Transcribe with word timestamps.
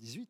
18. 0.00 0.28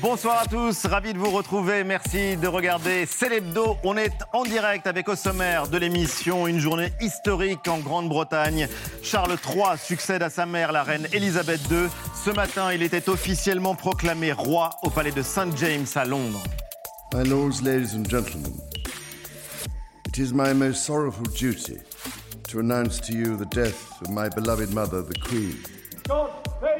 Bonsoir 0.00 0.42
à 0.42 0.46
tous, 0.46 0.86
ravi 0.86 1.14
de 1.14 1.18
vous 1.18 1.30
retrouver. 1.30 1.84
Merci 1.84 2.36
de 2.36 2.48
regarder 2.48 3.06
Célébdo. 3.06 3.76
On 3.84 3.96
est 3.96 4.12
en 4.32 4.42
direct 4.42 4.88
avec 4.88 5.08
au 5.08 5.14
sommaire 5.14 5.68
de 5.68 5.78
l'émission 5.78 6.48
une 6.48 6.58
journée 6.58 6.92
historique 7.00 7.68
en 7.68 7.78
Grande-Bretagne. 7.78 8.66
Charles 9.04 9.36
III 9.46 9.78
succède 9.78 10.22
à 10.24 10.30
sa 10.30 10.46
mère, 10.46 10.72
la 10.72 10.82
reine 10.82 11.06
Elisabeth 11.12 11.60
II. 11.70 11.86
Ce 12.24 12.30
matin, 12.30 12.72
il 12.72 12.82
était 12.82 13.08
officiellement 13.08 13.76
proclamé 13.76 14.32
roi 14.32 14.70
au 14.82 14.90
palais 14.90 15.12
de 15.12 15.22
St. 15.22 15.56
James 15.56 15.86
à 15.94 16.04
Londres. 16.04 16.42
My 17.14 17.22
lords, 17.22 17.62
ladies 17.62 17.94
and 17.94 18.10
gentlemen, 18.10 18.52
it 20.08 20.18
is 20.18 20.32
my 20.32 20.52
most 20.52 20.84
sorrowful 20.84 21.28
duty 21.28 21.78
to 22.48 22.58
announce 22.58 23.00
to 23.02 23.12
you 23.12 23.36
the 23.36 23.48
death 23.54 24.02
of 24.02 24.10
my 24.10 24.28
beloved 24.28 24.74
mother, 24.74 25.02
the 25.02 25.16
Queen. 25.20 25.73
God 26.08 26.30
save 26.60 26.73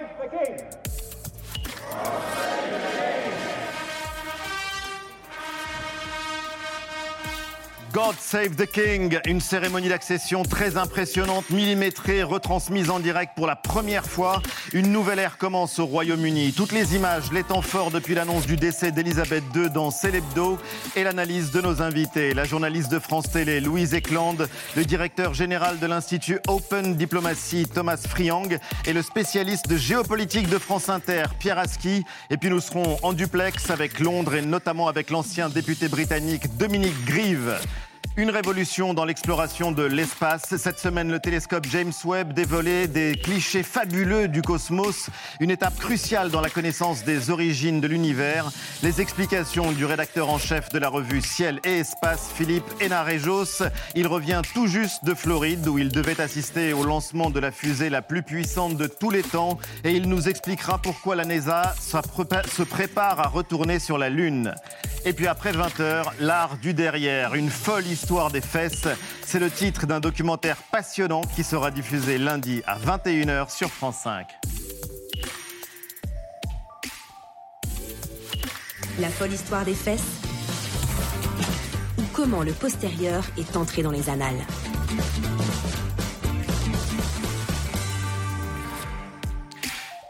God 7.94 8.16
Save 8.18 8.56
the 8.56 8.66
King, 8.66 9.20
une 9.24 9.40
cérémonie 9.40 9.88
d'accession 9.88 10.42
très 10.42 10.76
impressionnante, 10.76 11.48
millimétrée, 11.50 12.24
retransmise 12.24 12.90
en 12.90 12.98
direct 12.98 13.34
pour 13.36 13.46
la 13.46 13.54
première 13.54 14.04
fois. 14.04 14.42
Une 14.72 14.90
nouvelle 14.90 15.20
ère 15.20 15.38
commence 15.38 15.78
au 15.78 15.86
Royaume-Uni. 15.86 16.54
Toutes 16.54 16.72
les 16.72 16.96
images, 16.96 17.30
les 17.30 17.44
temps 17.44 17.62
forts 17.62 17.92
depuis 17.92 18.16
l'annonce 18.16 18.48
du 18.48 18.56
décès 18.56 18.90
d'Elisabeth 18.90 19.44
II 19.54 19.70
dans 19.70 19.92
Célébdo 19.92 20.58
et 20.96 21.04
l'analyse 21.04 21.52
de 21.52 21.60
nos 21.60 21.82
invités. 21.82 22.34
La 22.34 22.42
journaliste 22.42 22.90
de 22.90 22.98
France 22.98 23.30
Télé, 23.30 23.60
Louise 23.60 23.94
Eklund, 23.94 24.48
le 24.74 24.84
directeur 24.84 25.32
général 25.32 25.78
de 25.78 25.86
l'Institut 25.86 26.40
Open 26.48 26.96
Diplomacy, 26.96 27.68
Thomas 27.72 27.98
Friang, 28.08 28.58
et 28.86 28.92
le 28.92 29.02
spécialiste 29.02 29.68
de 29.68 29.76
géopolitique 29.76 30.48
de 30.48 30.58
France 30.58 30.88
Inter, 30.88 31.26
Pierre 31.38 31.60
Aski. 31.60 32.02
Et 32.30 32.38
puis 32.38 32.50
nous 32.50 32.60
serons 32.60 32.98
en 33.02 33.12
duplex 33.12 33.70
avec 33.70 34.00
Londres 34.00 34.34
et 34.34 34.42
notamment 34.42 34.88
avec 34.88 35.10
l'ancien 35.10 35.48
député 35.48 35.86
britannique 35.86 36.56
Dominique 36.56 37.04
Grieve. 37.04 37.56
Une 38.16 38.30
révolution 38.30 38.94
dans 38.94 39.04
l'exploration 39.04 39.72
de 39.72 39.82
l'espace. 39.82 40.54
Cette 40.56 40.78
semaine, 40.78 41.10
le 41.10 41.18
télescope 41.18 41.66
James 41.68 41.92
Webb 42.04 42.32
dévoilait 42.32 42.86
des 42.86 43.16
clichés 43.16 43.64
fabuleux 43.64 44.28
du 44.28 44.40
cosmos, 44.40 45.10
une 45.40 45.50
étape 45.50 45.76
cruciale 45.76 46.30
dans 46.30 46.40
la 46.40 46.48
connaissance 46.48 47.02
des 47.02 47.30
origines 47.30 47.80
de 47.80 47.88
l'univers. 47.88 48.52
Les 48.84 49.00
explications 49.00 49.72
du 49.72 49.84
rédacteur 49.84 50.30
en 50.30 50.38
chef 50.38 50.68
de 50.68 50.78
la 50.78 50.88
revue 50.88 51.22
Ciel 51.22 51.58
et 51.64 51.80
Espace, 51.80 52.30
Philippe 52.32 52.70
Enarejos. 52.80 53.64
Il 53.96 54.06
revient 54.06 54.42
tout 54.54 54.68
juste 54.68 55.04
de 55.04 55.14
Floride, 55.14 55.66
où 55.66 55.78
il 55.78 55.88
devait 55.88 56.20
assister 56.20 56.72
au 56.72 56.84
lancement 56.84 57.30
de 57.30 57.40
la 57.40 57.50
fusée 57.50 57.90
la 57.90 58.00
plus 58.00 58.22
puissante 58.22 58.76
de 58.76 58.86
tous 58.86 59.10
les 59.10 59.24
temps, 59.24 59.58
et 59.82 59.90
il 59.90 60.08
nous 60.08 60.28
expliquera 60.28 60.78
pourquoi 60.78 61.16
la 61.16 61.24
NASA 61.24 61.74
se 61.80 62.62
prépare 62.62 63.18
à 63.18 63.26
retourner 63.26 63.80
sur 63.80 63.98
la 63.98 64.08
Lune. 64.08 64.54
Et 65.04 65.12
puis 65.12 65.26
après 65.26 65.52
20h, 65.52 66.04
l'art 66.20 66.56
du 66.62 66.74
derrière, 66.74 67.34
une 67.34 67.50
folle 67.50 67.86
histoire 67.86 68.03
des 68.30 68.40
fesses. 68.40 68.86
C'est 69.24 69.38
le 69.38 69.50
titre 69.50 69.86
d'un 69.86 70.00
documentaire 70.00 70.56
passionnant 70.70 71.22
qui 71.22 71.42
sera 71.42 71.70
diffusé 71.70 72.18
lundi 72.18 72.62
à 72.66 72.78
21h 72.78 73.50
sur 73.50 73.70
France 73.70 73.96
5. 74.04 74.26
La 79.00 79.08
folle 79.08 79.32
histoire 79.32 79.64
des 79.64 79.74
fesses 79.74 80.20
Ou 81.98 82.02
comment 82.12 82.42
le 82.42 82.52
postérieur 82.52 83.24
est 83.38 83.56
entré 83.56 83.82
dans 83.82 83.90
les 83.90 84.08
annales 84.10 84.44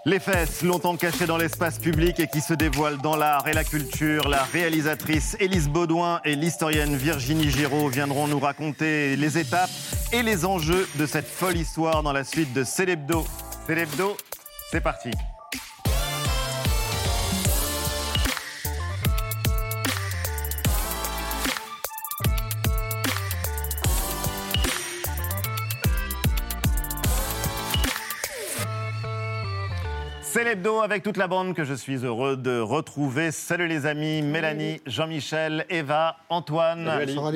Les 0.06 0.20
fesses, 0.20 0.60
longtemps 0.62 0.97
cachées 0.97 1.24
dans 1.24 1.38
l'espace 1.38 1.78
public 1.78 2.20
et 2.20 2.27
qui 2.27 2.42
se 2.42 2.52
dévoilent 2.52 3.00
dans 3.00 3.16
l'art 3.16 3.48
et 3.48 3.55
la 3.55 3.64
culture. 3.64 4.28
La 4.28 4.42
réalisatrice 4.42 5.34
Élise 5.41 5.70
Baudouin 5.70 6.20
et 6.27 6.36
l'historienne 6.36 6.94
Virginie 6.94 7.50
Giraud 7.50 7.88
viendront 7.88 8.28
nous 8.28 8.38
raconter 8.38 9.16
les 9.16 9.38
étapes 9.38 9.70
et 10.12 10.22
les 10.22 10.44
enjeux 10.44 10.87
de 10.97 11.06
cette 11.06 11.26
folle 11.26 11.56
histoire 11.56 12.03
dans 12.03 12.12
la 12.12 12.22
suite 12.22 12.53
de 12.53 12.65
Célébdo. 12.65 13.25
Célébdo, 13.66 14.15
c'est 14.70 14.82
parti. 14.82 15.10
L'hebdo 30.54 30.82
avec 30.82 31.03
toute 31.03 31.16
la 31.16 31.26
bande 31.26 31.53
que 31.53 31.65
je 31.65 31.75
suis 31.75 32.04
heureux 32.04 32.37
de 32.37 32.60
retrouver. 32.60 33.32
Salut 33.32 33.66
les 33.66 33.87
amis, 33.87 34.22
Mélanie, 34.22 34.81
Jean-Michel, 34.87 35.66
Eva, 35.69 36.19
Antoine. 36.28 36.88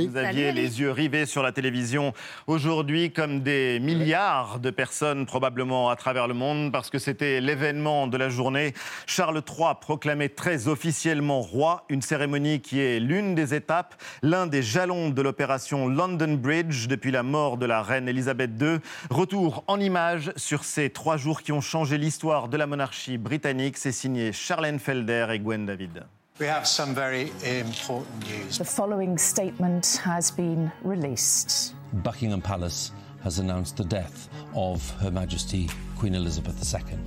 Vous 0.09 0.17
aviez 0.17 0.53
les 0.53 0.79
yeux 0.81 0.93
rivés 0.93 1.27
sur 1.27 1.43
la 1.43 1.51
télévision 1.51 2.13
aujourd'hui 2.47 3.13
comme 3.13 3.41
des 3.41 3.81
milliards 3.81 4.61
de 4.61 4.71
personnes 4.71 5.27
probablement 5.27 5.91
à 5.91 5.97
travers 5.97 6.29
le 6.29 6.35
monde 6.35 6.71
parce 6.71 6.91
que 6.91 7.01
c'était 7.01 7.41
l'événement 7.41 8.07
de 8.07 8.17
la 8.17 8.29
journée. 8.29 8.73
Charles 9.07 9.43
III 9.49 9.75
proclamé 9.81 10.29
très 10.29 10.69
officiellement 10.69 11.41
roi, 11.41 11.87
une 11.89 12.03
cérémonie 12.03 12.61
qui 12.61 12.79
est 12.79 13.01
l'une 13.01 13.35
des 13.35 13.53
étapes, 13.53 13.97
l'un 14.23 14.47
des 14.47 14.63
jalons 14.63 15.11
de 15.11 15.23
l'opération 15.23 15.89
London 15.89 16.35
Bridge 16.35 16.87
depuis 16.87 17.11
la 17.11 17.25
mort 17.25 17.57
de 17.57 17.67
la 17.67 17.83
reine 17.83 18.09
Elisabeth 18.09 18.53
II. 18.61 18.79
Retour 19.11 19.65
en 19.67 19.81
images 19.81 20.31
sur 20.37 20.63
ces 20.63 20.91
trois 20.91 21.17
jours 21.17 21.43
qui 21.43 21.51
ont 21.51 21.61
changé 21.61 21.99
l'histoire 21.99 22.47
de 22.47 22.57
la 22.57 22.69
monarchie 22.69 23.08
britannique. 23.17 23.79
C'est 23.79 23.93
signé 23.93 24.33
Charlène 24.33 24.79
Felder 24.79 25.29
et 25.31 25.39
Gwen 25.39 25.65
David. 25.65 26.05
We 26.41 26.47
have 26.47 26.67
some 26.67 26.95
very 26.95 27.33
important 27.43 28.29
news. 28.29 28.59
The 28.59 28.65
following 28.65 29.19
statement 29.19 30.01
has 30.05 30.31
been 30.31 30.71
released. 30.85 31.75
Buckingham 32.05 32.43
Palace 32.43 32.93
has 33.25 33.39
announced 33.39 33.77
the 33.77 33.85
death 33.85 34.29
of 34.55 34.89
Her 35.01 35.11
Majesty 35.11 35.69
Queen 35.97 36.15
Elizabeth 36.15 36.63
II. 36.73 36.99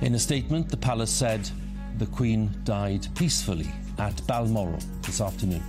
In 0.00 0.14
a 0.14 0.18
statement, 0.18 0.68
the 0.68 0.76
palace 0.76 1.10
said 1.10 1.48
the 1.98 2.06
Queen 2.06 2.50
died 2.64 3.06
peacefully 3.14 3.70
at 3.98 4.26
Balmoral 4.26 4.78
this 5.02 5.20
afternoon. 5.20 5.62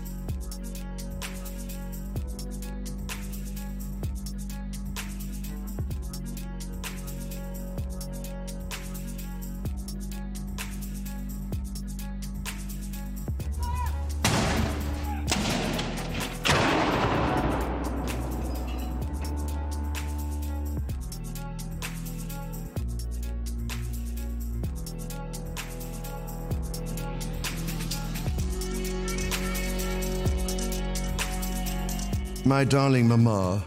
My 32.47 32.63
darling 32.63 33.07
Mamma, 33.07 33.65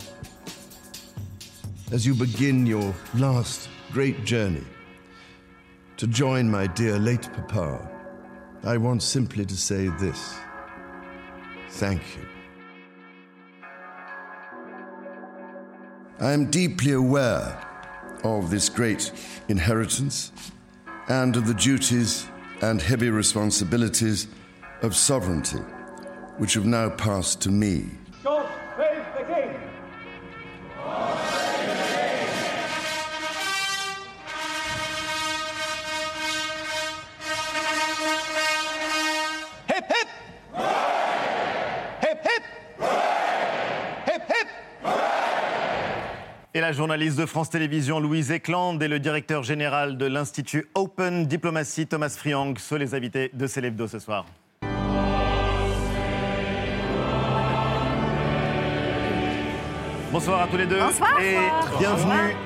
as 1.90 2.06
you 2.06 2.14
begin 2.14 2.64
your 2.64 2.94
last 3.16 3.68
great 3.90 4.24
journey 4.24 4.62
to 5.96 6.06
join 6.06 6.48
my 6.48 6.68
dear 6.68 6.96
late 6.96 7.28
Papa, 7.32 7.90
I 8.62 8.76
want 8.76 9.02
simply 9.02 9.44
to 9.46 9.56
say 9.56 9.88
this. 9.98 10.38
Thank 11.70 12.02
you. 12.16 12.28
I 16.20 16.30
am 16.30 16.48
deeply 16.48 16.92
aware 16.92 17.60
of 18.22 18.48
this 18.48 18.68
great 18.68 19.10
inheritance 19.48 20.30
and 21.08 21.34
of 21.34 21.48
the 21.48 21.54
duties 21.54 22.28
and 22.62 22.80
heavy 22.80 23.10
responsibilities 23.10 24.28
of 24.82 24.94
sovereignty 24.94 25.58
which 26.36 26.54
have 26.54 26.66
now 26.66 26.88
passed 26.90 27.40
to 27.42 27.50
me. 27.50 27.88
La 46.68 46.72
journaliste 46.74 47.18
de 47.18 47.24
France 47.24 47.48
Télévisions, 47.48 47.98
Louise 47.98 48.30
Eklund, 48.30 48.82
et 48.82 48.88
le 48.88 48.98
directeur 48.98 49.42
général 49.42 49.96
de 49.96 50.04
l'Institut 50.04 50.66
Open 50.74 51.24
Diplomacy, 51.24 51.86
Thomas 51.86 52.10
Friang, 52.10 52.58
sont 52.58 52.76
les 52.76 52.94
invités 52.94 53.30
de 53.32 53.46
Célébdo 53.46 53.86
ce 53.86 53.98
soir. 53.98 54.26
Bonsoir 60.12 60.42
à 60.42 60.46
tous 60.46 60.58
les 60.58 60.66
deux. 60.66 60.78
Bonsoir. 60.78 61.18
Et 61.22 61.38
bienvenue, 61.78 62.36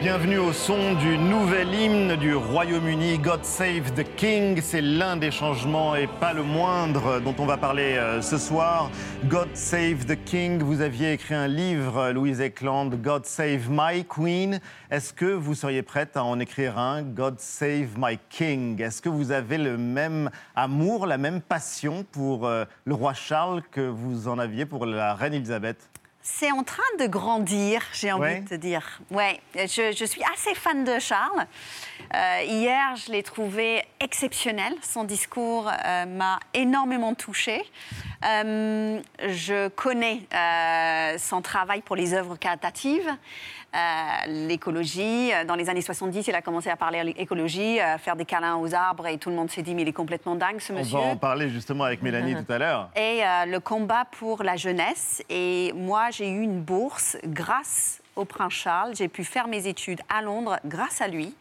bienvenue 0.00 0.38
au 0.38 0.52
son 0.52 0.94
du 0.94 1.18
nouvel 1.18 1.74
hymne 1.74 2.16
du 2.16 2.34
Royaume-Uni, 2.34 3.18
God 3.18 3.44
Save 3.44 3.92
the 3.94 4.04
King. 4.16 4.60
C'est 4.62 4.80
l'un 4.80 5.16
des 5.16 5.30
changements 5.30 5.94
et 5.94 6.06
pas 6.06 6.32
le 6.32 6.42
moindre 6.42 7.20
dont 7.20 7.34
on 7.38 7.46
va 7.46 7.56
parler 7.56 7.94
euh, 7.96 8.22
ce 8.22 8.38
soir. 8.38 8.90
God 9.26 9.48
Save 9.54 10.06
the 10.06 10.16
King. 10.24 10.62
Vous 10.62 10.80
aviez 10.80 11.12
écrit 11.12 11.34
un 11.34 11.48
livre, 11.48 12.10
Louise 12.10 12.40
Eckland, 12.40 12.90
God 12.90 13.26
Save 13.26 13.68
My 13.70 14.04
Queen. 14.04 14.60
Est-ce 14.90 15.12
que 15.12 15.26
vous 15.26 15.54
seriez 15.54 15.82
prête 15.82 16.16
à 16.16 16.24
en 16.24 16.40
écrire 16.40 16.78
un, 16.78 17.02
God 17.02 17.38
Save 17.38 17.98
My 17.98 18.18
King? 18.28 18.80
Est-ce 18.80 19.02
que 19.02 19.08
vous 19.08 19.32
avez 19.32 19.58
le 19.58 19.76
même 19.78 20.30
amour, 20.56 21.06
la 21.06 21.18
même 21.18 21.40
passion 21.40 22.04
pour 22.10 22.46
euh, 22.46 22.64
le 22.84 22.94
roi 22.94 23.14
Charles 23.14 23.62
que 23.70 23.80
vous 23.80 24.28
en 24.28 24.38
aviez 24.38 24.66
pour 24.66 24.86
la 24.86 25.14
reine 25.14 25.34
Elisabeth? 25.34 25.91
C'est 26.24 26.52
en 26.52 26.62
train 26.62 26.82
de 27.00 27.06
grandir, 27.06 27.82
j'ai 27.92 28.12
envie 28.12 28.22
Ouais. 28.22 28.40
de 28.42 28.48
te 28.48 28.54
dire. 28.54 29.00
Ouais, 29.10 29.40
je, 29.56 29.92
je 29.96 30.04
suis 30.04 30.22
assez 30.32 30.54
fan 30.54 30.84
de 30.84 31.00
Charles. 31.00 31.46
Euh, 32.14 32.42
hier, 32.44 32.96
je 32.96 33.12
l'ai 33.12 33.22
trouvé 33.22 33.82
exceptionnel. 34.00 34.74
Son 34.82 35.04
discours 35.04 35.68
euh, 35.68 36.06
m'a 36.06 36.38
énormément 36.54 37.14
touchée. 37.14 37.62
Euh, 38.24 39.00
je 39.28 39.68
connais 39.68 40.20
son 41.18 41.42
travail 41.42 41.80
pour 41.80 41.96
les 41.96 42.14
œuvres 42.14 42.36
caritatives, 42.36 43.10
l'écologie. 44.28 45.32
Dans 45.46 45.56
les 45.56 45.68
années 45.68 45.80
70, 45.80 46.28
il 46.28 46.34
a 46.34 46.42
commencé 46.42 46.70
à 46.70 46.76
parler 46.76 47.14
écologie, 47.18 47.80
à 47.80 47.98
faire 47.98 48.14
des 48.16 48.24
câlins 48.24 48.56
aux 48.56 48.74
arbres, 48.74 49.06
et 49.08 49.18
tout 49.18 49.30
le 49.30 49.36
monde 49.36 49.50
s'est 49.50 49.62
dit 49.62 49.74
mais 49.74 49.82
il 49.82 49.88
est 49.88 49.92
complètement 49.92 50.36
dingue 50.36 50.60
ce 50.60 50.72
On 50.72 50.76
monsieur. 50.76 50.98
va 50.98 51.04
en 51.04 51.16
parler 51.16 51.48
justement 51.48 51.84
avec 51.84 52.02
Mélanie 52.02 52.36
tout 52.36 52.52
à 52.52 52.58
l'heure. 52.58 52.90
et 52.96 53.22
le 53.46 53.58
combat 53.58 54.04
pour 54.04 54.42
la 54.42 54.56
jeunesse. 54.56 55.22
Et 55.28 55.72
moi, 55.74 56.10
j'ai 56.10 56.28
eu 56.28 56.42
une 56.42 56.60
bourse 56.60 57.16
grâce 57.24 58.02
au 58.14 58.24
prince 58.24 58.52
Charles. 58.52 58.94
J'ai 58.94 59.08
pu 59.08 59.24
faire 59.24 59.48
mes 59.48 59.66
études 59.66 60.00
à 60.08 60.22
Londres 60.22 60.58
grâce 60.64 61.00
à 61.00 61.08
lui. 61.08 61.34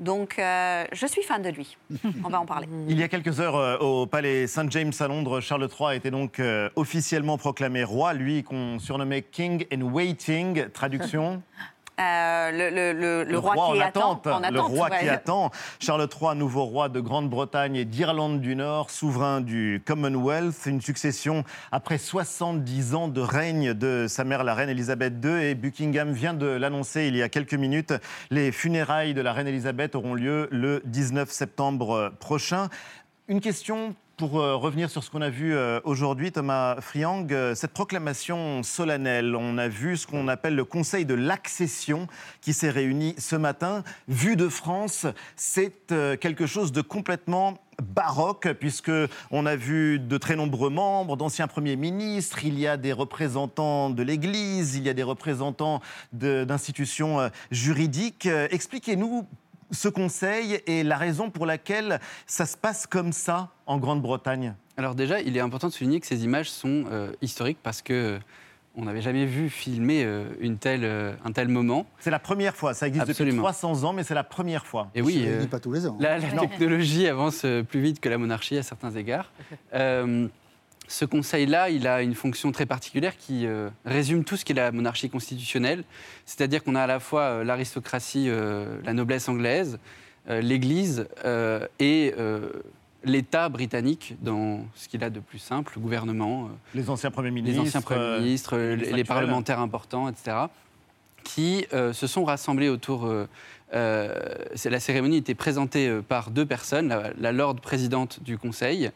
Donc, 0.00 0.38
euh, 0.38 0.84
je 0.92 1.06
suis 1.06 1.22
fan 1.22 1.42
de 1.42 1.48
lui. 1.48 1.76
On 2.24 2.28
va 2.28 2.40
en 2.40 2.46
parler. 2.46 2.68
Il 2.88 2.98
y 2.98 3.02
a 3.02 3.08
quelques 3.08 3.40
heures, 3.40 3.56
euh, 3.56 3.78
au 3.78 4.06
palais 4.06 4.46
Saint 4.46 4.68
James 4.70 4.92
à 5.00 5.08
Londres, 5.08 5.40
Charles 5.40 5.68
III 5.68 5.88
a 5.88 5.94
été 5.96 6.10
donc 6.10 6.38
euh, 6.38 6.70
officiellement 6.76 7.36
proclamé 7.36 7.82
roi, 7.82 8.14
lui 8.14 8.44
qu'on 8.44 8.78
surnommait 8.78 9.22
King 9.22 9.66
in 9.72 9.82
Waiting. 9.82 10.68
Traduction 10.70 11.42
Euh, 12.00 12.50
le, 12.52 12.70
le- 12.70 12.92
le- 12.92 13.24
le 13.24 13.38
roi, 13.38 13.54
en 13.56 13.72
qui 13.72 13.82
attend. 13.82 14.12
attente, 14.12 14.26
en 14.28 14.50
le 14.50 14.60
roi 14.60 14.88
ouais. 14.88 15.00
qui 15.00 15.08
attend. 15.08 15.50
Charles 15.80 16.08
III, 16.20 16.36
nouveau 16.36 16.64
roi 16.64 16.88
de 16.88 17.00
Grande-Bretagne 17.00 17.74
et 17.74 17.84
d'Irlande 17.84 18.40
du 18.40 18.54
Nord, 18.54 18.90
souverain 18.90 19.40
du 19.40 19.82
Commonwealth, 19.84 20.66
une 20.66 20.80
succession 20.80 21.42
après 21.72 21.98
70 21.98 22.94
ans 22.94 23.08
de 23.08 23.20
règne 23.20 23.74
de 23.74 24.06
sa 24.08 24.22
mère, 24.22 24.44
la 24.44 24.54
reine 24.54 24.68
Elisabeth 24.68 25.14
II. 25.24 25.42
Et 25.42 25.54
Buckingham 25.56 26.12
vient 26.12 26.34
de 26.34 26.46
l'annoncer 26.46 27.06
il 27.08 27.16
y 27.16 27.22
a 27.22 27.28
quelques 27.28 27.54
minutes. 27.54 27.92
Les 28.30 28.52
funérailles 28.52 29.14
de 29.14 29.20
la 29.20 29.32
reine 29.32 29.48
Elisabeth 29.48 29.94
auront 29.96 30.14
lieu 30.14 30.48
le 30.52 30.82
19 30.84 31.28
septembre 31.30 32.12
prochain. 32.20 32.68
Une 33.26 33.40
question 33.40 33.94
pour 34.18 34.40
euh, 34.40 34.56
revenir 34.56 34.90
sur 34.90 35.04
ce 35.04 35.10
qu'on 35.10 35.22
a 35.22 35.30
vu 35.30 35.54
euh, 35.54 35.80
aujourd'hui, 35.84 36.32
Thomas 36.32 36.80
Friang, 36.80 37.28
euh, 37.30 37.54
cette 37.54 37.72
proclamation 37.72 38.64
solennelle, 38.64 39.36
on 39.36 39.56
a 39.58 39.68
vu 39.68 39.96
ce 39.96 40.08
qu'on 40.08 40.26
appelle 40.26 40.56
le 40.56 40.64
Conseil 40.64 41.06
de 41.06 41.14
l'accession 41.14 42.08
qui 42.40 42.52
s'est 42.52 42.68
réuni 42.68 43.14
ce 43.16 43.36
matin. 43.36 43.84
Vu 44.08 44.34
de 44.34 44.48
France, 44.48 45.06
c'est 45.36 45.72
quelque 46.20 46.46
chose 46.46 46.72
de 46.72 46.82
complètement 46.82 47.58
baroque 47.80 48.48
puisque 48.58 48.90
on 49.30 49.46
a 49.46 49.54
vu 49.54 50.00
de 50.00 50.18
très 50.18 50.34
nombreux 50.34 50.70
membres, 50.70 51.16
d'anciens 51.16 51.46
premiers 51.46 51.76
ministres, 51.76 52.44
il 52.44 52.58
y 52.58 52.66
a 52.66 52.76
des 52.76 52.92
représentants 52.92 53.88
de 53.88 54.02
l'Église, 54.02 54.74
il 54.74 54.82
y 54.82 54.88
a 54.88 54.94
des 54.94 55.04
représentants 55.04 55.80
d'institutions 56.12 57.30
juridiques. 57.52 58.26
Expliquez-nous 58.26 59.26
ce 59.70 59.88
conseil 59.88 60.60
et 60.66 60.82
la 60.82 60.96
raison 60.96 61.30
pour 61.30 61.46
laquelle 61.46 62.00
ça 62.26 62.46
se 62.46 62.56
passe 62.56 62.86
comme 62.86 63.12
ça 63.12 63.50
en 63.66 63.78
Grande-Bretagne 63.78 64.54
Alors 64.76 64.94
déjà, 64.94 65.20
il 65.20 65.36
est 65.36 65.40
important 65.40 65.68
de 65.68 65.72
souligner 65.72 66.00
que 66.00 66.06
ces 66.06 66.24
images 66.24 66.50
sont 66.50 66.84
euh, 66.90 67.12
historiques 67.22 67.58
parce 67.62 67.82
que 67.82 67.92
euh, 67.92 68.18
on 68.76 68.84
n'avait 68.84 69.02
jamais 69.02 69.26
vu 69.26 69.50
filmer 69.50 70.04
euh, 70.04 70.24
une 70.40 70.56
telle, 70.56 70.84
euh, 70.84 71.12
un 71.24 71.32
tel 71.32 71.48
moment. 71.48 71.84
C'est 71.98 72.10
la 72.12 72.18
première 72.20 72.54
fois, 72.54 72.74
ça 72.74 72.86
existe 72.86 73.10
Absolument. 73.10 73.42
depuis 73.42 73.42
300 73.58 73.84
ans, 73.84 73.92
mais 73.92 74.04
c'est 74.04 74.14
la 74.14 74.22
première 74.24 74.66
fois. 74.66 74.88
Et 74.94 75.02
oui, 75.02 75.24
euh, 75.26 75.46
pas 75.46 75.58
tous 75.58 75.72
les 75.72 75.86
ans. 75.86 75.96
la, 75.98 76.18
la 76.18 76.30
technologie 76.40 77.08
avance 77.08 77.44
plus 77.68 77.80
vite 77.80 77.98
que 78.00 78.08
la 78.08 78.18
monarchie 78.18 78.56
à 78.56 78.62
certains 78.62 78.92
égards. 78.92 79.32
Euh, 79.74 80.28
ce 80.88 81.04
conseil-là, 81.04 81.68
il 81.68 81.86
a 81.86 82.02
une 82.02 82.14
fonction 82.14 82.50
très 82.50 82.64
particulière 82.64 83.16
qui 83.16 83.46
euh, 83.46 83.68
résume 83.84 84.24
tout 84.24 84.36
ce 84.36 84.44
qu'est 84.44 84.54
la 84.54 84.72
monarchie 84.72 85.10
constitutionnelle. 85.10 85.84
C'est-à-dire 86.24 86.64
qu'on 86.64 86.74
a 86.74 86.82
à 86.82 86.86
la 86.86 86.98
fois 86.98 87.22
euh, 87.22 87.44
l'aristocratie, 87.44 88.28
euh, 88.28 88.78
la 88.84 88.94
noblesse 88.94 89.28
anglaise, 89.28 89.78
l'Église 90.30 91.08
et 91.78 92.12
l'État 93.02 93.48
britannique 93.48 94.14
dans 94.20 94.66
ce 94.74 94.86
qu'il 94.86 95.02
a 95.02 95.08
de 95.08 95.20
plus 95.20 95.38
simple, 95.38 95.72
le 95.76 95.80
gouvernement, 95.80 96.50
Les 96.74 96.90
anciens 96.90 97.10
premiers 97.10 97.30
ministres. 97.30 97.62
les 97.62 97.68
anciens 97.68 97.80
premiers 97.80 98.18
ministres, 98.18 98.58
les, 98.58 99.04
parlementaires 99.04 99.60
importants, 99.60 100.06
etc., 100.06 100.36
qui 101.24 101.64
se 101.72 102.06
sont 102.06 102.26
rassemblés 102.26 102.68
autour. 102.68 103.10
la 103.72 104.80
cérémonie 104.80 105.16
était 105.16 105.34
présentée 105.34 105.98
par 106.06 106.30
deux 106.30 106.44
personnes, 106.44 106.88
la, 106.88 107.12
la 107.18 107.32
Lord 107.32 107.56
présidente 107.56 108.22
du 108.22 108.36
Conseil 108.36 108.90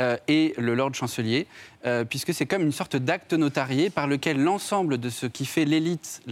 euh, 0.00 0.16
et 0.28 0.54
le 0.56 0.74
Lord 0.74 0.94
chancelier, 0.94 1.46
euh, 1.84 2.04
puisque 2.04 2.32
c'est 2.32 2.46
comme 2.46 2.62
une 2.62 2.72
sorte 2.72 2.96
d'acte 2.96 3.34
notarié 3.34 3.90
par 3.90 4.06
lequel 4.06 4.42
l'ensemble 4.42 4.98
de 4.98 5.10
ce 5.10 5.26
qui 5.26 5.44
fait 5.44 5.64
l'élite, 5.64 6.22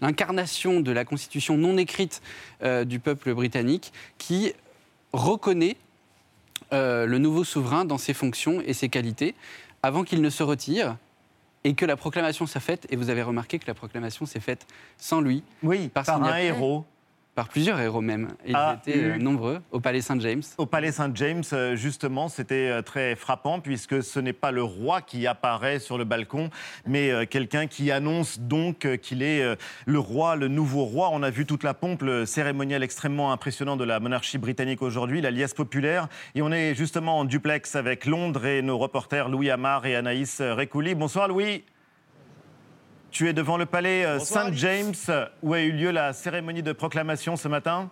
l'incarnation 0.00 0.80
de 0.80 0.92
la 0.92 1.04
constitution 1.04 1.56
non 1.56 1.76
écrite 1.76 2.22
euh, 2.62 2.84
du 2.84 3.00
peuple 3.00 3.34
britannique, 3.34 3.92
qui 4.18 4.52
reconnaît 5.12 5.76
le 6.72 7.18
nouveau 7.18 7.44
souverain 7.44 7.84
dans 7.84 7.98
ses 7.98 8.14
fonctions 8.14 8.60
et 8.60 8.72
ses 8.72 8.88
qualités 8.88 9.36
avant 9.84 10.02
qu'il 10.02 10.20
ne 10.22 10.30
se 10.30 10.42
retire 10.42 10.96
et 11.62 11.74
que 11.74 11.84
la 11.86 11.96
proclamation 11.96 12.48
soit 12.48 12.60
faite. 12.60 12.88
Et 12.90 12.96
vous 12.96 13.10
avez 13.10 13.22
remarqué 13.22 13.60
que 13.60 13.66
la 13.68 13.74
proclamation 13.74 14.26
s'est 14.26 14.40
faite 14.40 14.66
sans 14.98 15.20
lui, 15.20 15.44
Oui, 15.62 15.88
Parce 15.94 16.08
par 16.08 16.18
y 16.18 16.28
un 16.28 16.36
héros. 16.36 16.84
Par 17.34 17.48
plusieurs 17.48 17.80
héros 17.80 18.00
même. 18.00 18.28
Ils 18.46 18.54
Ah, 18.54 18.78
étaient 18.86 18.96
euh, 18.98 19.16
eu- 19.16 19.18
nombreux 19.22 19.60
au 19.72 19.80
Palais 19.80 20.00
Saint-James. 20.00 20.42
Au 20.58 20.66
Palais 20.66 20.92
Saint-James, 20.92 21.42
euh, 21.52 21.74
justement, 21.76 22.28
c'était 22.28 22.68
euh, 22.70 22.82
très 22.82 23.16
frappant 23.16 23.60
puisque 23.60 24.02
ce 24.02 24.20
n'est 24.20 24.32
pas 24.32 24.52
le 24.52 24.62
roi 24.62 25.00
qui 25.02 25.26
apparaît 25.26 25.78
sur 25.80 25.98
le 25.98 26.04
balcon, 26.04 26.50
mais 26.86 27.10
euh, 27.10 27.24
quelqu'un 27.26 27.66
qui 27.66 27.90
annonce 27.90 28.38
donc 28.38 28.86
qu'il 28.98 29.22
est 29.22 29.42
euh, 29.42 29.56
le 29.86 29.98
roi, 29.98 30.36
le 30.36 30.48
nouveau 30.48 30.84
roi. 30.84 31.10
On 31.12 31.22
a 31.22 31.30
vu 31.30 31.44
toute 31.46 31.64
la 31.64 31.74
pompe, 31.74 32.02
le 32.02 32.24
cérémonial 32.26 32.82
extrêmement 32.82 33.32
impressionnant 33.32 33.76
de 33.76 33.84
la 33.84 33.98
monarchie 34.00 34.38
britannique 34.38 34.82
aujourd'hui, 34.82 35.20
la 35.20 35.30
liesse 35.30 35.54
populaire. 35.54 36.08
Et 36.34 36.42
on 36.42 36.52
est 36.52 36.74
justement 36.74 37.18
en 37.18 37.24
duplex 37.24 37.74
avec 37.74 38.06
Londres 38.06 38.46
et 38.46 38.62
nos 38.62 38.78
reporters 38.78 39.28
Louis 39.28 39.50
Amar 39.50 39.86
et 39.86 39.96
Anaïs 39.96 40.40
Recouli. 40.40 40.94
Bonsoir 40.94 41.28
Louis. 41.28 41.64
Tu 43.14 43.28
es 43.28 43.32
devant 43.32 43.56
le 43.56 43.64
palais 43.64 44.04
euh, 44.04 44.18
Saint-James 44.18 44.92
où 45.40 45.54
a 45.54 45.60
eu 45.60 45.70
lieu 45.70 45.92
la 45.92 46.12
cérémonie 46.12 46.64
de 46.64 46.72
proclamation 46.72 47.36
ce 47.36 47.46
matin. 47.46 47.88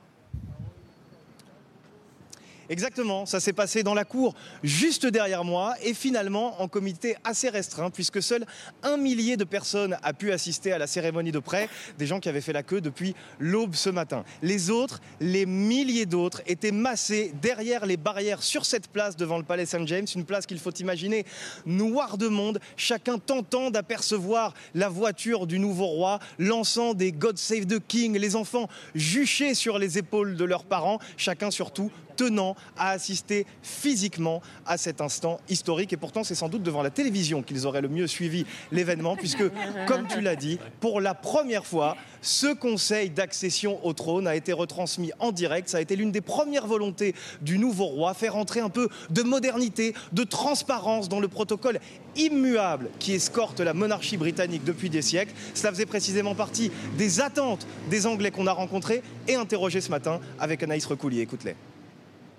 Exactement, 2.69 3.27
ça 3.27 3.41
s'est 3.41 3.53
passé 3.53 3.83
dans 3.83 3.95
la 3.95 4.05
cour 4.05 4.35
juste 4.63 5.07
derrière 5.07 5.45
moi 5.45 5.75
et 5.83 5.95
finalement 5.95 6.61
en 6.63 6.69
comité 6.69 7.17
assez 7.25 7.49
restreint 7.49 7.91
puisque 7.91 8.23
seul 8.23 8.47
un 8.83 8.97
millier 8.97 9.37
de 9.37 9.45
personnes 9.45 9.97
a 10.03 10.13
pu 10.13 10.33
assister 10.33 10.73
à 10.73 10.79
la 10.79 10.87
cérémonie 10.87 11.33
de 11.33 11.39
près, 11.39 11.69
des 11.99 12.07
gens 12.07 12.21
qui 12.21 12.29
avaient 12.29 12.41
fait 12.41 12.53
la 12.53 12.63
queue 12.63 12.81
depuis 12.81 13.15
l'aube 13.39 13.75
ce 13.75 13.91
matin. 13.91 14.25
Les 14.43 14.71
autres, 14.71 15.01
les 15.21 15.47
milliers 15.47 16.07
d'autres, 16.07 16.43
étaient 16.47 16.73
massés 16.73 17.33
derrière 17.43 17.87
les 17.87 17.97
barrières 17.97 18.43
sur 18.43 18.65
cette 18.65 18.89
place 18.89 19.17
devant 19.17 19.39
le 19.39 19.45
palais 19.45 19.67
Saint-James, 19.67 20.07
une 20.15 20.25
place 20.25 20.47
qu'il 20.47 20.59
faut 20.59 20.71
imaginer 20.71 21.25
noire 21.67 22.19
de 22.19 22.29
monde, 22.29 22.61
chacun 22.77 23.19
tentant 23.19 23.71
d'apercevoir 23.71 24.55
la 24.75 24.89
voiture 24.89 25.47
du 25.47 25.59
nouveau 25.59 25.87
roi, 25.87 26.19
lançant 26.39 26.95
des 26.95 27.13
God 27.13 27.39
Save 27.39 27.67
the 27.67 27.81
King, 27.87 28.19
les 28.19 28.37
enfants 28.37 28.69
juchés 28.95 29.55
sur 29.55 29.79
les 29.79 29.99
épaules 29.99 30.37
de 30.37 30.45
leurs 30.45 30.65
parents, 30.65 30.99
chacun 31.17 31.51
surtout 31.51 31.91
tenant 32.17 32.57
à 32.77 32.91
assister 32.91 33.47
physiquement 33.63 34.43
à 34.67 34.77
cet 34.77 35.01
instant 35.01 35.41
historique. 35.49 35.93
Et 35.93 35.97
pourtant, 35.97 36.25
c'est 36.25 36.35
sans 36.35 36.49
doute 36.49 36.63
devant 36.63 36.83
la 36.83 36.91
télévision 36.91 37.43
qu'ils 37.43 37.67
auraient 37.67 37.81
le 37.81 37.89
mieux 37.89 38.07
suivi 38.07 38.47
l'événement, 38.71 39.17
puisque, 39.17 39.45
comme 39.87 40.07
tu 40.07 40.21
l'as 40.21 40.37
dit, 40.37 40.59
pour 40.81 41.01
la 41.01 41.15
première 41.15 41.67
fois, 41.67 41.97
ce 42.21 42.53
conseil 42.55 43.11
d'accession 43.11 43.85
au 43.85 43.93
trône 43.93 44.27
a 44.27 44.37
été 44.37 44.53
retransmis 44.53 45.11
en 45.19 45.33
direct. 45.33 45.69
Ça 45.69 45.79
a 45.79 45.81
été 45.81 45.97
l'une 45.97 46.13
des 46.13 46.21
premières 46.21 46.67
volontés 46.67 47.15
du 47.41 47.59
nouveau 47.59 47.87
roi, 47.87 48.15
faire 48.15 48.37
entrer 48.37 48.61
un 48.61 48.69
peu 48.69 48.89
de 49.11 49.23
modernité, 49.23 49.95
de 50.13 50.23
transparence 50.25 51.09
dans 51.09 51.21
le 51.21 51.29
protocole 51.29 51.81
immuable 52.17 52.91
qui 52.99 53.13
escorte 53.13 53.61
la 53.61 53.75
monarchie 53.75 54.17
britannique 54.17 54.65
depuis 54.65 54.91
des 54.91 55.03
siècles. 55.03 55.35
Cela 55.55 55.73
faisait 55.73 55.87
précisément 55.87 56.35
partie 56.35 56.71
des 56.97 57.21
attentes 57.21 57.67
des 57.91 58.07
Anglais 58.07 58.31
qu'on 58.31 58.47
a 58.47 58.53
rencontrés 58.53 59.03
et 59.29 59.35
interrogés 59.35 59.81
ce 59.81 59.91
matin 59.91 60.21
avec 60.39 60.63
Anaïs 60.63 60.87
Recoulier. 60.87 61.23
Écoute-les. 61.23 61.57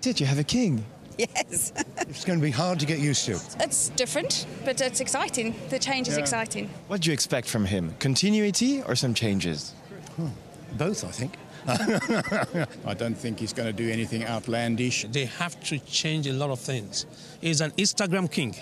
Did 0.04 0.20
you 0.20 0.26
have 0.26 0.38
a 0.38 0.44
king? 0.44 0.84
yes. 1.16 1.72
It's 2.10 2.26
going 2.26 2.38
to 2.38 2.42
be 2.44 2.50
hard 2.50 2.78
to 2.80 2.86
get 2.86 2.98
used 2.98 3.24
to. 3.24 3.40
It's 3.60 3.88
different, 3.96 4.46
but 4.66 4.78
it's 4.82 5.00
exciting. 5.00 5.54
The 5.70 5.78
change 5.78 6.08
is 6.08 6.16
Yeah. 6.16 6.20
exciting. 6.24 6.68
What 6.88 7.00
do 7.00 7.08
you 7.08 7.14
expect 7.14 7.48
from 7.48 7.64
him? 7.64 7.94
Continuity 8.00 8.82
or 8.82 8.94
some 8.96 9.14
changes? 9.14 9.72
Hmm. 10.16 10.28
Both, 10.76 11.04
I 11.04 11.12
think. 11.20 11.32
I 12.86 12.94
don't 12.94 13.16
think 13.16 13.40
he's 13.40 13.54
going 13.54 13.68
to 13.74 13.82
do 13.84 13.88
anything 13.90 14.26
outlandish. 14.26 15.06
They 15.10 15.24
have 15.24 15.58
to 15.70 15.78
change 15.78 16.26
a 16.26 16.34
lot 16.34 16.50
of 16.50 16.60
things. 16.60 17.06
He's 17.40 17.62
an 17.62 17.70
Instagram 17.84 18.30
king. 18.30 18.54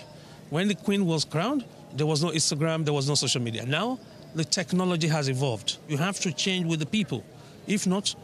When 0.49 0.69
the 0.69 0.75
queen 0.75 1.05
was 1.05 1.25
crowned, 1.25 1.65
there 1.97 2.07
was 2.07 2.23
no 2.23 2.29
Instagram, 2.29 2.85
there 2.85 2.93
was 2.93 3.09
no 3.09 3.15
social 3.15 3.41
media. 3.41 3.65
Now, 3.65 3.99
the 4.33 4.45
technology 4.45 5.09
has 5.09 5.27
evolved. 5.27 5.77
You 5.89 5.97
have 5.97 6.17
to 6.21 6.31
change 6.31 6.65
with 6.67 6.79
the 6.79 6.85
people. 6.97 7.21
If 7.67 7.85
not, 7.85 8.15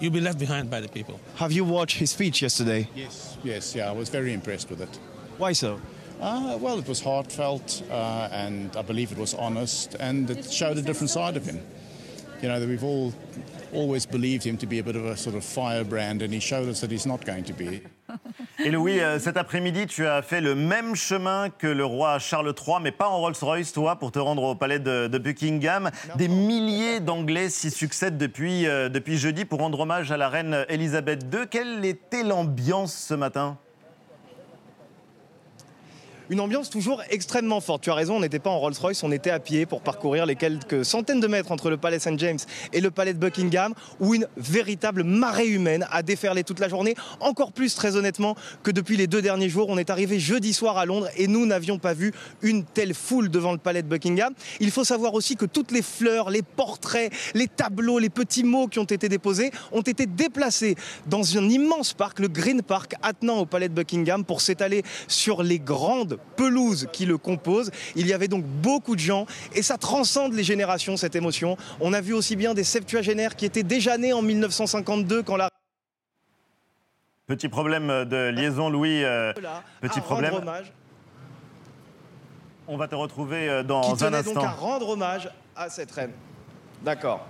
you'll 0.00 0.12
be 0.12 0.20
left 0.20 0.38
behind 0.38 0.70
by 0.70 0.80
the 0.80 0.88
people. 0.88 1.20
Have 1.36 1.52
you 1.52 1.64
watched 1.64 1.98
his 1.98 2.10
speech 2.10 2.42
yesterday? 2.42 2.88
Yes, 2.94 3.38
yes, 3.44 3.74
yeah, 3.74 3.88
I 3.88 3.92
was 3.92 4.08
very 4.08 4.32
impressed 4.32 4.70
with 4.70 4.80
it. 4.80 4.98
Why 5.38 5.52
so? 5.52 5.80
Uh, 6.20 6.58
well, 6.60 6.78
it 6.78 6.86
was 6.86 7.00
heartfelt, 7.00 7.82
uh, 7.90 8.28
and 8.30 8.76
I 8.76 8.82
believe 8.82 9.10
it 9.12 9.18
was 9.18 9.32
honest, 9.34 9.94
and 9.98 10.28
it 10.28 10.50
showed 10.52 10.76
a 10.76 10.82
different 10.82 11.10
side 11.10 11.36
of 11.36 11.46
him. 11.46 11.60
You 12.42 12.48
know, 12.48 12.60
that 12.60 12.68
we've 12.68 12.84
all 12.84 13.14
always 13.72 14.04
believed 14.04 14.44
him 14.44 14.56
to 14.58 14.66
be 14.66 14.80
a 14.80 14.82
bit 14.82 14.96
of 14.96 15.04
a 15.04 15.16
sort 15.16 15.36
of 15.36 15.44
firebrand, 15.44 16.22
and 16.22 16.32
he 16.32 16.40
showed 16.40 16.68
us 16.68 16.80
that 16.80 16.90
he's 16.90 17.06
not 17.06 17.24
going 17.24 17.44
to 17.44 17.52
be. 17.52 17.82
Et 18.64 18.70
Louis, 18.70 19.00
euh, 19.00 19.18
cet 19.18 19.36
après-midi, 19.36 19.86
tu 19.86 20.06
as 20.06 20.22
fait 20.22 20.40
le 20.40 20.54
même 20.54 20.94
chemin 20.94 21.50
que 21.50 21.66
le 21.66 21.84
roi 21.84 22.18
Charles 22.18 22.54
III, 22.56 22.76
mais 22.82 22.92
pas 22.92 23.08
en 23.08 23.18
Rolls-Royce, 23.18 23.72
toi, 23.72 23.96
pour 23.96 24.12
te 24.12 24.18
rendre 24.18 24.42
au 24.42 24.54
palais 24.54 24.78
de, 24.78 25.06
de 25.06 25.18
Buckingham. 25.18 25.90
Des 26.16 26.28
milliers 26.28 27.00
d'Anglais 27.00 27.48
s'y 27.48 27.70
succèdent 27.70 28.18
depuis, 28.18 28.66
euh, 28.66 28.88
depuis 28.88 29.18
jeudi 29.18 29.44
pour 29.44 29.60
rendre 29.60 29.80
hommage 29.80 30.12
à 30.12 30.16
la 30.16 30.28
reine 30.28 30.64
Elisabeth 30.68 31.24
II. 31.32 31.46
Quelle 31.50 31.84
était 31.84 32.22
l'ambiance 32.22 32.94
ce 32.94 33.14
matin? 33.14 33.58
Une 36.30 36.38
ambiance 36.38 36.70
toujours 36.70 37.02
extrêmement 37.10 37.60
forte. 37.60 37.82
Tu 37.82 37.90
as 37.90 37.94
raison, 37.94 38.14
on 38.14 38.20
n'était 38.20 38.38
pas 38.38 38.50
en 38.50 38.60
Rolls-Royce, 38.60 39.02
on 39.02 39.10
était 39.10 39.30
à 39.30 39.40
pied 39.40 39.66
pour 39.66 39.80
parcourir 39.80 40.26
les 40.26 40.36
quelques 40.36 40.84
centaines 40.84 41.18
de 41.18 41.26
mètres 41.26 41.50
entre 41.50 41.70
le 41.70 41.76
palais 41.76 41.98
St. 41.98 42.16
James 42.20 42.38
et 42.72 42.80
le 42.80 42.92
palais 42.92 43.14
de 43.14 43.18
Buckingham, 43.18 43.74
où 43.98 44.14
une 44.14 44.28
véritable 44.36 45.02
marée 45.02 45.48
humaine 45.48 45.88
a 45.90 46.04
déferlé 46.04 46.44
toute 46.44 46.60
la 46.60 46.68
journée. 46.68 46.94
Encore 47.18 47.50
plus, 47.50 47.74
très 47.74 47.96
honnêtement, 47.96 48.36
que 48.62 48.70
depuis 48.70 48.96
les 48.96 49.08
deux 49.08 49.22
derniers 49.22 49.48
jours. 49.48 49.66
On 49.70 49.76
est 49.76 49.90
arrivé 49.90 50.20
jeudi 50.20 50.52
soir 50.52 50.78
à 50.78 50.86
Londres 50.86 51.08
et 51.16 51.26
nous 51.26 51.46
n'avions 51.46 51.80
pas 51.80 51.94
vu 51.94 52.12
une 52.42 52.62
telle 52.62 52.94
foule 52.94 53.28
devant 53.28 53.50
le 53.50 53.58
palais 53.58 53.82
de 53.82 53.88
Buckingham. 53.88 54.32
Il 54.60 54.70
faut 54.70 54.84
savoir 54.84 55.14
aussi 55.14 55.34
que 55.34 55.46
toutes 55.46 55.72
les 55.72 55.82
fleurs, 55.82 56.30
les 56.30 56.42
portraits, 56.42 57.12
les 57.34 57.48
tableaux, 57.48 57.98
les 57.98 58.08
petits 58.08 58.44
mots 58.44 58.68
qui 58.68 58.78
ont 58.78 58.84
été 58.84 59.08
déposés 59.08 59.50
ont 59.72 59.80
été 59.80 60.06
déplacés 60.06 60.76
dans 61.08 61.36
un 61.36 61.48
immense 61.48 61.92
parc, 61.92 62.20
le 62.20 62.28
Green 62.28 62.62
Park, 62.62 62.94
attenant 63.02 63.38
au 63.38 63.46
palais 63.46 63.68
de 63.68 63.74
Buckingham, 63.74 64.24
pour 64.24 64.40
s'étaler 64.40 64.84
sur 65.08 65.42
les 65.42 65.58
grandes 65.58 66.19
pelouses 66.36 66.88
qui 66.92 67.06
le 67.06 67.18
composent. 67.18 67.70
Il 67.96 68.06
y 68.06 68.12
avait 68.12 68.28
donc 68.28 68.44
beaucoup 68.44 68.94
de 68.94 69.00
gens 69.00 69.26
et 69.54 69.62
ça 69.62 69.76
transcende 69.76 70.32
les 70.32 70.44
générations, 70.44 70.96
cette 70.96 71.14
émotion. 71.16 71.56
On 71.80 71.92
a 71.92 72.00
vu 72.00 72.14
aussi 72.14 72.36
bien 72.36 72.54
des 72.54 72.64
septuagénaires 72.64 73.36
qui 73.36 73.44
étaient 73.44 73.62
déjà 73.62 73.98
nés 73.98 74.12
en 74.12 74.22
1952 74.22 75.22
quand 75.22 75.36
la 75.36 75.48
Petit 77.26 77.48
problème 77.48 78.04
de 78.06 78.28
liaison, 78.30 78.68
Louis. 78.70 79.04
euh, 79.04 79.32
petit 79.80 80.00
problème. 80.00 80.34
hommage, 80.34 80.72
On 82.66 82.76
va 82.76 82.88
te 82.88 82.94
retrouver 82.96 83.48
euh, 83.48 83.62
dans 83.62 83.82
qui 83.82 83.90
un 83.92 83.96
tenait 83.96 84.22
donc 84.24 84.36
à 84.38 84.40
instant. 84.48 84.56
rendre 84.60 84.88
hommage 84.88 85.30
à 85.54 85.68
cette 85.68 85.92
reine. 85.92 86.10
D'accord. 86.82 87.26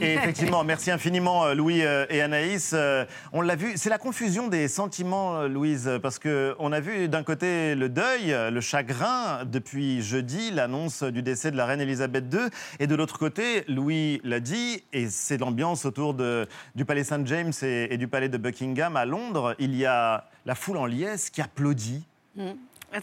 Et 0.00 0.14
effectivement, 0.14 0.64
merci 0.64 0.90
infiniment 0.90 1.44
euh, 1.44 1.54
Louis 1.54 1.82
euh, 1.82 2.06
et 2.08 2.22
Anaïs. 2.22 2.72
Euh, 2.74 3.04
On 3.32 3.42
l'a 3.42 3.56
vu, 3.56 3.72
c'est 3.76 3.90
la 3.90 3.98
confusion 3.98 4.48
des 4.48 4.68
sentiments, 4.68 5.42
Louise, 5.42 5.98
parce 6.02 6.18
que 6.18 6.54
on 6.58 6.72
a 6.72 6.80
vu 6.80 7.08
d'un 7.08 7.22
côté 7.22 7.74
le 7.74 7.88
deuil, 7.88 8.34
le 8.50 8.60
chagrin 8.60 9.44
depuis 9.44 10.02
jeudi, 10.02 10.50
l'annonce 10.50 11.02
du 11.02 11.22
décès 11.22 11.50
de 11.50 11.56
la 11.56 11.66
reine 11.66 11.80
Elisabeth 11.80 12.24
II, 12.32 12.48
et 12.78 12.86
de 12.86 12.94
l'autre 12.94 13.18
côté, 13.18 13.64
Louis 13.68 14.20
l'a 14.24 14.40
dit, 14.40 14.82
et 14.92 15.08
c'est 15.08 15.38
l'ambiance 15.38 15.84
autour 15.84 16.14
du 16.14 16.84
palais 16.84 17.04
Saint 17.04 17.24
James 17.26 17.52
et, 17.62 17.92
et 17.92 17.98
du 17.98 18.08
palais 18.08 18.28
de 18.28 18.38
Buckingham 18.38 18.96
à 18.96 19.04
Londres. 19.04 19.54
Il 19.58 19.74
y 19.76 19.86
a 19.86 20.28
la 20.46 20.54
foule 20.54 20.78
en 20.78 20.86
liesse 20.86 21.30
qui 21.30 21.40
applaudit. 21.40 22.04
Mm. 22.36 22.52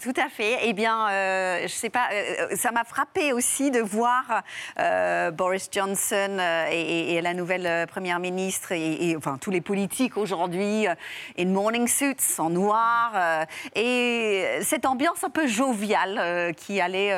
Tout 0.00 0.14
à 0.16 0.30
fait. 0.30 0.58
Eh 0.62 0.72
bien, 0.72 1.08
euh, 1.10 1.62
je 1.64 1.68
sais 1.72 1.90
pas, 1.90 2.08
euh, 2.12 2.56
ça 2.56 2.70
m'a 2.72 2.82
frappé 2.84 3.34
aussi 3.34 3.70
de 3.70 3.80
voir 3.80 4.42
euh, 4.78 5.30
Boris 5.30 5.68
Johnson 5.70 6.38
euh, 6.38 6.66
et, 6.70 7.20
la 7.20 7.34
nouvelle 7.34 7.86
première 7.88 8.18
ministre 8.18 8.72
et, 8.72 9.10
et, 9.10 9.16
enfin 9.16 9.36
tous 9.40 9.50
les 9.50 9.60
politiques 9.60 10.16
aujourd'hui 10.16 10.86
in 11.38 11.46
morning 11.46 11.86
suits 11.86 12.16
en 12.38 12.50
noir 12.50 13.12
et 13.76 14.44
cette 14.62 14.86
ambiance 14.86 15.22
un 15.24 15.30
peu 15.30 15.46
joviale 15.46 16.52
qui 16.56 16.80
allait 16.80 17.12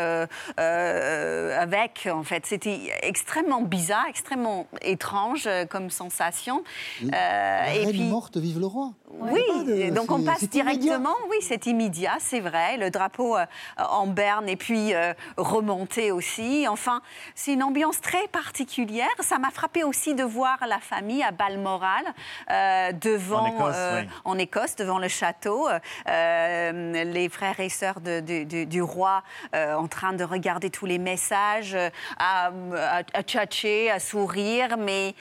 avec. 0.59 2.09
En 2.12 2.23
fait, 2.23 2.45
c'était 2.45 2.81
extrêmement 3.02 3.62
bizarre, 3.62 4.04
extrêmement 4.09 4.66
étrange 4.83 5.49
comme 5.71 5.90
sensation. 5.90 6.64
La 7.02 7.75
et 7.75 7.78
reine 7.85 7.90
puis- 7.90 8.02
morte, 8.02 8.37
vive 8.37 8.59
le 8.59 8.66
roi. 8.66 8.90
oui, 9.21 9.40
de- 9.64 9.90
donc 9.95 10.11
on 10.11 10.23
passe 10.23 10.43
immédiat. 10.43 10.64
directement, 10.75 11.14
oui, 11.31 11.37
c'est 11.40 11.66
immédiat, 11.66 12.16
c'est 12.19 12.40
vrai. 12.40 12.63
Le 12.78 12.90
drapeau 12.90 13.37
euh, 13.37 13.47
en 13.78 14.06
berne 14.06 14.49
et 14.49 14.56
puis 14.56 14.94
euh, 14.94 15.12
remonté 15.37 16.11
aussi. 16.12 16.66
Enfin, 16.68 17.00
c'est 17.35 17.52
une 17.52 17.62
ambiance 17.62 18.00
très 18.00 18.26
particulière. 18.28 19.09
Ça 19.21 19.38
m'a 19.38 19.50
frappé 19.50 19.85
aussi 19.85 20.14
de 20.14 20.25
voir 20.25 20.59
la 20.68 20.78
famille 20.78 21.23
à 21.23 21.30
Balmoral 21.30 22.04
euh, 22.50 22.92
devant 22.92 23.44
En 23.44 23.47
Écosse, 23.54 23.76
oui. 23.94 24.09
en 24.25 24.38
Écosse, 24.38 24.76
devant 24.76 24.99
le 24.99 25.09
château, 25.09 25.68
les 26.06 27.28
frères 27.30 27.61
et 27.61 27.68
sœurs 27.68 28.00
de- 28.00 28.21
de- 28.21 28.44
de- 28.44 28.64
du 28.64 28.83
roi 28.83 29.23
en 29.54 29.87
train 29.87 30.12
de 30.12 30.25
regarder 30.25 30.71
tous 30.71 30.87
les 30.87 30.99
messages, 30.99 31.76
à, 32.18 32.47
à, 32.49 33.02
à 33.12 33.23
tchatcher, 33.23 33.90
à 33.90 33.99
sourire, 34.00 34.76
mais 34.78 35.14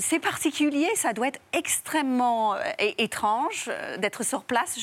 c'est 0.00 0.20
particulier, 0.20 0.86
ça 0.94 1.12
doit 1.12 1.28
être 1.28 1.40
extrêmement 1.52 2.54
euh, 2.54 2.58
étrange 2.98 3.66
euh, 3.68 3.96
d'être 3.96 4.24
sur 4.24 4.44
place. 4.44 4.78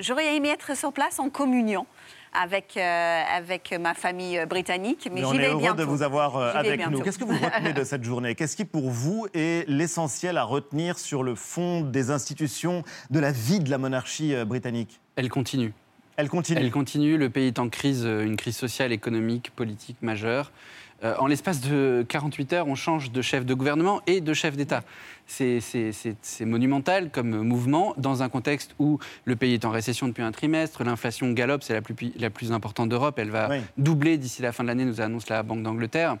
J'aurais 0.00 0.36
aimé 0.36 0.50
être 0.50 0.76
sur 0.76 0.92
place 0.92 1.18
en 1.18 1.30
communion 1.30 1.86
avec, 2.34 2.76
euh, 2.76 3.22
avec 3.34 3.72
ma 3.80 3.94
famille 3.94 4.38
euh, 4.38 4.44
britannique, 4.44 5.08
mais, 5.10 5.20
Mais 5.22 5.26
on 5.26 5.30
j'y 5.32 5.36
est 5.38 5.40
vais 5.40 5.46
heureux 5.48 5.60
bientôt. 5.60 5.78
de 5.78 5.84
vous 5.84 6.02
avoir 6.02 6.36
euh, 6.36 6.52
avec 6.52 6.86
nous. 6.90 7.00
Qu'est-ce 7.00 7.18
que 7.18 7.24
vous 7.24 7.38
retenez 7.38 7.72
de 7.72 7.84
cette 7.84 8.04
journée? 8.04 8.34
Qu'est-ce 8.34 8.54
qui, 8.54 8.66
pour 8.66 8.90
vous, 8.90 9.26
est 9.32 9.66
l'essentiel 9.66 10.36
à 10.36 10.42
retenir 10.42 10.98
sur 10.98 11.22
le 11.22 11.34
fond 11.34 11.80
des 11.80 12.10
institutions, 12.10 12.82
de 13.10 13.20
la 13.20 13.32
vie 13.32 13.60
de 13.60 13.70
la 13.70 13.78
monarchie 13.78 14.34
euh, 14.34 14.44
britannique? 14.44 15.00
Elle 15.16 15.30
continue. 15.30 15.72
Elle 16.18 16.28
continue. 16.28 16.60
Elle 16.60 16.70
continue. 16.70 17.16
Le 17.16 17.30
pays 17.30 17.46
est 17.46 17.58
en 17.60 17.70
crise, 17.70 18.04
euh, 18.04 18.24
une 18.26 18.36
crise 18.36 18.56
sociale, 18.56 18.92
économique, 18.92 19.50
politique 19.56 19.96
majeure. 20.02 20.52
Euh, 21.04 21.14
en 21.18 21.28
l'espace 21.28 21.60
de 21.60 22.04
48 22.08 22.52
heures, 22.54 22.66
on 22.68 22.74
change 22.74 23.12
de 23.12 23.22
chef 23.22 23.46
de 23.46 23.54
gouvernement 23.54 24.00
et 24.08 24.20
de 24.20 24.34
chef 24.34 24.56
d'État. 24.56 24.82
C'est- 25.26 25.60
monumental 26.44 27.10
comme 27.10 27.42
mouvement 27.42 27.94
dans 27.98 28.22
un 28.22 28.28
contexte 28.28 28.74
où 28.80 28.98
le 29.24 29.36
pays 29.36 29.54
est 29.54 29.64
en 29.64 29.70
récession 29.70 30.08
depuis 30.08 30.22
un 30.22 30.32
trimestre, 30.32 30.82
l'inflation 30.82 31.30
galope, 31.32 31.62
c'est 31.62 31.74
la 31.74 31.82
plus, 31.82 31.94
pi- 31.94 32.12
la 32.18 32.30
plus 32.30 32.50
importante 32.50 32.88
d'Europe, 32.88 33.18
elle 33.18 33.30
va 33.30 33.48
Oui. 33.50 33.58
doubler 33.76 34.16
d'ici 34.18 34.42
la 34.42 34.50
fin 34.52 34.64
de 34.64 34.68
l'année, 34.68 34.84
nous 34.84 35.00
annonce 35.00 35.28
la 35.28 35.42
Banque 35.44 35.62
d'Angleterre. 35.62 36.16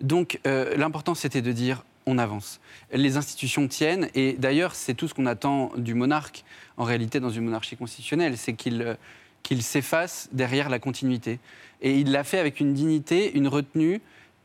Donc 0.00 0.40
euh, 0.46 0.76
l'important, 0.76 1.14
c'était 1.14 1.42
de 1.42 1.52
dire 1.52 1.84
on 2.06 2.18
avance. 2.18 2.60
Les 2.92 3.16
institutions 3.16 3.68
tiennent, 3.68 4.08
et 4.14 4.32
d'ailleurs, 4.32 4.74
c'est 4.74 4.94
tout 4.94 5.06
ce 5.06 5.14
qu'on 5.14 5.26
attend 5.26 5.70
du 5.76 5.94
monarque, 5.94 6.44
en 6.76 6.84
réalité, 6.84 7.20
dans 7.20 7.30
une 7.30 7.44
monarchie 7.44 7.76
constitutionnelle, 7.76 8.36
c'est 8.36 8.54
qu'il 8.54 8.82
euh, 8.82 8.94
qu'il 9.42 9.62
s'efface 9.62 10.28
derrière 10.32 10.68
la 10.68 10.78
continuité. 10.78 11.38
Et 11.82 11.98
il 11.98 12.12
l'a 12.12 12.24
fait 12.24 12.38
avec 12.38 12.60
une 12.60 12.74
dignité, 12.74 13.32
une 13.36 13.48
retenue, 13.48 14.00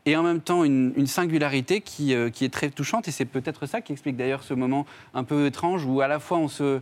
et 0.06 0.16
en 0.16 0.22
même 0.22 0.40
temps 0.40 0.62
une, 0.64 0.92
une 0.96 1.06
singularité 1.08 1.80
qui, 1.80 2.14
euh, 2.14 2.30
qui 2.30 2.44
est 2.44 2.48
très 2.52 2.70
touchante, 2.70 3.08
et 3.08 3.10
c'est 3.10 3.24
peut-être 3.24 3.66
ça 3.66 3.80
qui 3.80 3.92
explique 3.92 4.16
d'ailleurs 4.16 4.42
ce 4.44 4.54
moment 4.54 4.86
un 5.14 5.24
peu 5.24 5.46
étrange, 5.46 5.84
où 5.84 6.00
à 6.00 6.08
la 6.08 6.18
fois 6.20 6.38
on 6.38 6.48
se 6.48 6.80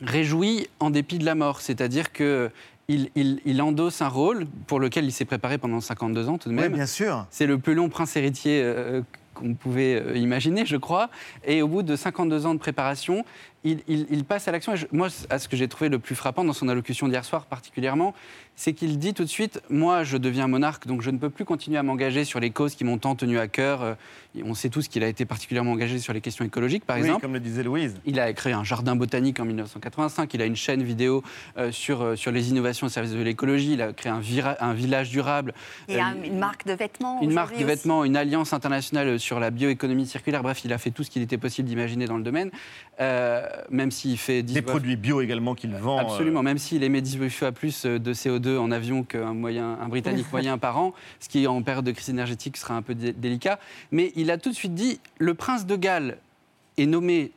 réjouit 0.00 0.68
en 0.80 0.90
dépit 0.90 1.18
de 1.18 1.24
la 1.24 1.34
mort, 1.34 1.60
c'est-à-dire 1.60 2.12
que 2.12 2.50
il, 2.90 3.10
il- 3.16 3.40
il 3.44 3.60
endosse 3.60 4.00
un 4.00 4.08
rôle 4.08 4.46
pour 4.66 4.80
lequel 4.80 5.04
il 5.04 5.12
s'est 5.12 5.26
préparé 5.26 5.58
pendant 5.58 5.80
52 5.80 6.28
ans 6.28 6.38
tout 6.38 6.48
de 6.48 6.54
Oui, 6.54 6.60
même. 6.62 6.72
bien 6.72 6.86
sûr. 6.86 7.26
C'est 7.30 7.46
le 7.46 7.58
plus 7.58 7.74
long 7.74 7.88
prince 7.90 8.16
héritier 8.16 8.62
euh, 8.64 9.02
qu'on 9.34 9.52
pouvait 9.54 9.96
euh, 10.00 10.16
imaginer, 10.16 10.64
je 10.64 10.76
crois. 10.78 11.10
Et 11.44 11.60
au 11.60 11.68
bout 11.68 11.82
de 11.82 11.96
52 11.96 12.46
ans 12.46 12.54
de 12.54 12.58
préparation, 12.58 13.26
il, 13.64 13.80
il- 13.88 14.06
il 14.10 14.24
passe 14.24 14.46
à 14.48 14.52
l'action. 14.52 14.74
Moi, 14.92 15.08
à 15.30 15.38
ce 15.38 15.48
que 15.48 15.56
j'ai 15.56 15.68
trouvé 15.68 15.88
le 15.90 15.98
plus 15.98 16.14
frappant 16.14 16.44
dans 16.44 16.52
son 16.52 16.68
allocution 16.68 17.08
d'hier 17.08 17.24
soir 17.24 17.46
particulièrement, 17.46 18.14
c'est 18.54 18.72
qu'il 18.72 18.98
dit 18.98 19.14
tout 19.14 19.22
de 19.24 19.28
suite 19.28 19.60
Moi, 19.70 20.02
je 20.04 20.16
deviens 20.16 20.46
monarque, 20.48 20.86
donc 20.86 21.02
je 21.02 21.10
ne 21.10 21.18
peux 21.18 21.30
plus 21.30 21.44
continuer 21.44 21.76
à 21.78 21.82
m'engager 21.82 22.24
sur 22.24 22.40
les 22.40 22.50
causes 22.50 22.74
qui 22.74 22.84
m'ont 22.84 22.98
tant 22.98 23.14
tenu 23.14 23.38
à 23.38 23.46
cœur. 23.48 23.82
Euh, 23.82 23.94
On 24.44 24.54
sait 24.54 24.68
tous 24.68 24.86
qu'il 24.88 25.02
a 25.02 25.08
été 25.08 25.24
particulièrement 25.24 25.72
engagé 25.72 25.98
sur 25.98 26.12
les 26.12 26.20
questions 26.20 26.44
écologiques, 26.44 26.84
par 26.84 26.96
Oui, 26.96 27.02
exemple. 27.02 27.22
comme 27.22 27.32
le 27.34 27.40
disait 27.40 27.62
Louise. 27.64 27.96
Il 28.04 28.20
a 28.20 28.32
créé 28.32 28.52
un 28.52 28.62
jardin 28.64 28.94
botanique 28.94 29.40
en 29.40 29.44
1985. 29.44 30.32
Il 30.34 30.42
a 30.42 30.44
une 30.44 30.54
chaîne 30.56 30.82
vidéo 30.82 31.22
euh, 31.56 31.72
sur, 31.72 32.02
euh, 32.02 32.16
sur 32.16 32.30
les 32.30 32.50
innovations 32.50 32.86
au 32.86 32.90
service 32.90 33.12
de 33.12 33.20
l'écologie. 33.22 33.72
Il 33.72 33.82
a 33.82 33.92
créé 33.92 34.12
un, 34.12 34.20
vira- 34.20 34.56
un 34.60 34.74
village 34.74 35.10
durable. 35.10 35.54
Il 35.88 35.96
y 35.96 35.98
a 35.98 36.10
Euh, 36.10 36.24
une 36.24 36.38
marque 36.38 36.66
de 36.66 36.72
vêtements. 36.74 37.20
une 37.22 37.32
marque 37.32 37.50
de 37.52 37.56
aussi. 37.56 37.64
vêtements, 37.64 38.04
une 38.04 38.16
alliance 38.16 38.52
internationale 38.52 39.18
sur 39.18 39.40
la 39.40 39.50
bioéconomie 39.50 40.06
circulaire. 40.06 40.42
Bref, 40.42 40.64
il 40.64 40.72
a 40.72 40.78
fait 40.78 40.90
tout 40.92 41.02
ce 41.02 41.10
qu'il 41.10 41.22
était 41.22 41.38
possible 41.38 41.68
d'imaginer 41.68 42.06
dans 42.06 42.16
le 42.18 42.22
domaine, 42.24 42.50
Euh, 43.00 43.47
même 43.70 43.90
s'il 43.90 44.16
fait 44.18 44.42
10 44.42 44.54
Des 44.54 44.62
produits 44.62 44.96
bio 44.96 45.20
également 45.20 45.54
qu'il 45.54 45.74
vend. 45.74 45.98
euh, 45.98 46.02
Absolument, 46.02 46.42
même 46.42 46.58
s'il 46.58 46.82
émet 46.82 47.00
10 47.00 47.28
fois 47.30 47.52
plus 47.52 47.84
de 47.86 48.12
CO2 48.12 48.56
en 48.58 48.70
avion 48.70 49.02
qu'un 49.02 49.34
moyen, 49.34 49.78
un 49.80 49.88
Britannique 49.88 50.26
moyen 50.32 50.58
par 50.58 50.78
an, 50.78 50.94
ce 51.20 51.28
qui 51.28 51.46
en 51.46 51.62
période 51.62 51.84
de 51.84 51.92
crise 51.92 52.10
énergétique 52.10 52.56
sera 52.56 52.74
un 52.74 52.82
peu 52.82 52.94
dé- 52.94 53.12
délicat. 53.12 53.58
Mais 53.92 54.12
il 54.16 54.30
a 54.30 54.38
tout 54.38 54.50
de 54.50 54.54
suite 54.54 54.74
dit 54.74 55.00
le 55.18 55.34
prince 55.34 55.66
de 55.66 55.76
Galles 55.76 56.18
est 56.76 56.86
nommé 56.86 57.32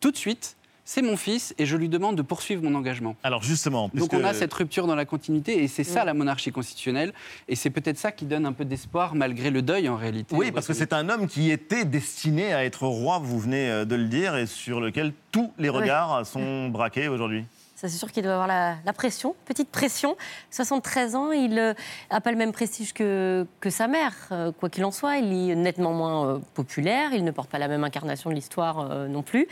tout 0.00 0.10
de 0.10 0.16
suite. 0.16 0.56
C'est 0.88 1.02
mon 1.02 1.16
fils 1.16 1.52
et 1.58 1.66
je 1.66 1.76
lui 1.76 1.88
demande 1.88 2.14
de 2.14 2.22
poursuivre 2.22 2.62
mon 2.62 2.76
engagement. 2.76 3.16
Alors 3.24 3.42
justement, 3.42 3.90
Donc 3.92 4.12
on 4.12 4.22
a 4.22 4.32
cette 4.32 4.54
rupture 4.54 4.86
dans 4.86 4.94
la 4.94 5.04
continuité 5.04 5.62
et 5.64 5.66
c'est 5.66 5.82
ça 5.82 6.04
la 6.04 6.14
monarchie 6.14 6.52
constitutionnelle 6.52 7.12
et 7.48 7.56
c'est 7.56 7.70
peut-être 7.70 7.98
ça 7.98 8.12
qui 8.12 8.24
donne 8.24 8.46
un 8.46 8.52
peu 8.52 8.64
d'espoir 8.64 9.16
malgré 9.16 9.50
le 9.50 9.62
deuil 9.62 9.88
en 9.88 9.96
réalité. 9.96 10.36
Oui, 10.36 10.52
parce 10.52 10.68
que 10.68 10.74
c'est 10.74 10.92
un 10.92 11.08
homme 11.08 11.26
qui 11.26 11.50
était 11.50 11.84
destiné 11.84 12.52
à 12.52 12.64
être 12.64 12.86
roi, 12.86 13.18
vous 13.18 13.40
venez 13.40 13.68
euh, 13.68 13.84
de 13.84 13.96
le 13.96 14.04
dire, 14.04 14.36
et 14.36 14.46
sur 14.46 14.80
lequel 14.80 15.12
tous 15.32 15.52
les 15.58 15.68
regards 15.68 16.24
sont 16.24 16.68
braqués 16.68 17.08
aujourd'hui. 17.08 17.44
Ça, 17.76 17.88
c'est 17.88 17.98
sûr 17.98 18.10
qu'il 18.10 18.22
doit 18.22 18.32
avoir 18.32 18.46
la, 18.46 18.92
pression, 18.94 19.36
petite 19.44 19.68
pression. 19.68 20.16
73 20.50 21.14
ans, 21.14 21.30
il 21.30 21.74
n'a 22.10 22.20
pas 22.22 22.30
le 22.30 22.38
même 22.38 22.52
prestige 22.52 22.94
que, 22.94 23.46
sa 23.68 23.86
mère. 23.86 24.14
Euh, 24.32 24.50
quoi 24.50 24.70
qu'il 24.70 24.84
en 24.86 24.90
soit, 24.90 25.18
il 25.18 25.50
est 25.50 25.54
nettement 25.54 25.92
moins 25.92 26.26
euh, 26.26 26.38
populaire. 26.54 27.10
Il 27.12 27.22
ne 27.22 27.30
porte 27.30 27.50
pas 27.50 27.58
la 27.58 27.68
même 27.68 27.84
incarnation 27.84 28.30
de 28.30 28.34
l'histoire 28.34 28.80
euh, 28.80 29.08
non 29.08 29.22
plus. 29.22 29.46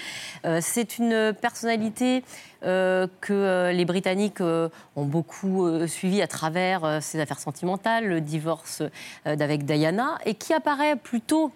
Euh, 0.47 0.61
c'est 0.63 0.97
une 0.99 1.35
personnalité 1.39 2.25
euh, 2.65 3.07
que 3.21 3.35
euh, 3.35 3.73
les 3.73 3.85
Britanniques 3.85 4.41
euh, 4.41 4.71
ont 4.97 5.05
beaucoup 5.05 5.67
euh, 5.67 5.87
suivi 5.87 6.23
à 6.23 6.27
travers 6.27 6.85
euh, 6.85 7.01
ses 7.01 7.21
affaires 7.21 7.39
sentimentales, 7.39 8.07
le 8.07 8.23
divorce 8.23 8.83
euh, 9.27 9.37
d'avec 9.37 9.67
Diana, 9.67 10.19
et 10.25 10.35
qui 10.35 10.55
apparaît 10.55 10.97
plutôt 10.97 11.53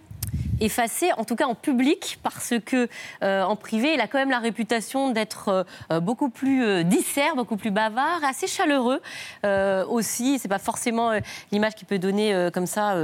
effacé, 0.61 1.13
en 1.13 1.25
tout 1.25 1.37
cas 1.37 1.47
en 1.47 1.55
public, 1.55 2.19
parce 2.23 2.55
que 2.65 2.89
euh, 3.23 3.43
en 3.43 3.57
privé, 3.57 3.95
il 3.95 4.01
a 4.01 4.07
quand 4.07 4.19
même 4.19 4.31
la 4.31 4.39
réputation 4.39 5.11
d'être 5.11 5.49
euh, 5.49 5.65
euh, 5.93 6.01
beaucoup 6.01 6.29
plus 6.29 6.65
euh, 6.65 6.83
disert, 6.83 7.37
beaucoup 7.37 7.57
plus 7.57 7.71
bavard, 7.71 8.23
assez 8.25 8.47
chaleureux 8.47 9.01
aussi. 9.89 10.39
C'est 10.39 10.49
pas 10.49 10.59
forcément 10.59 11.13
l'image 11.53 11.75
qu'il 11.75 11.87
peut 11.87 11.99
donner 11.99 12.49
comme 12.53 12.67
ça, 12.67 12.95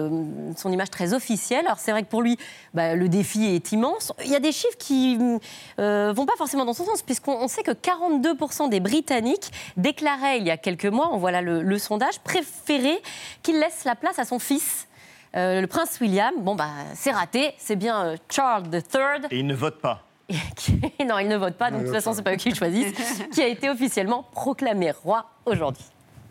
son 0.57 0.73
image 0.73 0.91
très 0.91 1.15
officielle. 1.15 1.67
Alors 1.67 1.79
c'est 1.79 1.91
vrai 1.91 2.03
que 2.03 2.09
pour 2.09 2.23
lui, 2.23 2.39
bah, 2.73 2.95
le 2.95 3.09
défi 3.09 3.45
est 3.47 3.73
immense. 3.73 4.13
Il 4.25 4.31
y 4.31 4.37
a 4.37 4.41
des 4.41 4.53
chiffres 4.53 4.77
qui 4.79 5.17
vont 5.17 5.41
pas 5.79 6.37
forcément 6.37 6.65
dans 6.65 6.73
son 6.73 6.85
sens, 6.85 7.03
puisqu'on 7.03 7.35
on 7.35 7.49
sait 7.49 7.63
que 7.63 7.71
42% 7.71 8.69
des 8.69 8.81
Britanniques 8.81 9.51
déclaraient 9.77 10.39
il 10.39 10.47
y 10.47 10.51
a 10.51 10.57
quelques 10.57 10.87
mois, 10.87 11.11
on 11.13 11.19
voit 11.19 11.31
là 11.31 11.43
le, 11.43 11.63
le 11.63 11.79
sondage, 11.79 12.19
préféraient 12.21 13.03
qu'il 13.43 13.59
laisse 13.59 13.85
la 13.85 13.95
place 13.95 14.19
à 14.19 14.25
son 14.25 14.39
fils. 14.39 14.87
Euh, 15.37 15.61
le 15.61 15.67
prince 15.67 15.99
William, 16.01 16.35
bon 16.39 16.55
bah 16.55 16.71
c'est 16.95 17.11
raté, 17.11 17.55
c'est 17.59 17.77
bien 17.77 18.05
euh, 18.05 18.17
Charles 18.31 18.69
III. 18.73 19.27
Et 19.31 19.41
il 19.41 19.47
ne 19.47 19.55
vote 19.55 19.81
pas. 19.81 20.03
non, 20.31 21.19
il 21.19 21.29
ne 21.29 21.37
vote 21.37 21.55
pas, 21.55 21.71
donc 21.71 21.81
de 21.81 21.87
toute 21.87 21.95
façon 21.95 22.13
c'est 22.13 22.23
pas 22.23 22.33
eux 22.33 22.37
qui 22.37 22.51
le 22.51 22.55
choisissent, 22.55 22.95
qui 23.33 23.43
a 23.43 23.49
été 23.49 23.69
officiellement 23.69 24.23
proclamé 24.33 24.91
roi 24.93 25.27
aujourd'hui. 25.45 25.85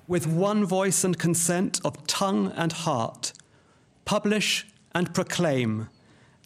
with 0.07 0.27
one 0.27 0.65
voice 0.65 1.03
and 1.03 1.17
consent 1.17 1.79
of 1.83 2.05
tongue 2.07 2.51
and 2.55 2.74
heart, 2.86 3.33
publish 4.05 4.67
and 4.93 5.13
proclaim 5.13 5.89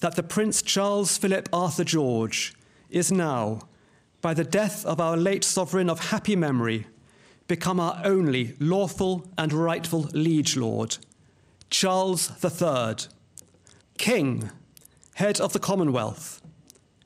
that 0.01 0.15
the 0.15 0.23
Prince 0.23 0.61
Charles 0.61 1.17
Philip 1.17 1.49
Arthur 1.51 1.83
George 1.83 2.53
is 2.89 3.11
now, 3.11 3.59
by 4.21 4.33
the 4.33 4.43
death 4.43 4.85
of 4.85 5.01
our 5.01 5.17
late 5.17 5.43
sovereign 5.43 5.89
of 5.89 6.11
happy 6.11 6.35
memory, 6.35 6.87
become 7.47 7.79
our 7.79 7.99
only 8.03 8.55
lawful 8.59 9.25
and 9.37 9.51
rightful 9.51 10.09
liege 10.13 10.55
lord, 10.55 10.97
Charles 11.69 12.31
III, 12.43 13.09
King, 13.97 14.49
head 15.15 15.39
of 15.39 15.53
the 15.53 15.59
Commonwealth, 15.59 16.41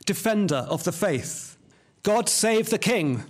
defender 0.05 0.65
of 0.69 0.83
the 0.83 0.91
faith. 0.91 1.57
God 2.03 2.29
save 2.29 2.69
the 2.69 2.77
King. 2.77 3.21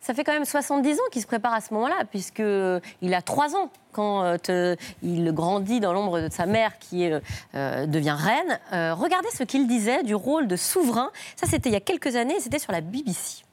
Ça 0.00 0.12
fait 0.12 0.22
quand 0.22 0.34
même 0.34 0.44
70 0.44 0.92
ans 0.92 1.02
qu'il 1.10 1.22
se 1.22 1.26
prépare 1.26 1.54
à 1.54 1.62
ce 1.62 1.72
moment-là, 1.72 2.04
puisqu'il 2.10 3.14
a 3.14 3.22
3 3.22 3.56
ans 3.56 3.70
quand 3.92 4.22
euh, 4.50 4.76
il 5.02 5.32
grandit 5.32 5.80
dans 5.80 5.94
l'ombre 5.94 6.20
de 6.20 6.28
sa 6.30 6.44
mère 6.44 6.78
qui 6.78 7.10
euh, 7.10 7.20
euh, 7.54 7.86
devient 7.86 8.16
reine. 8.16 8.60
Euh, 8.72 8.94
regardez 8.94 9.28
ce 9.34 9.44
qu'il 9.44 9.66
disait 9.66 10.02
du 10.02 10.14
rôle 10.14 10.46
de 10.46 10.56
souverain. 10.56 11.10
Ça, 11.36 11.46
c'était 11.46 11.70
il 11.70 11.72
y 11.72 11.76
a 11.76 11.80
quelques 11.80 12.16
années, 12.16 12.38
c'était 12.38 12.58
sur 12.58 12.72
la 12.72 12.82
BBC. 12.82 13.44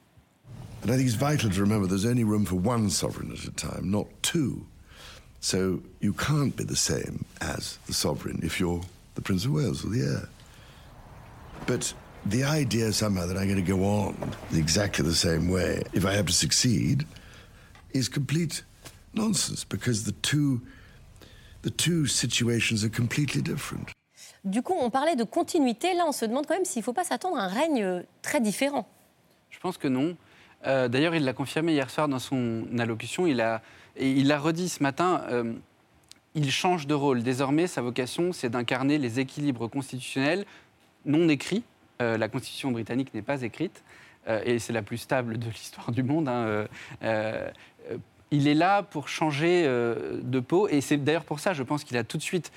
And 0.83 0.89
I 0.89 0.97
think 0.97 1.07
it's 1.07 1.15
vital 1.15 1.49
to 1.51 1.61
remember 1.61 1.87
there's 1.87 2.05
only 2.05 2.23
room 2.23 2.45
for 2.45 2.55
one 2.55 2.89
sovereign 2.89 3.31
at 3.31 3.47
a 3.47 3.51
time, 3.51 3.89
not 3.89 4.07
two. 4.21 4.65
So 5.41 5.81
you 5.99 6.13
can't 6.13 6.55
be 6.55 6.63
the 6.63 6.75
same 6.75 7.25
as 7.41 7.79
the 7.87 7.93
sovereign 7.93 8.39
if 8.43 8.59
you're 8.59 8.81
the 9.15 9.21
Prince 9.21 9.45
of 9.45 9.51
Wales 9.51 9.83
or 9.83 9.89
the 9.89 10.01
heir. 10.01 10.29
But 11.65 11.93
the 12.25 12.43
idea 12.43 12.93
somehow 12.93 13.25
that 13.25 13.35
I'm 13.37 13.47
going 13.47 13.63
to 13.63 13.71
go 13.77 13.83
on 13.83 14.15
exactly 14.53 15.03
the 15.03 15.15
same 15.15 15.49
way 15.49 15.81
if 15.93 16.05
I 16.05 16.13
have 16.13 16.27
to 16.27 16.33
succeed 16.33 17.05
is 17.91 18.07
complete 18.07 18.63
nonsense 19.13 19.63
because 19.63 20.03
the 20.03 20.13
two 20.21 20.61
the 21.63 21.71
two 21.71 22.05
situations 22.05 22.83
are 22.83 22.89
completely 22.89 23.41
different. 23.41 23.89
Du 24.43 24.61
coup, 24.63 24.73
on 24.79 24.89
parlait 24.89 25.15
de 25.15 25.23
continuité. 25.23 25.93
Là, 25.93 26.05
on 26.07 26.11
se 26.11 26.25
demande 26.25 26.47
quand 26.47 26.55
même 26.55 26.65
s'il 26.65 26.79
ne 26.79 26.83
faut 26.83 26.93
pas 26.93 27.03
s'attendre 27.03 27.37
à 27.37 27.43
un 27.43 27.47
règne 27.47 27.83
euh, 27.83 28.01
très 28.23 28.41
différent. 28.41 28.87
Je 29.51 29.59
pense 29.59 29.77
que 29.77 29.87
non. 29.87 30.15
Euh, 30.65 30.87
D'ailleurs, 30.87 31.13
il 31.13 31.23
l'a 31.23 31.33
confirmé 31.33 31.73
hier 31.73 31.91
soir 31.91 32.07
dans 32.07 32.17
son 32.17 32.65
allocution. 32.79 33.27
Il 33.27 33.39
a, 33.41 33.61
et 33.95 34.11
il 34.11 34.27
l'a 34.27 34.39
redit 34.39 34.69
ce 34.69 34.81
matin. 34.83 35.21
euh, 35.29 35.53
il 36.33 36.49
change 36.49 36.87
de 36.87 36.93
rôle. 36.93 37.23
Désormais, 37.23 37.67
sa 37.67 37.81
vocation, 37.81 38.31
c'est 38.31 38.49
d'incarner 38.49 38.97
les 38.97 39.19
équilibres 39.19 39.67
constitutionnels 39.67 40.45
non 41.05 41.27
écrits. 41.27 41.63
Euh, 42.01 42.17
la 42.17 42.29
Constitution 42.29 42.71
britannique 42.71 43.13
n'est 43.13 43.21
pas 43.21 43.41
écrite. 43.41 43.83
euh, 44.29 44.41
et 44.45 44.59
c'est 44.59 44.71
la 44.71 44.81
plus 44.81 44.97
stable 44.97 45.37
de 45.37 45.49
l'histoire 45.49 45.91
du 45.91 46.03
monde. 46.03 46.29
hein, 46.29 46.67
il 48.33 48.47
est 48.47 48.53
là 48.53 48.81
pour 48.81 49.09
changer 49.09 49.63
de 49.65 50.39
peau. 50.39 50.69
Et 50.69 50.79
c'est 50.79 50.95
d'ailleurs 50.95 51.25
pour 51.25 51.41
ça, 51.41 51.51
je 51.51 51.63
pense 51.63 51.83
qu'il 51.83 51.97
a 51.97 52.05
tout 52.05 52.17
de 52.17 52.23
suite 52.23 52.53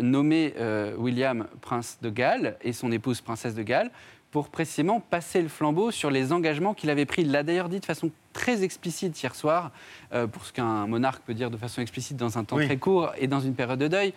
nommé 0.00 0.52
William 0.98 1.46
prince 1.60 1.98
de 2.02 2.10
Galles 2.10 2.56
et 2.60 2.72
son 2.72 2.90
épouse 2.90 3.20
princesse 3.20 3.54
de 3.54 3.62
Galles 3.62 3.92
pour 4.34 4.48
précisément 4.48 4.98
passer 4.98 5.40
le 5.42 5.46
flambeau 5.48 5.92
sur 5.92 6.10
les 6.10 6.32
engagements 6.32 6.74
qu'il 6.74 6.90
avait 6.90 7.04
pris. 7.06 7.22
Il 7.22 7.30
l'a 7.30 7.44
d'ailleurs 7.44 7.68
dit 7.68 7.78
de 7.78 7.84
façon 7.84 8.10
très 8.32 8.64
explicite 8.64 9.22
hier 9.22 9.32
soir, 9.32 9.70
euh, 10.12 10.26
pour 10.26 10.44
ce 10.44 10.52
qu'un 10.52 10.88
monarque 10.88 11.22
peut 11.22 11.34
dire 11.34 11.52
de 11.52 11.56
façon 11.56 11.80
explicite 11.80 12.16
dans 12.16 12.36
un 12.36 12.42
temps 12.42 12.56
Oui. 12.56 12.66
très 12.66 12.76
court 12.76 13.12
et 13.16 13.28
dans 13.28 13.38
une 13.38 13.54
période 13.54 13.78
de 13.78 13.86
deuil. 13.86 14.12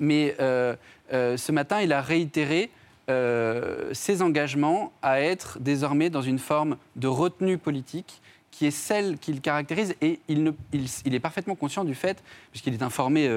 Mais 0.00 0.34
euh, 0.40 0.74
euh, 1.12 1.36
ce 1.36 1.52
matin, 1.52 1.80
il 1.80 1.92
a 1.92 2.02
réitéré 2.02 2.70
ses 3.92 4.22
engagements 4.22 4.90
à 5.02 5.20
être 5.20 5.58
désormais 5.60 6.08
dans 6.08 6.22
une 6.22 6.38
forme 6.38 6.76
de 6.96 7.08
retenue 7.08 7.58
politique 7.58 8.22
qui 8.50 8.64
est 8.66 8.70
celle 8.70 9.18
qu'il 9.18 9.40
caractérise 9.42 9.94
et 10.00 10.18
il, 10.28 10.42
ne- 10.44 10.52
il- 10.72 10.88
il 11.04 11.14
est 11.14 11.20
parfaitement 11.20 11.54
conscient 11.54 11.84
du 11.84 11.94
fait, 11.94 12.22
puisqu'il 12.52 12.72
est 12.74 12.82
informé 12.82 13.28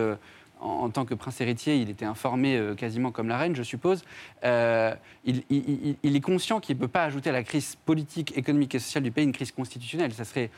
en, 0.66 0.86
en 0.86 0.90
tant 0.90 1.06
que 1.06 1.14
prince 1.14 1.40
héritier, 1.42 1.76
il 1.78 1.90
était 1.90 2.06
informé 2.06 2.58
euh, 2.58 2.76
quasiment 2.76 3.12
comme 3.12 3.28
la 3.30 3.38
reine, 3.38 3.56
je 3.56 3.64
suppose, 3.64 4.04
euh, 4.44 4.94
il, 5.26 5.44
il- 5.50 5.64
il- 5.70 5.96
il 6.04 6.16
est 6.16 6.22
conscient 6.22 6.60
qu'il 6.60 6.76
ne 6.76 6.82
peut 6.82 6.88
pas 6.88 7.04
ajouter 7.04 7.30
à 7.30 7.34
la 7.34 7.44
crise 7.44 7.76
politique, 7.86 8.38
économique 8.38 8.76
et 8.76 8.80
sociale 8.80 9.04
du 9.04 9.12
pays 9.12 9.24
une 9.26 9.32
crise 9.34 9.52
constitutionnelle. 9.52 10.14
Ça 10.14 10.26
serait 10.26 10.50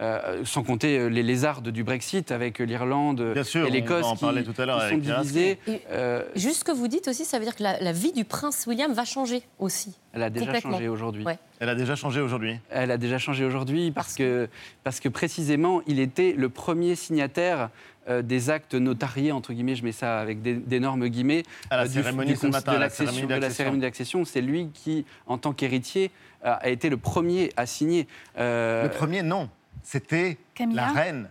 euh, 0.00 0.44
sans 0.44 0.64
compter 0.64 1.08
les 1.08 1.22
lézardes 1.22 1.68
du 1.68 1.84
Brexit 1.84 2.32
avec 2.32 2.58
l'Irlande 2.58 3.30
Bien 3.32 3.44
sûr, 3.44 3.64
et 3.68 3.70
l'Écosse 3.70 4.04
on 4.04 4.08
en 4.08 4.14
qui, 4.16 4.24
parlait 4.24 4.42
tout 4.42 4.60
à 4.60 4.66
l'heure 4.66 4.80
qui 4.90 5.04
sont. 5.06 5.36
Et 5.38 5.56
Euh, 5.92 6.24
Juste 6.34 6.56
ce 6.60 6.64
que 6.64 6.72
vous 6.72 6.88
dites 6.88 7.06
aussi, 7.06 7.24
ça 7.24 7.38
veut 7.38 7.44
dire 7.44 7.54
que 7.54 7.62
la, 7.62 7.78
la 7.80 7.92
vie 7.92 8.10
du 8.12 8.24
prince 8.24 8.66
William 8.66 8.92
va 8.92 9.04
changer 9.04 9.42
aussi. 9.60 9.94
elle 10.12 10.24
a 10.24 10.30
déjà 10.30 10.58
changé 10.58 10.88
aujourd'hui. 10.88 11.22
Ouais. 11.24 11.38
Elle 11.60 11.68
a 11.68 11.76
déjà 11.76 11.94
changé 11.94 12.20
aujourd'hui. 12.20 12.58
Elle 12.70 12.90
a 12.90 12.96
déjà 12.96 13.18
changé 13.18 13.44
aujourd'hui 13.44 13.92
parce 13.92 14.14
que, 14.16 14.48
parce 14.82 14.98
que 14.98 15.08
précisément, 15.08 15.80
il 15.86 16.00
était 16.00 16.34
le 16.36 16.48
premier 16.48 16.96
signataire 16.96 17.70
euh, 18.08 18.22
des 18.22 18.50
actes 18.50 18.74
notariés, 18.74 19.32
entre 19.32 19.52
guillemets, 19.52 19.76
je 19.76 19.84
mets 19.84 19.92
ça 19.92 20.20
avec 20.20 20.42
des- 20.42 20.54
d'énormes 20.54 21.08
guillemets, 21.08 21.42
À 21.70 21.76
la 21.76 21.82
euh, 21.82 21.86
du- 21.86 21.92
cérémonie 21.94 22.30
du 22.32 22.36
ce 22.36 22.42
cons- 22.46 22.52
matin, 22.52 22.74
de 22.74 22.78
l'accession- 22.78 23.22
la 23.28 23.38
d'accession. 23.40 23.54
cérémonie 23.56 23.80
d'accession. 23.82 24.24
C'est 24.24 24.40
lui 24.40 24.68
qui, 24.74 25.04
en 25.26 25.38
tant 25.38 25.52
qu'héritier, 25.52 26.10
a 26.42 26.54
a 26.54 26.68
été 26.68 26.90
le 26.90 26.96
premier 26.98 27.50
à 27.56 27.64
signer. 27.66 28.06
Euh, 28.38 28.82
Le 28.84 28.90
premier, 28.90 29.22
non. 29.22 29.48
C'était 29.82 30.38
la 30.74 30.88
reine. 30.92 31.28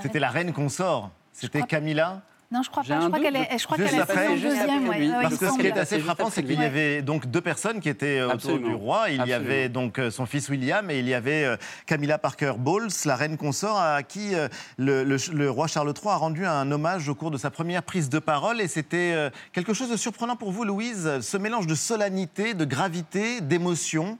C'était 0.00 0.18
la 0.20 0.28
reine 0.30 0.52
consort. 0.52 1.10
C'était 1.32 1.62
Camilla 1.62 2.22
Non, 2.52 2.62
je 2.62 2.70
crois 2.70 2.82
pas. 2.82 3.00
Je 3.00 3.06
crois 3.08 3.18
qu'elle 3.18 3.36
est, 3.36 3.58
je 3.58 3.64
crois 3.64 3.76
Juste 3.78 3.90
qu'elle 3.90 4.00
est 4.00 4.38
deuxième. 4.40 4.88
ouais. 4.88 5.08
Ouais, 5.08 5.22
Parce 5.22 5.38
que 5.38 5.48
ce 5.48 5.58
qui 5.58 5.66
est 5.66 5.78
assez 5.78 5.98
frappant, 6.00 6.28
c'est 6.30 6.42
qu'il 6.42 6.60
y 6.60 6.64
avait 6.64 7.00
donc 7.00 7.26
deux 7.26 7.40
personnes 7.40 7.80
qui 7.80 7.88
étaient 7.88 8.18
euh, 8.20 8.32
autour 8.34 8.58
du 8.58 8.74
roi. 8.74 9.08
Il 9.08 9.24
y 9.26 9.32
avait 9.32 9.68
donc 9.70 9.98
euh, 9.98 10.10
son 10.10 10.26
fils 10.26 10.48
William 10.50 10.90
et 10.90 10.98
il 10.98 11.08
y 11.08 11.14
avait 11.14 11.44
euh, 11.44 11.56
Camilla 11.86 12.18
Parker 12.18 12.52
Bowles, 12.58 12.88
la 13.06 13.16
reine 13.16 13.38
consort, 13.38 13.80
à 13.80 14.02
qui 14.02 14.32
le, 14.76 15.02
le- 15.04 15.16
le 15.32 15.50
roi 15.50 15.66
Charles 15.66 15.94
III 15.96 16.12
a 16.12 16.16
rendu 16.16 16.44
un 16.46 16.70
hommage 16.70 17.08
au 17.08 17.14
cours 17.14 17.30
de 17.30 17.38
sa 17.38 17.50
première 17.50 17.82
prise 17.82 18.10
de 18.10 18.18
parole. 18.18 18.60
Et 18.60 18.68
c'était 18.68 19.30
quelque 19.52 19.72
chose 19.72 19.90
de 19.90 19.96
surprenant 19.96 20.36
pour 20.36 20.52
vous, 20.52 20.64
Louise, 20.64 21.20
ce 21.22 21.36
mélange 21.38 21.66
de 21.66 21.74
solennité, 21.74 22.52
de 22.54 22.64
gravité, 22.66 23.40
d'émotion? 23.40 24.18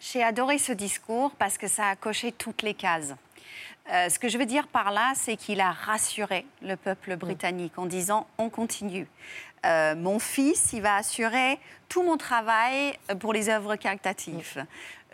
J'ai 0.00 0.22
adoré 0.22 0.58
ce 0.58 0.72
discours 0.72 1.32
parce 1.38 1.58
que 1.58 1.66
ça 1.68 1.86
a 1.88 1.96
coché 1.96 2.32
toutes 2.32 2.62
les 2.62 2.72
cases. 2.74 3.14
Euh, 3.90 4.08
ce 4.08 4.18
que 4.18 4.28
je 4.28 4.36
veux 4.36 4.46
dire 4.46 4.66
par 4.68 4.90
là, 4.90 5.12
c'est 5.14 5.36
qu'il 5.36 5.60
a 5.60 5.72
rassuré 5.72 6.44
le 6.62 6.76
peuple 6.76 7.16
britannique 7.16 7.78
en 7.78 7.86
disant 7.86 8.26
on 8.36 8.50
continue. 8.50 9.06
Euh, 9.66 9.94
mon 9.96 10.18
fils, 10.18 10.72
il 10.72 10.82
va 10.82 10.96
assurer 10.96 11.58
tout 11.88 12.02
mon 12.02 12.16
travail 12.16 12.94
pour 13.18 13.32
les 13.32 13.48
œuvres 13.48 13.76
caritatives. 13.76 14.64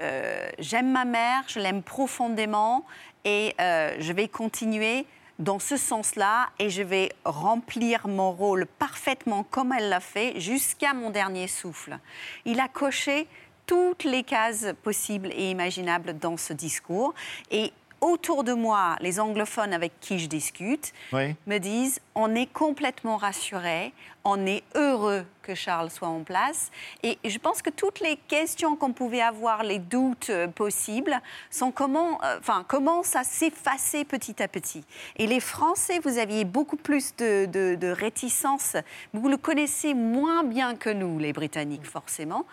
Euh, 0.00 0.50
J'aime 0.58 0.90
ma 0.90 1.04
mère, 1.04 1.44
je 1.46 1.60
l'aime 1.60 1.82
profondément 1.82 2.84
et 3.24 3.54
je 3.58 4.12
vais 4.12 4.28
continuer 4.28 5.06
dans 5.38 5.58
ce 5.58 5.76
sens-là 5.76 6.50
et 6.58 6.68
je 6.68 6.82
vais 6.82 7.10
remplir 7.24 8.06
mon 8.06 8.32
rôle 8.32 8.66
parfaitement 8.66 9.44
comme 9.44 9.72
elle 9.72 9.88
l'a 9.88 10.00
fait 10.00 10.38
jusqu'à 10.40 10.92
mon 10.92 11.10
dernier 11.10 11.48
souffle. 11.48 11.98
Il 12.44 12.60
a 12.60 12.68
coché 12.68 13.26
toutes 13.66 14.04
les 14.04 14.22
cases 14.22 14.74
possibles 14.82 15.30
et 15.32 15.50
imaginables 15.50 16.18
dans 16.18 16.36
ce 16.36 16.52
discours 16.52 17.14
et 17.50 17.72
autour 18.00 18.44
de 18.44 18.52
moi, 18.52 18.96
les 19.00 19.20
anglophones 19.20 19.72
avec 19.72 19.92
qui 20.00 20.18
je 20.18 20.26
discute 20.28 20.92
Oui. 21.12 21.34
me 21.46 21.58
disent 21.58 22.00
on 22.14 22.34
est 22.34 22.46
complètement 22.52 23.16
rassurés, 23.16 23.92
on 24.24 24.46
est 24.46 24.62
heureux 24.74 25.24
que 25.42 25.54
Charles 25.54 25.90
soit 25.90 26.08
en 26.08 26.22
place. 26.22 26.70
Et 27.02 27.18
je 27.24 27.38
pense 27.38 27.60
que 27.60 27.70
toutes 27.70 28.00
les 28.00 28.16
questions 28.16 28.76
qu'on 28.76 28.92
pouvait 28.92 29.20
avoir, 29.20 29.62
les 29.62 29.78
doutes 29.78 30.30
euh, 30.30 30.46
possibles, 30.48 31.20
sont 31.50 31.70
comment, 31.70 32.22
euh, 32.24 32.38
enfin, 32.38 32.64
commencent 32.66 33.16
à 33.16 33.24
s'effacer 33.24 34.04
petit 34.04 34.42
à 34.42 34.48
petit. 34.48 34.84
Et 35.16 35.26
les 35.26 35.40
Français, 35.40 35.98
vous 36.02 36.18
aviez 36.18 36.44
beaucoup 36.44 36.76
plus 36.76 37.14
de, 37.16 37.46
de, 37.46 37.74
de 37.74 37.88
réticence. 37.88 38.76
Vous 39.12 39.28
le 39.28 39.36
connaissez 39.36 39.92
moins 39.94 40.44
bien 40.44 40.76
que 40.76 40.90
nous, 40.90 41.18
les 41.18 41.32
Britanniques, 41.32 41.86
forcément. 41.86 42.46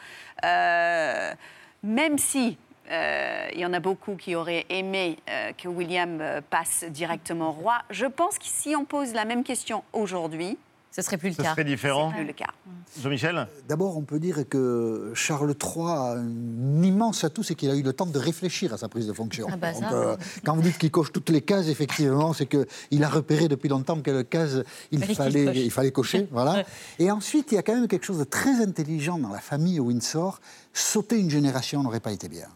Euh, 0.43 1.33
même 1.83 2.17
si 2.17 2.57
euh, 2.89 3.47
il 3.53 3.59
y 3.59 3.65
en 3.65 3.73
a 3.73 3.79
beaucoup 3.79 4.15
qui 4.15 4.35
auraient 4.35 4.65
aimé 4.69 5.17
euh, 5.29 5.51
que 5.53 5.67
William 5.67 6.19
euh, 6.21 6.41
passe 6.41 6.85
directement 6.89 7.51
roi. 7.51 7.79
Je 7.89 8.05
pense 8.05 8.37
que 8.37 8.45
si 8.45 8.75
on 8.75 8.85
pose 8.85 9.13
la 9.13 9.25
même 9.25 9.43
question 9.43 9.83
aujourd'hui, 9.93 10.57
ce 10.91 11.01
serait 11.01 11.17
plus 11.17 11.29
le 11.29 11.35
Ce 11.35 11.41
cas. 11.41 11.51
serait 11.51 11.63
différent. 11.63 12.09
C'est 12.09 12.17
plus 12.17 12.27
le 12.27 12.33
cas. 12.33 12.49
Jean-Michel 13.01 13.47
D'abord, 13.69 13.97
on 13.97 14.01
peut 14.01 14.19
dire 14.19 14.39
que 14.49 15.13
Charles 15.15 15.55
III 15.63 15.85
a 15.85 16.15
un 16.17 16.83
immense 16.83 17.23
atout, 17.23 17.43
c'est 17.43 17.55
qu'il 17.55 17.69
a 17.69 17.75
eu 17.75 17.81
le 17.81 17.93
temps 17.93 18.05
de 18.05 18.19
réfléchir 18.19 18.73
à 18.73 18.77
sa 18.77 18.89
prise 18.89 19.07
de 19.07 19.13
fonction. 19.13 19.47
Ah 19.49 19.55
bah 19.55 19.71
Donc, 19.71 19.83
euh, 19.93 20.17
quand 20.43 20.53
vous 20.53 20.61
dites 20.61 20.77
qu'il 20.77 20.91
coche 20.91 21.13
toutes 21.13 21.29
les 21.29 21.41
cases, 21.41 21.69
effectivement, 21.69 22.33
c'est 22.33 22.45
qu'il 22.45 23.03
a 23.05 23.07
repéré 23.09 23.47
depuis 23.47 23.69
longtemps 23.69 24.01
quelle 24.01 24.25
case 24.25 24.65
il 24.91 25.01
Fallait 25.05 25.45
il 25.55 25.71
fallait 25.71 25.91
cocher. 25.91 26.27
Voilà. 26.31 26.63
Et 26.99 27.09
ensuite, 27.09 27.53
il 27.53 27.55
y 27.55 27.57
a 27.57 27.63
quand 27.63 27.73
même 27.73 27.87
quelque 27.87 28.05
chose 28.05 28.19
de 28.19 28.25
très 28.25 28.61
intelligent 28.61 29.17
dans 29.17 29.29
la 29.29 29.39
famille 29.39 29.79
Windsor. 29.79 30.41
Sauter 30.73 31.17
une 31.17 31.29
génération 31.29 31.83
n'aurait 31.83 31.99
pas 32.01 32.11
été 32.11 32.27
bien. 32.27 32.47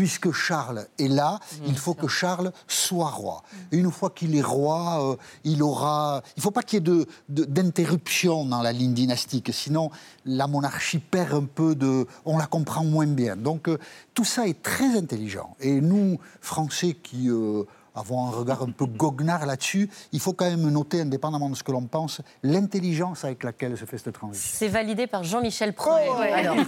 Puisque 0.00 0.32
Charles 0.32 0.86
est 0.98 1.08
là, 1.08 1.38
il 1.66 1.76
faut 1.76 1.92
que 1.92 2.08
Charles 2.08 2.52
soit 2.66 3.10
roi. 3.10 3.42
Et 3.70 3.76
une 3.76 3.90
fois 3.90 4.08
qu'il 4.08 4.34
est 4.34 4.40
roi, 4.40 5.10
euh, 5.12 5.16
il 5.44 5.62
aura. 5.62 6.22
Il 6.36 6.40
ne 6.40 6.42
faut 6.42 6.50
pas 6.50 6.62
qu'il 6.62 6.78
y 6.78 6.78
ait 6.78 6.80
de- 6.80 7.06
de- 7.28 7.44
d'interruption 7.44 8.46
dans 8.46 8.62
la 8.62 8.72
ligne 8.72 8.94
dynastique, 8.94 9.50
sinon 9.52 9.90
la 10.24 10.46
monarchie 10.46 11.00
perd 11.00 11.34
un 11.34 11.44
peu 11.44 11.74
de. 11.74 12.06
On 12.24 12.38
la 12.38 12.46
comprend 12.46 12.82
moins 12.82 13.06
bien. 13.06 13.36
Donc 13.36 13.68
euh, 13.68 13.76
tout 14.14 14.24
ça 14.24 14.48
est 14.48 14.62
très 14.62 14.96
intelligent. 14.96 15.54
Et 15.60 15.82
nous, 15.82 16.18
Français 16.40 16.94
qui 16.94 17.28
euh, 17.28 17.64
avons 17.94 18.26
un 18.26 18.30
regard 18.30 18.62
un 18.62 18.70
peu 18.70 18.86
goguenard 18.86 19.46
là-dessus, 19.46 19.88
il 20.12 20.20
faut 20.20 20.32
quand 20.32 20.48
même 20.48 20.68
noter, 20.70 21.00
indépendamment 21.00 21.50
de 21.50 21.56
ce 21.56 21.62
que 21.62 21.72
l'on 21.72 21.82
pense, 21.86 22.20
l'intelligence 22.42 23.24
avec 23.24 23.42
laquelle 23.44 23.76
se 23.76 23.84
fait 23.84 23.98
cette 23.98 24.12
transition. 24.14 24.50
C'est 24.58 24.68
validé 24.68 25.06
par 25.06 25.24
Jean-Michel 25.24 25.72
Premier. 25.72 26.32
Alors, 26.32 26.56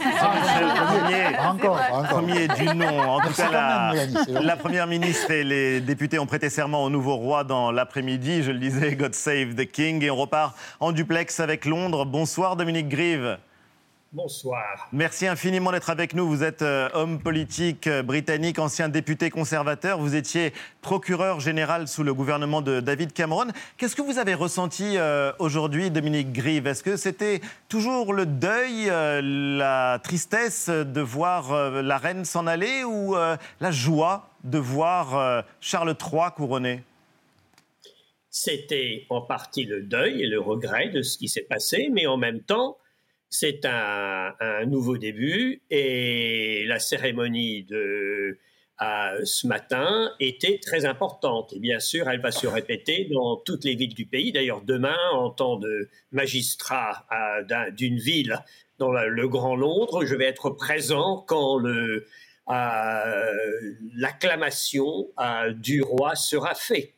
Premier, 0.93 1.39
Encore, 1.39 1.81
encore. 1.93 2.09
premier 2.09 2.49
du 2.49 2.65
nom. 2.77 3.01
En 3.01 3.19
tout 3.21 3.27
Merci 3.27 3.43
cas, 3.43 3.51
la, 3.51 3.93
même, 3.95 4.45
la 4.45 4.57
première 4.57 4.87
ministre 4.87 5.31
et 5.31 5.45
les 5.45 5.81
députés 5.81 6.19
ont 6.19 6.27
prêté 6.27 6.51
serment 6.51 6.85
au 6.85 6.91
nouveau 6.91 7.17
roi 7.17 7.45
dans 7.45 7.71
l'après-midi. 7.73 8.43
Je 8.43 8.51
le 8.53 8.59
disais, 8.59 8.95
God 8.97 9.15
Save 9.15 9.55
the 9.55 9.71
King. 9.71 10.03
Et 10.03 10.11
on 10.11 10.17
repart 10.17 10.57
en 10.81 10.93
duplex 10.93 11.41
avec 11.41 11.65
Londres. 11.65 12.05
Bonsoir, 12.05 12.57
Dominique 12.57 12.89
Grive. 12.89 13.39
Bonsoir. 14.15 14.91
Merci 14.93 15.27
infiniment 15.27 15.73
d'être 15.73 15.89
avec 15.89 16.13
nous. 16.13 16.29
Vous 16.29 16.43
êtes 16.43 16.61
euh, 16.61 16.91
homme 16.93 17.19
politique 17.19 17.87
euh, 17.87 18.03
britannique, 18.03 18.59
ancien 18.59 18.91
député 18.91 19.31
conservateur. 19.31 19.99
Vous 19.99 20.15
étiez 20.15 20.53
procureur 20.83 21.41
général 21.41 21.89
sous 21.89 22.03
le 22.03 22.13
gouvernement 22.13 22.61
de 22.61 22.81
David 22.81 23.15
Cameron. 23.15 23.47
Qu'est-ce 23.79 23.97
que 23.97 24.03
vous 24.03 24.19
avez 24.19 24.35
ressenti 24.35 24.99
euh, 24.99 25.33
aujourd'hui, 25.39 25.91
Dominique 25.91 26.31
Grive? 26.31 26.67
Est-ce 26.67 26.83
que 26.83 26.99
c'était 26.99 27.41
toujours 27.71 28.13
le 28.13 28.27
deuil, 28.27 28.91
la 28.91 29.99
tristesse 30.05 30.69
de 30.69 31.01
voir 31.01 31.73
la 31.73 31.97
reine 31.97 32.27
s'en 32.27 32.47
aller 32.47 32.85
ou 32.85 33.15
la 33.15 33.71
joie 33.71 34.29
de 34.45 34.59
voir 34.59 35.45
Charles 35.63 35.97
III 35.99 36.33
couronné? 36.37 36.83
C'était 38.29 39.07
en 39.09 39.23
partie 39.23 39.65
le 39.65 39.83
deuil 39.83 40.23
et 40.23 40.27
le 40.27 40.41
regret 40.41 40.91
de 40.91 41.01
ce 41.01 41.17
qui 41.17 41.29
s'est 41.29 41.47
passé, 41.49 41.89
mais 41.93 42.07
en 42.07 42.19
même 42.19 42.43
temps, 42.43 42.77
c'est 43.33 43.65
un, 43.65 44.35
nouveau 44.67 44.99
début 44.99 45.63
et 45.71 46.65
la 46.67 46.79
cérémonie 46.79 47.65
de 47.65 48.39
ce 49.25 49.47
matin 49.47 50.13
était 50.21 50.59
très 50.59 50.85
importante. 50.85 51.53
Et 51.55 51.59
bien 51.59 51.81
sûr, 51.81 52.09
elle 52.11 52.21
va 52.21 52.31
se 52.31 52.47
répéter 52.47 53.09
dans 53.11 53.37
toutes 53.37 53.65
les 53.65 53.75
villes 53.75 53.95
du 53.95 54.07
pays. 54.07 54.33
D'ailleurs, 54.33 54.61
demain, 54.61 54.99
en 55.13 55.31
tant 55.31 55.57
de 55.57 55.89
magistrat 56.11 57.07
d'une 57.73 57.99
ville 57.99 58.39
dans 58.79 58.93
le 58.93 59.29
Grand 59.29 59.57
Londres, 59.57 60.05
je 60.05 60.15
vais 60.15 60.27
être 60.27 60.51
présent 60.51 61.25
quand 61.27 61.57
le, 61.57 62.07
l'acclamation 63.97 65.09
du 65.55 65.81
roi 65.83 66.17
sera 66.17 66.55
faite. 66.55 66.93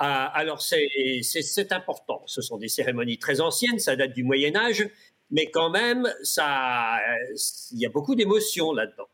Euh, 0.00 0.26
alors 0.32 0.62
c'est 0.62 1.72
important. 1.72 2.22
Ce 2.26 2.40
sont 2.40 2.56
des 2.56 2.68
cérémonies 2.68 3.18
très 3.18 3.42
anciennes, 3.42 3.78
ça 3.78 3.96
date 3.96 4.14
du 4.14 4.24
Moyen 4.24 4.56
Âge, 4.56 4.88
mais 5.30 5.46
quand 5.46 5.70
même, 5.70 6.08
ça, 6.22 6.96
euh, 6.96 7.34
il 7.72 7.80
y 7.80 7.86
a 7.86 7.90
beaucoup 7.90 8.14
d'émotions 8.14 8.72
là-dedans. 8.72 9.08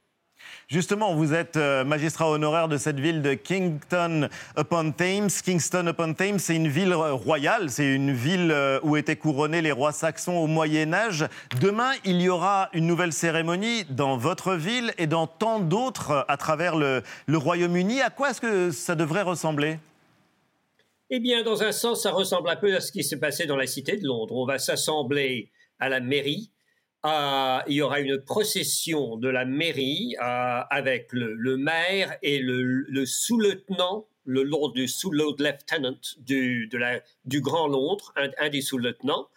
Justement, 0.68 1.14
vous 1.14 1.32
êtes 1.32 1.56
euh, 1.56 1.84
magistrat 1.84 2.28
honoraire 2.28 2.66
de 2.66 2.76
cette 2.76 2.98
ville 2.98 3.22
de 3.22 3.34
Kingston 3.34 4.28
upon 4.58 4.90
Thames. 4.90 5.28
Kingston 5.28 5.86
upon 5.86 6.12
Thames, 6.14 6.40
c'est 6.40 6.56
une 6.56 6.66
ville 6.66 6.92
royale, 6.92 7.70
c'est 7.70 7.94
une 7.94 8.12
ville 8.12 8.50
euh, 8.50 8.80
où 8.82 8.96
étaient 8.96 9.14
couronnés 9.14 9.62
les 9.62 9.70
rois 9.70 9.92
saxons 9.92 10.36
au 10.36 10.48
Moyen 10.48 10.92
Âge. 10.92 11.24
Demain, 11.60 11.92
il 12.04 12.20
y 12.20 12.28
aura 12.28 12.68
une 12.72 12.88
nouvelle 12.88 13.12
cérémonie 13.12 13.84
dans 13.90 14.16
votre 14.16 14.54
ville 14.54 14.92
et 14.98 15.06
dans 15.06 15.28
tant 15.28 15.60
d'autres 15.60 16.24
à 16.26 16.36
travers 16.36 16.74
le, 16.74 17.02
le 17.26 17.38
Royaume-Uni. 17.38 18.00
À 18.00 18.10
quoi 18.10 18.30
est-ce 18.30 18.40
que 18.40 18.72
ça 18.72 18.96
devrait 18.96 19.22
ressembler? 19.22 19.78
Eh 21.10 21.20
bien, 21.20 21.44
dans 21.44 21.62
un 21.62 21.70
sens, 21.70 22.02
ça 22.02 22.10
ressemble 22.10 22.48
un 22.50 22.56
peu 22.56 22.74
à 22.74 22.80
ce 22.80 22.90
qui 22.90 23.04
s'est 23.04 23.20
passé 23.20 23.46
dans 23.46 23.56
la 23.56 23.68
cité 23.68 23.96
de 23.96 24.04
Londres. 24.04 24.34
On 24.34 24.46
va 24.46 24.58
s'assembler 24.58 25.52
à 25.78 25.88
la 25.88 26.00
mairie. 26.00 26.50
Euh, 27.06 27.60
il 27.68 27.74
y 27.74 27.82
aura 27.82 28.00
une 28.00 28.20
procession 28.20 29.16
de 29.16 29.28
la 29.28 29.44
mairie 29.44 30.16
euh, 30.20 30.60
avec 30.70 31.12
le, 31.12 31.56
maire 31.56 32.16
et 32.22 32.40
le, 32.40 33.06
sous-lieutenant, 33.06 34.08
le 34.24 34.42
lord 34.42 34.72
du 34.72 34.88
sous-lord 34.88 35.36
lieutenant 35.38 35.96
du, 36.18 36.68
Grand 37.40 37.68
Londres, 37.68 38.12
un, 38.16 38.48
des 38.48 38.60
sous-lieutenants. 38.60 39.28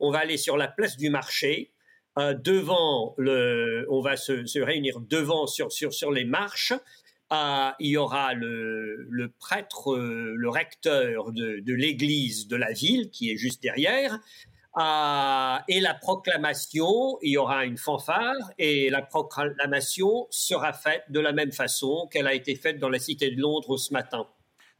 On 0.00 0.10
va 0.10 0.18
aller 0.18 0.36
sur 0.36 0.56
la 0.58 0.68
place 0.68 0.96
du 0.96 1.08
marché. 1.08 1.72
euh, 2.18 2.34
devant 2.34 3.14
on 3.18 4.00
va 4.02 4.16
se, 4.16 4.60
réunir 4.60 5.00
devant 5.00 5.46
sur, 5.46 6.12
les 6.12 6.24
marches. 6.24 6.74
Il 7.32 7.88
y 7.88 7.96
aura 7.96 8.34
le, 8.34 9.32
prêtre, 9.38 9.96
le 9.96 10.48
recteur 10.48 11.32
de 11.32 11.72
l'église 11.72 12.48
de 12.48 12.56
la 12.56 12.72
ville 12.72 13.08
qui 13.10 13.30
est 13.30 13.36
juste 13.36 13.62
derrière. 13.62 14.18
Euh, 14.76 15.56
et 15.68 15.80
la 15.80 15.94
proclamation, 15.94 17.18
il 17.22 17.32
y 17.32 17.36
aura 17.36 17.64
une 17.64 17.78
fanfare 17.78 18.34
et 18.58 18.90
la 18.90 19.02
proclamation 19.02 20.26
sera 20.30 20.72
faite 20.72 21.04
de 21.10 21.20
la 21.20 21.32
même 21.32 21.52
façon 21.52 22.08
qu'elle 22.10 22.26
a 22.26 22.34
été 22.34 22.56
faite 22.56 22.80
dans 22.80 22.88
la 22.88 22.98
cité 22.98 23.30
de 23.30 23.40
Londres 23.40 23.76
ce 23.76 23.92
matin. 23.92 24.26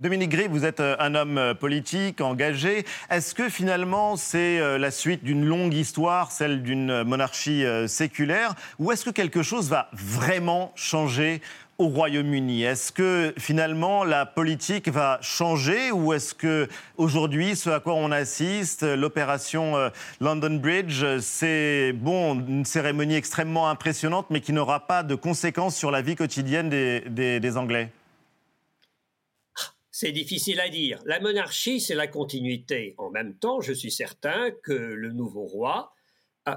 Dominique 0.01 0.31
Gray, 0.31 0.49
vous 0.49 0.65
êtes 0.65 0.81
euh, 0.81 0.97
un 0.99 1.15
homme 1.15 1.39
euh, 1.39 1.55
politique, 1.55 2.21
engagé. 2.21 2.85
Est-ce 3.09 3.37
que 3.37 3.49
finalement 3.49 4.17
c'est 4.17 4.79
la 4.79 4.91
suite 4.91 5.23
d'une 5.23 5.45
longue 5.45 5.75
histoire, 5.75 6.33
celle 6.33 6.63
d'une 6.63 7.05
monarchie 7.05 7.65
séculaire, 7.87 8.55
ou 8.81 8.91
est-ce 8.91 9.05
que 9.05 9.11
quelque 9.11 9.43
chose 9.43 9.71
va 9.71 9.89
vraiment 9.93 10.73
changer 10.75 11.41
au 11.79 11.89
Royaume-Uni. 11.89 12.63
Est-ce 12.63 12.93
que 12.93 13.35
finalement 13.39 14.05
la 14.05 14.27
politique 14.27 14.89
va 14.89 15.19
changer 15.23 15.91
ou 15.91 16.13
est-ce 16.13 16.35
que 16.35 16.69
aujourd'hui, 16.97 17.57
ce 17.57 17.71
à 17.71 17.81
quoi 17.81 17.95
on 17.95 18.11
assiste, 18.11 18.83
l'opération 18.83 19.77
euh, 19.77 19.89
London 20.21 20.57
Bridge, 20.57 21.05
c'est 21.21 21.93
bon 21.93 22.35
une 22.35 22.65
cérémonie 22.65 23.15
extrêmement 23.15 23.69
impressionnante, 23.69 24.27
mais 24.31 24.41
qui 24.41 24.53
n'aura 24.53 24.87
pas 24.87 25.03
de 25.03 25.15
conséquences 25.15 25.77
sur 25.77 25.91
la 25.91 26.03
vie 26.03 26.17
quotidienne 26.17 26.69
des, 26.69 27.01
des- 27.01 27.57
Anglais? 27.57 27.91
C'est 29.91 30.11
difficile 30.11 30.59
à 30.61 30.69
dire. 30.69 31.01
La 31.07 31.21
monarchie, 31.21 31.81
c'est 31.81 31.95
la 31.95 32.09
continuité. 32.09 32.97
En 32.99 33.11
même 33.11 33.35
temps, 33.35 33.61
je 33.61 33.73
suis 33.73 33.93
certain 33.93 34.51
que 34.65 34.73
le 34.73 35.13
nouveau 35.13 35.45
roi 35.45 35.94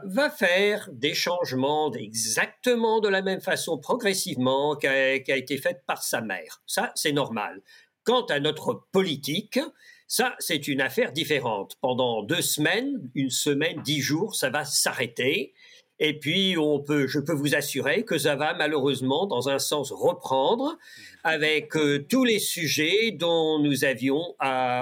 va 0.03 0.29
faire 0.29 0.89
des 0.91 1.13
changements 1.13 1.93
exactement 1.93 2.99
de 2.99 3.07
la 3.07 3.21
même 3.21 3.41
façon, 3.41 3.77
progressivement, 3.77 4.75
qu'a 4.75 5.15
été 5.15 5.57
faite 5.57 5.83
par 5.87 6.03
sa 6.03 6.21
mère. 6.21 6.61
Ça, 6.65 6.91
c'est 6.95 7.13
normal. 7.13 7.61
Quant 8.03 8.25
à 8.25 8.39
notre 8.39 8.87
politique, 8.91 9.59
ça, 10.07 10.35
c'est 10.39 10.67
une 10.67 10.81
affaire 10.81 11.11
différente. 11.11 11.77
Pendant 11.81 12.23
deux 12.23 12.41
semaines, 12.41 13.09
une 13.15 13.29
semaine, 13.29 13.81
dix 13.83 13.99
jours, 13.99 14.35
ça 14.35 14.49
va 14.49 14.63
s'arrêter. 14.63 15.53
Et 15.99 16.17
puis, 16.17 16.53
je 16.53 17.19
peux 17.19 17.33
vous 17.33 17.55
assurer 17.55 18.05
que 18.05 18.17
ça 18.17 18.35
va 18.35 18.53
malheureusement, 18.53 19.25
dans 19.25 19.49
un 19.49 19.59
sens, 19.59 19.91
reprendre 19.91 20.77
avec 21.23 21.75
euh, 21.75 22.05
tous 22.07 22.23
les 22.23 22.39
sujets 22.39 23.11
dont 23.11 23.59
nous 23.59 23.83
avions 23.83 24.35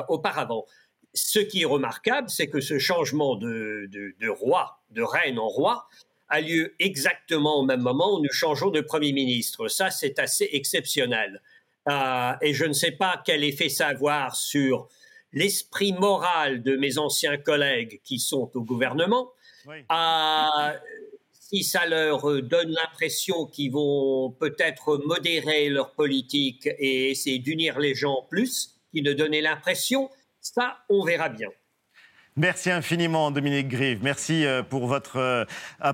auparavant. 0.09 0.65
Ce 1.13 1.39
qui 1.39 1.61
est 1.61 1.65
remarquable, 1.65 2.29
c'est 2.29 2.47
que 2.47 2.59
ce 2.59 2.77
changement 2.77 3.35
de 3.37 4.27
roi, 4.27 4.81
de 4.95 5.03
reine 5.03 5.38
en 5.38 5.47
roi, 5.47 5.88
a 6.29 6.41
lieu 6.41 6.73
exactement 6.79 7.60
au 7.60 7.65
même 7.65 7.81
moment 7.81 8.15
où 8.15 8.21
nous 8.21 8.31
changeons 8.31 8.71
de 8.71 8.81
Premier 8.81 9.13
ministre. 9.13 9.67
Ça, 9.67 9.91
c'est 9.91 10.17
assez 10.19 10.49
exceptionnel. 10.53 11.41
Euh, 11.88 12.34
et 12.41 12.53
je 12.53 12.65
ne 12.65 12.73
sais 12.73 12.91
pas 12.91 13.21
quel 13.23 13.43
effet 13.43 13.69
ça 13.69 13.88
avoir 13.88 14.36
sur 14.36 14.88
l'esprit 15.34 15.93
moral 15.93 16.63
de 16.63 16.75
mes 16.75 16.97
anciens 16.97 17.38
collègues 17.38 18.01
qui 18.03 18.19
sont 18.19 18.49
au 18.55 18.62
gouvernement. 18.62 19.31
Euh, 19.67 20.73
si 21.31 21.63
ça 21.63 21.86
leur 21.86 22.41
donne 22.41 22.71
l'impression 22.71 23.45
qu'ils 23.45 23.71
vont 23.71 24.31
peut-être 24.31 24.97
modérer 25.05 25.69
leur 25.69 25.93
politique 25.93 26.67
et 26.79 27.12
essayer 27.12 27.39
d'unir 27.39 27.79
les 27.79 27.93
gens 27.93 28.25
plus, 28.29 28.79
qui 28.91 29.01
ne 29.01 29.13
donner 29.13 29.41
l'impression, 29.41 30.10
ça, 30.41 30.77
on 30.89 31.03
verra 31.03 31.29
bien. 31.29 31.49
Merci 32.38 32.69
infiniment, 32.69 33.32
Dominique 33.32 33.69
Grive. 33.69 34.00
Merci 34.04 34.45
euh, 34.45 34.62
pour 34.62 34.88
votre 34.88 35.19
euh, 35.19 35.45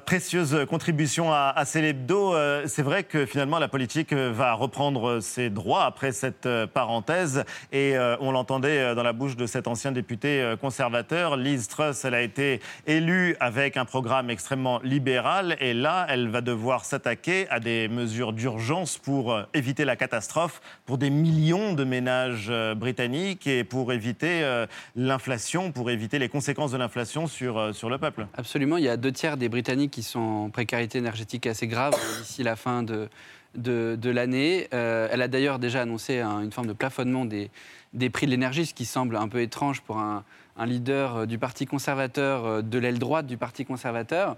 précieuse 0.07 0.65
contribution 0.67 1.31
à, 1.31 1.53
Célébdo. 1.65 2.33
Euh, 2.33 2.63
C'est 2.65 2.81
vrai 2.81 3.03
que 3.03 3.27
finalement, 3.27 3.59
la 3.59 3.67
politique 3.67 4.11
va 4.11 4.53
reprendre 4.53 5.19
ses 5.19 5.51
droits 5.51 5.85
après 5.85 6.11
cette 6.11 6.49
parenthèse. 6.73 7.43
Et 7.71 7.95
on 8.19 8.31
l'entendait 8.31 8.95
dans 8.95 9.03
la 9.03 9.13
bouche 9.13 9.35
de 9.35 9.45
cet 9.45 9.67
ancien 9.67 9.91
député 9.91 10.55
conservateur. 10.59 11.37
Liz 11.37 11.67
Truss, 11.67 12.05
elle 12.05 12.15
a 12.15 12.21
été 12.21 12.59
élue 12.87 13.35
avec 13.39 13.77
un 13.77 13.85
programme 13.85 14.31
extrêmement 14.31 14.79
libéral. 14.83 15.57
Et 15.59 15.75
là, 15.75 16.07
elle 16.09 16.29
va 16.29 16.41
devoir 16.41 16.85
s'attaquer 16.85 17.47
à 17.49 17.59
des 17.59 17.87
mesures 17.87 18.33
d'urgence 18.33 18.97
pour 18.97 19.39
éviter 19.53 19.85
la 19.85 19.95
catastrophe 19.95 20.61
pour 20.85 20.97
des 20.97 21.09
millions 21.09 21.73
de 21.73 21.83
ménages 21.83 22.51
britanniques 22.75 23.45
et 23.45 23.63
pour 23.63 23.93
éviter 23.93 24.65
l'inflation, 24.95 25.71
pour 25.71 25.91
éviter 25.91 26.17
les 26.17 26.29
conséquences 26.31 26.71
de 26.71 26.77
l'inflation 26.77 27.27
sur, 27.27 27.57
euh, 27.57 27.73
sur 27.73 27.89
le 27.89 27.97
peuple. 27.97 28.25
Absolument, 28.35 28.77
il 28.77 28.83
y 28.83 28.89
a 28.89 28.97
deux 28.97 29.11
tiers 29.11 29.37
des 29.37 29.49
Britanniques 29.49 29.91
qui 29.91 30.03
sont 30.03 30.19
en 30.19 30.49
précarité 30.49 30.97
énergétique 30.97 31.45
assez 31.47 31.67
grave 31.67 31.93
euh, 31.95 32.19
d'ici 32.21 32.41
la 32.43 32.55
fin 32.55 32.81
de, 32.83 33.09
de, 33.55 33.97
de 34.01 34.09
l'année. 34.09 34.67
Euh, 34.73 35.07
elle 35.11 35.21
a 35.21 35.27
d'ailleurs 35.27 35.59
déjà 35.59 35.81
annoncé 35.81 36.19
un- 36.19 36.41
une 36.41 36.51
forme 36.51 36.67
de 36.67 36.73
plafonnement 36.73 37.25
des, 37.25 37.51
des 37.93 38.09
prix 38.09 38.25
de 38.25 38.31
l'énergie, 38.31 38.65
ce 38.65 38.73
qui 38.73 38.85
semble 38.85 39.15
un 39.17 39.27
peu 39.27 39.41
étrange 39.41 39.81
pour 39.81 39.97
un, 39.99 40.23
un 40.57 40.65
leader 40.65 41.27
du 41.27 41.37
Parti 41.37 41.65
conservateur, 41.65 42.63
de 42.63 42.77
l'aile 42.79 42.99
droite 42.99 43.27
du 43.27 43.37
Parti 43.37 43.65
conservateur. 43.65 44.37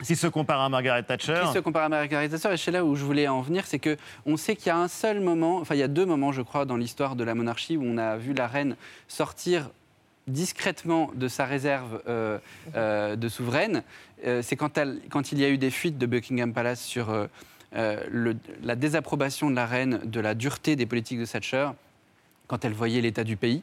S'il 0.00 0.16
se 0.16 0.26
compare 0.26 0.60
à 0.60 0.68
Margaret 0.68 1.04
Thatcher. 1.04 1.42
Qui 1.46 1.52
se 1.52 1.58
compare 1.60 1.84
à 1.84 1.88
Margaret 1.88 2.28
Thatcher. 2.28 2.52
Et 2.52 2.56
c'est 2.56 2.72
là 2.72 2.84
où 2.84 2.96
je 2.96 3.04
voulais 3.04 3.28
en 3.28 3.40
venir, 3.40 3.64
c'est 3.66 3.78
que 3.78 3.96
on 4.26 4.36
sait 4.36 4.56
qu'il 4.56 4.66
y 4.66 4.70
a 4.70 4.76
un 4.76 4.88
seul 4.88 5.20
moment, 5.20 5.58
enfin 5.58 5.76
il 5.76 5.78
y 5.78 5.82
a 5.84 5.88
deux 5.88 6.06
moments, 6.06 6.32
je 6.32 6.42
crois, 6.42 6.64
dans 6.64 6.76
l'histoire 6.76 7.14
de 7.14 7.22
la 7.22 7.36
monarchie 7.36 7.76
où 7.76 7.84
on 7.84 7.98
a 7.98 8.16
vu 8.16 8.34
la 8.34 8.48
reine 8.48 8.74
sortir 9.06 9.70
discrètement 10.28 11.10
de 11.14 11.28
sa 11.28 11.44
réserve 11.44 12.00
euh, 12.08 12.38
euh, 12.76 13.16
de 13.16 13.28
souveraine. 13.28 13.82
Euh, 14.26 14.40
c'est 14.42 14.56
quand, 14.56 14.78
quand 15.10 15.32
il 15.32 15.38
y 15.40 15.44
a 15.44 15.48
eu 15.48 15.58
des 15.58 15.70
fuites 15.70 15.98
de 15.98 16.06
Buckingham 16.06 16.52
Palace 16.52 16.80
sur 16.80 17.10
euh, 17.10 17.26
euh, 17.74 18.02
le- 18.10 18.36
la 18.62 18.76
désapprobation 18.76 19.50
de 19.50 19.56
la 19.56 19.66
reine 19.66 20.00
de 20.04 20.20
la 20.20 20.34
dureté 20.34 20.76
des 20.76 20.86
politiques 20.86 21.18
de 21.18 21.26
Thatcher, 21.26 21.70
quand 22.46 22.64
elle 22.64 22.72
voyait 22.74 23.00
l'état 23.00 23.24
du 23.24 23.36
pays. 23.36 23.62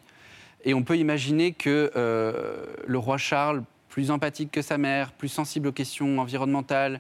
Et 0.66 0.74
on 0.74 0.84
peut 0.84 0.98
imaginer 0.98 1.54
que 1.54 1.92
euh, 1.96 2.66
le 2.86 2.98
roi 2.98 3.18
Charles, 3.18 3.64
plus 3.88 4.12
empathique 4.12 4.52
que 4.52 4.62
sa 4.62 4.78
mère, 4.78 5.12
plus 5.14 5.30
sensible 5.30 5.68
aux 5.70 5.72
questions 5.72 6.20
environnementales, 6.20 7.00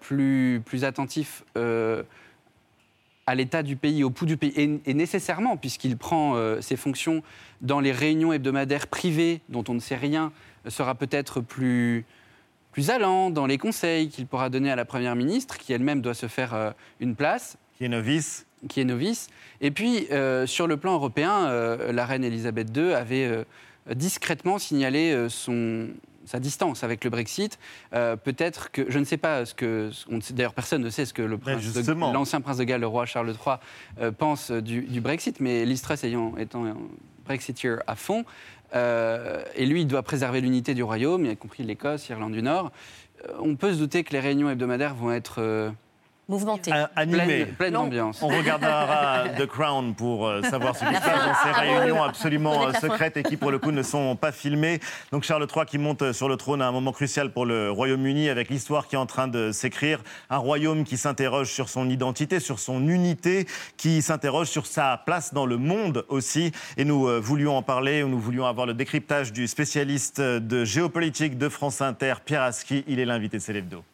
plus, 0.00 0.62
plus 0.64 0.84
attentif 0.84 1.44
à 3.26 3.34
l'état 3.34 3.62
du 3.62 3.76
pays, 3.76 4.04
au 4.04 4.10
pouls 4.10 4.26
du 4.26 4.36
pays, 4.36 4.52
et, 4.56 4.80
et 4.86 4.94
nécessairement, 4.94 5.56
puisqu'il 5.56 5.96
prend 5.96 6.36
euh, 6.36 6.60
ses 6.60 6.76
fonctions 6.76 7.22
dans 7.60 7.80
les 7.80 7.92
réunions 7.92 8.32
hebdomadaires 8.32 8.86
privées 8.86 9.40
dont 9.48 9.64
on 9.68 9.74
ne 9.74 9.80
sait 9.80 9.96
rien, 9.96 10.32
sera 10.68 10.94
peut-être 10.94 11.40
plus, 11.40 12.04
plus 12.72 12.90
allant 12.90 13.30
dans 13.30 13.46
les 13.46 13.58
conseils 13.58 14.08
qu'il 14.08 14.26
pourra 14.26 14.50
donner 14.50 14.70
à 14.70 14.76
la 14.76 14.84
Première 14.84 15.16
ministre, 15.16 15.58
qui 15.58 15.72
elle-même 15.72 16.00
doit 16.00 16.14
se 16.14 16.26
faire 16.26 16.54
euh, 16.54 16.70
une 17.00 17.14
place. 17.14 17.56
Qui 17.78 17.84
est 17.84 17.88
novice. 17.88 18.46
Qui 18.68 18.80
est 18.80 18.84
novice. 18.84 19.28
Et 19.60 19.70
puis, 19.70 20.06
euh, 20.10 20.46
sur 20.46 20.66
le 20.66 20.76
plan 20.76 20.94
européen, 20.94 21.50
la 21.92 22.06
reine 22.06 22.24
Elisabeth 22.24 22.74
II 22.76 22.92
avait 22.92 23.44
discrètement 23.94 24.58
signalé 24.58 25.26
son, 25.28 25.88
sa 26.26 26.40
distance 26.40 26.84
avec 26.84 27.04
le 27.04 27.10
Brexit. 27.10 27.58
Euh, 27.92 28.16
Peut-être 28.16 28.70
que, 28.70 28.90
je 28.90 28.98
ne 28.98 29.04
sais 29.04 29.16
pas 29.16 29.44
ce 29.44 29.54
que, 29.54 29.90
d'ailleurs 30.30 30.54
personne 30.54 30.82
ne 30.82 30.90
sait 30.90 31.04
ce 31.04 31.12
que 31.12 31.22
prince 31.36 31.62
l'ancien 32.12 32.40
prince 32.40 32.58
de 32.58 32.64
Galles, 32.64 32.80
le 32.80 32.86
roi 32.86 33.06
Charles 33.06 33.30
III, 33.30 33.56
euh, 34.00 34.12
pense 34.12 34.50
du, 34.50 34.82
du 34.82 35.00
Brexit, 35.00 35.40
mais 35.40 35.64
Liz 35.64 35.82
Truss 35.82 36.04
ayant, 36.04 36.36
étant 36.36 36.64
un 36.64 36.76
Brexiteer 37.24 37.76
à 37.86 37.96
fond, 37.96 38.24
euh, 38.74 39.42
et 39.54 39.66
lui, 39.66 39.82
il 39.82 39.86
doit 39.86 40.02
préserver 40.02 40.40
l'unité 40.40 40.74
du 40.74 40.82
royaume, 40.82 41.26
y 41.26 41.36
compris 41.36 41.62
l'Écosse, 41.62 42.08
l'Irlande 42.08 42.32
du 42.32 42.42
Nord. 42.42 42.72
Euh, 43.28 43.32
on 43.40 43.56
peut 43.56 43.72
se 43.72 43.78
douter 43.78 44.04
que 44.04 44.12
les 44.12 44.20
réunions 44.20 44.50
hebdomadaires 44.50 44.94
vont 44.94 45.12
être 45.12 45.36
euh, 45.38 45.70
Mouvementé. 46.28 46.72
animé. 46.96 47.44
pleines 47.44 47.74
d'ambiance. 47.74 48.22
On 48.22 48.28
regardera 48.28 49.24
The 49.38 49.46
Crown 49.46 49.94
pour 49.94 50.26
euh, 50.26 50.42
savoir 50.42 50.74
ce 50.74 50.84
qui 50.84 50.94
se 50.94 51.00
passe 51.00 51.24
dans 51.24 51.34
ces 51.34 51.50
Ah, 51.54 51.60
réunions 51.60 52.02
absolument 52.02 52.66
euh, 52.66 52.72
secrètes 52.72 53.16
et 53.18 53.22
qui, 53.22 53.36
pour 53.36 53.50
le 53.50 53.58
coup, 53.58 53.72
ne 53.72 53.82
sont 53.82 54.16
pas 54.16 54.32
filmées. 54.32 54.80
Donc 55.12 55.24
Charles 55.24 55.46
III 55.54 55.66
qui 55.66 55.76
monte 55.76 56.12
sur 56.12 56.28
le 56.28 56.36
trône 56.36 56.62
à 56.62 56.68
un 56.68 56.72
moment 56.72 56.92
crucial 56.92 57.30
pour 57.30 57.44
le 57.44 57.70
Royaume-Uni 57.70 58.30
avec 58.30 58.48
l'histoire 58.48 58.88
qui 58.88 58.94
est 58.94 58.98
en 58.98 59.06
train 59.06 59.28
de 59.28 59.52
s'écrire. 59.52 60.02
Un 60.30 60.38
royaume 60.38 60.84
qui 60.84 60.96
s'interroge 60.96 61.50
sur 61.52 61.68
son 61.68 61.90
identité, 61.90 62.40
sur 62.40 62.58
son 62.58 62.88
unité, 62.88 63.46
qui 63.76 64.00
s'interroge 64.00 64.48
sur 64.48 64.66
sa 64.66 65.02
place 65.04 65.34
dans 65.34 65.46
le 65.46 65.58
monde 65.58 66.06
aussi. 66.08 66.52
Et 66.78 66.84
nous 66.84 67.06
euh, 67.06 67.20
voulions 67.20 67.56
en 67.56 67.62
parler, 67.62 68.02
nous 68.02 68.18
voulions 68.18 68.46
avoir 68.46 68.66
le 68.66 68.72
décryptage 68.74 69.32
du 69.32 69.46
spécialiste 69.46 70.20
de 70.20 70.64
géopolitique 70.64 71.36
de 71.36 71.48
France 71.50 71.82
Inter, 71.82 72.14
Pierre 72.24 72.42
Aski. 72.42 72.84
Il 72.88 72.98
est 72.98 73.04
l'invité 73.04 73.36
de 73.36 73.42
Célébdo. 73.42 73.84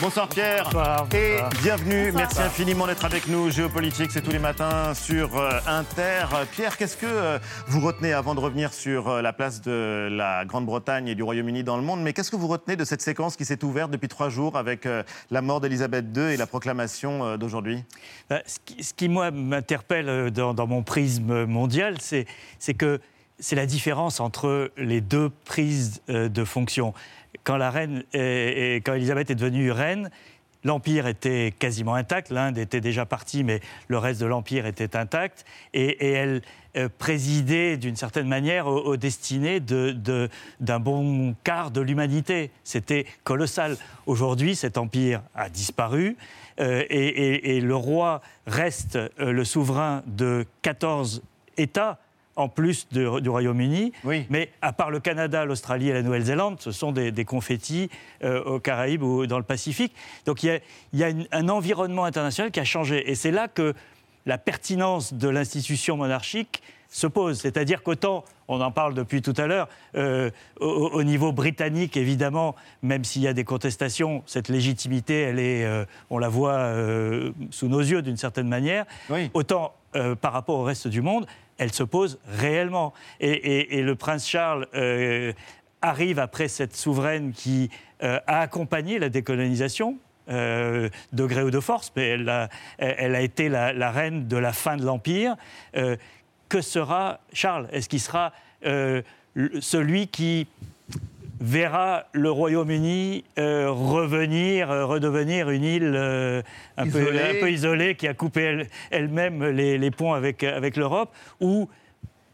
Bonsoir 0.00 0.28
Pierre 0.28 0.70
et 1.12 1.36
bienvenue. 1.62 2.10
Merci 2.12 2.40
infiniment 2.40 2.86
d'être 2.86 3.04
avec 3.04 3.28
nous. 3.28 3.50
Géopolitique, 3.50 4.10
c'est 4.10 4.22
tous 4.22 4.30
les 4.30 4.38
matins 4.38 4.94
sur 4.94 5.36
euh, 5.36 5.50
Inter. 5.66 6.24
Pierre, 6.52 6.78
qu'est-ce 6.78 6.96
que 6.96 7.04
euh, 7.04 7.38
vous 7.66 7.80
retenez 7.80 8.14
avant 8.14 8.34
de 8.34 8.40
revenir 8.40 8.72
sur 8.72 9.08
euh, 9.08 9.20
la 9.20 9.34
place 9.34 9.60
de 9.60 10.08
la 10.10 10.46
Grande-Bretagne 10.46 11.08
et 11.08 11.14
du 11.14 11.22
Royaume-Uni 11.22 11.64
dans 11.64 11.76
le 11.76 11.82
monde? 11.82 12.00
Mais 12.00 12.14
qu'est-ce 12.14 12.30
que 12.30 12.36
vous 12.36 12.48
retenez 12.48 12.76
de 12.76 12.84
cette 12.84 13.02
séquence 13.02 13.36
qui 13.36 13.44
s'est 13.44 13.62
ouverte 13.62 13.90
depuis 13.90 14.08
trois 14.08 14.30
jours 14.30 14.56
avec 14.56 14.88
la 15.30 15.42
mort 15.42 15.60
d'Elisabeth 15.60 16.06
II 16.16 16.32
et 16.32 16.38
la 16.38 16.46
proclamation 16.46 17.36
d'aujourd'hui? 17.36 17.84
Bah, 18.30 18.40
ce, 18.46 18.56
qui, 18.64 18.82
ce 18.82 18.94
qui, 18.94 19.10
moi, 19.10 19.30
m'interpelle 19.30 20.30
dans, 20.30 20.54
dans 20.54 20.66
mon 20.66 20.82
prisme 20.82 21.44
mondial, 21.44 21.96
c'est 22.00 22.74
que 22.74 23.00
c'est 23.38 23.56
la 23.56 23.66
différence 23.66 24.20
entre 24.20 24.70
les 24.76 25.00
deux 25.00 25.30
prises 25.44 26.00
de 26.08 26.44
fonction. 26.44 26.94
Quand, 27.44 27.56
la 27.56 27.70
reine 27.70 28.04
est- 28.12 28.84
quand 28.84 28.94
Elisabeth 28.94 29.30
est 29.30 29.34
devenue 29.34 29.70
reine, 29.70 30.10
l'Empire 30.64 31.06
était 31.06 31.54
quasiment 31.58 31.94
intact. 31.94 32.30
L'Inde 32.30 32.58
était 32.58 32.80
déjà 32.82 33.06
partie, 33.06 33.44
mais 33.44 33.60
le 33.88 33.96
reste 33.98 34.20
de 34.20 34.26
l'Empire 34.26 34.66
était 34.66 34.94
intact. 34.96 35.44
Et, 35.72 35.86
et 36.06 36.10
elle 36.12 36.42
euh, 36.76 36.88
présidait 36.98 37.76
d'une 37.78 37.96
certaine 37.96 38.28
manière 38.28 38.66
aux, 38.66 38.78
aux 38.80 38.96
destinées 38.96 39.58
de- 39.58 39.90
de- 39.92 40.28
d'un 40.60 40.78
bon 40.78 41.34
quart 41.44 41.70
de 41.70 41.80
l'humanité. 41.80 42.50
C'était 42.62 43.06
colossal. 43.24 43.76
Aujourd'hui, 44.06 44.54
cet 44.54 44.76
empire 44.78 45.22
a 45.34 45.48
disparu. 45.48 46.16
euh, 46.60 46.84
et, 46.90 47.06
et- 47.08 47.56
et 47.56 47.60
le 47.62 47.74
roi 47.74 48.20
reste 48.46 48.96
euh, 48.96 49.32
le 49.32 49.44
souverain 49.44 50.02
de 50.06 50.44
14 50.62 51.22
États 51.56 51.98
en 52.36 52.48
plus 52.48 52.86
de- 52.92 53.20
du 53.20 53.28
Royaume-Uni. 53.28 53.92
Mais 54.30 54.50
à 54.62 54.72
part 54.72 54.90
le 54.90 55.00
Canada, 55.00 55.44
l'Australie 55.44 55.88
et 55.90 55.92
la 55.92 56.02
Nouvelle-Zélande, 56.02 56.56
ce 56.60 56.70
sont 56.72 56.92
des, 56.92 57.12
des 57.12 57.24
confettis 57.24 57.90
euh, 58.24 58.42
aux 58.44 58.60
Caraïbes 58.60 59.02
ou 59.02 59.26
dans 59.26 59.38
le 59.38 59.44
Pacifique. 59.44 59.94
Donc 60.26 60.42
il 60.42 60.46
y 60.46 60.50
a, 60.50 60.58
il 60.92 60.98
y 60.98 61.04
a 61.04 61.08
une- 61.10 61.26
un 61.32 61.48
environnement 61.48 62.04
international 62.04 62.50
qui 62.50 62.60
a 62.60 62.64
changé. 62.64 63.10
Et 63.10 63.14
c'est 63.14 63.30
là 63.32 63.48
que 63.48 63.74
la 64.26 64.38
pertinence 64.38 65.12
de 65.14 65.28
l'institution 65.28 65.96
monarchique 65.96 66.62
se 66.88 67.06
pose. 67.06 67.38
C'est-à-dire 67.40 67.82
qu'autant, 67.82 68.24
on 68.48 68.60
en 68.60 68.72
parle 68.72 68.94
depuis 68.94 69.22
tout 69.22 69.34
à 69.36 69.46
l'heure, 69.46 69.68
euh, 69.96 70.30
au, 70.60 70.66
au 70.92 71.02
niveau 71.04 71.30
britannique, 71.32 71.96
évidemment, 71.96 72.56
même 72.82 73.04
s'il 73.04 73.22
y 73.22 73.28
a 73.28 73.32
des 73.32 73.44
contestations, 73.44 74.22
cette 74.26 74.48
légitimité, 74.48 75.20
elle 75.20 75.38
est, 75.38 75.64
euh, 75.64 75.84
on 76.10 76.18
la 76.18 76.28
voit 76.28 76.54
euh, 76.54 77.30
sous 77.50 77.68
nos 77.68 77.78
yeux 77.80 78.02
d'une 78.02 78.16
certaine 78.16 78.48
manière. 78.48 78.86
Autant 79.34 79.72
euh, 79.96 80.14
par 80.14 80.32
rapport 80.32 80.58
au 80.58 80.62
reste 80.62 80.88
du 80.88 81.02
monde, 81.02 81.26
elle 81.58 81.72
se 81.72 81.82
pose 81.82 82.18
réellement. 82.26 82.92
Et, 83.18 83.82
le 83.82 83.94
prince 83.94 84.28
Charles 84.28 84.66
euh, 84.74 85.32
arrive 85.82 86.18
après 86.18 86.48
cette 86.48 86.76
souveraine 86.76 87.32
qui 87.32 87.70
euh, 88.02 88.20
a 88.26 88.40
accompagné 88.40 88.98
la 88.98 89.08
décolonisation. 89.08 89.98
de 90.28 90.90
gré 91.12 91.42
ou 91.42 91.50
de 91.50 91.58
force, 91.58 91.92
mais 91.96 92.10
elle 92.10 92.28
a, 92.28 93.20
été 93.20 93.48
la, 93.48 93.90
reine 93.90 94.28
de 94.28 94.36
la 94.36 94.52
fin 94.52 94.76
de 94.76 94.84
l'Empire. 94.84 95.34
Que 95.72 96.60
sera 96.60 97.18
Charles? 97.32 97.66
Est-ce 97.72 97.88
qu'il 97.88 98.00
sera 98.00 98.32
celui 98.62 100.06
qui 100.06 100.46
verra 101.40 102.04
le 102.12 102.30
Royaume-Uni 102.30 103.24
euh, 103.38 103.70
revenir, 103.70 104.70
euh, 104.70 104.84
redevenir 104.84 105.50
une 105.50 105.64
île 105.64 105.92
euh, 105.96 106.42
un, 106.76 106.84
peu, 106.86 107.00
Isolée. 107.00 107.20
un 107.20 107.40
peu 107.40 107.50
isolée, 107.50 107.94
qui 107.94 108.06
a 108.08 108.14
coupé 108.14 108.42
elle- 108.42 108.66
elle-même 108.90 109.44
les, 109.48 109.78
les 109.78 109.90
ponts 109.90 110.12
avec, 110.12 110.44
avec 110.44 110.76
l'Europe, 110.76 111.10
ou 111.40 111.68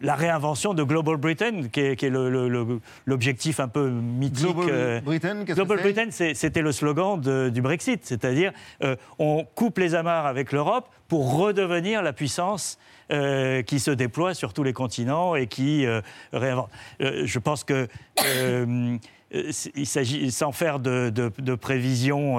la 0.01 0.15
réinvention 0.15 0.75
de 0.75 0.83
Global 0.83 1.17
Britain, 1.17 1.69
qui 1.73 1.81
est, 1.81 1.97
qui 1.97 2.11
l'objectif 3.07 3.61
un 3.61 3.69
peu 3.69 3.89
mythique. 3.89 4.45
Global 4.47 4.67
euh, 4.71 5.01
Britain, 5.01 5.45
Global 5.45 5.79
Britain, 5.81 6.07
c'était 6.11 6.63
le 6.63 6.73
slogan 6.73 7.21
de- 7.21 7.49
du 7.49 7.63
Brexit, 7.63 8.05
c'est-à-dire 8.05 8.53
euh, 8.83 8.97
on 9.19 9.45
coupe 9.55 9.79
les 9.79 9.95
amarres 9.95 10.27
avec 10.27 10.53
l'Europe 10.53 10.89
pour 11.09 11.39
redevenir 11.39 12.03
la 12.03 12.13
puissance 12.13 12.79
euh, 13.11 13.63
qui 13.63 13.79
se 13.81 13.91
déploie 13.91 14.35
sur 14.35 14.53
tous 14.53 14.63
les 14.65 14.73
continents 14.73 15.35
et 15.37 15.47
qui 15.47 15.87
euh, 15.87 16.01
réinvente. 16.33 16.71
Je 17.01 17.39
pense 17.39 17.65
que 17.65 17.89
il 19.33 19.87
s'agit 19.87 20.31
sans 20.31 20.53
faire 20.53 20.79
de, 20.79 21.11
de- 21.11 21.33
de 21.39 21.55
prévisions. 21.55 22.39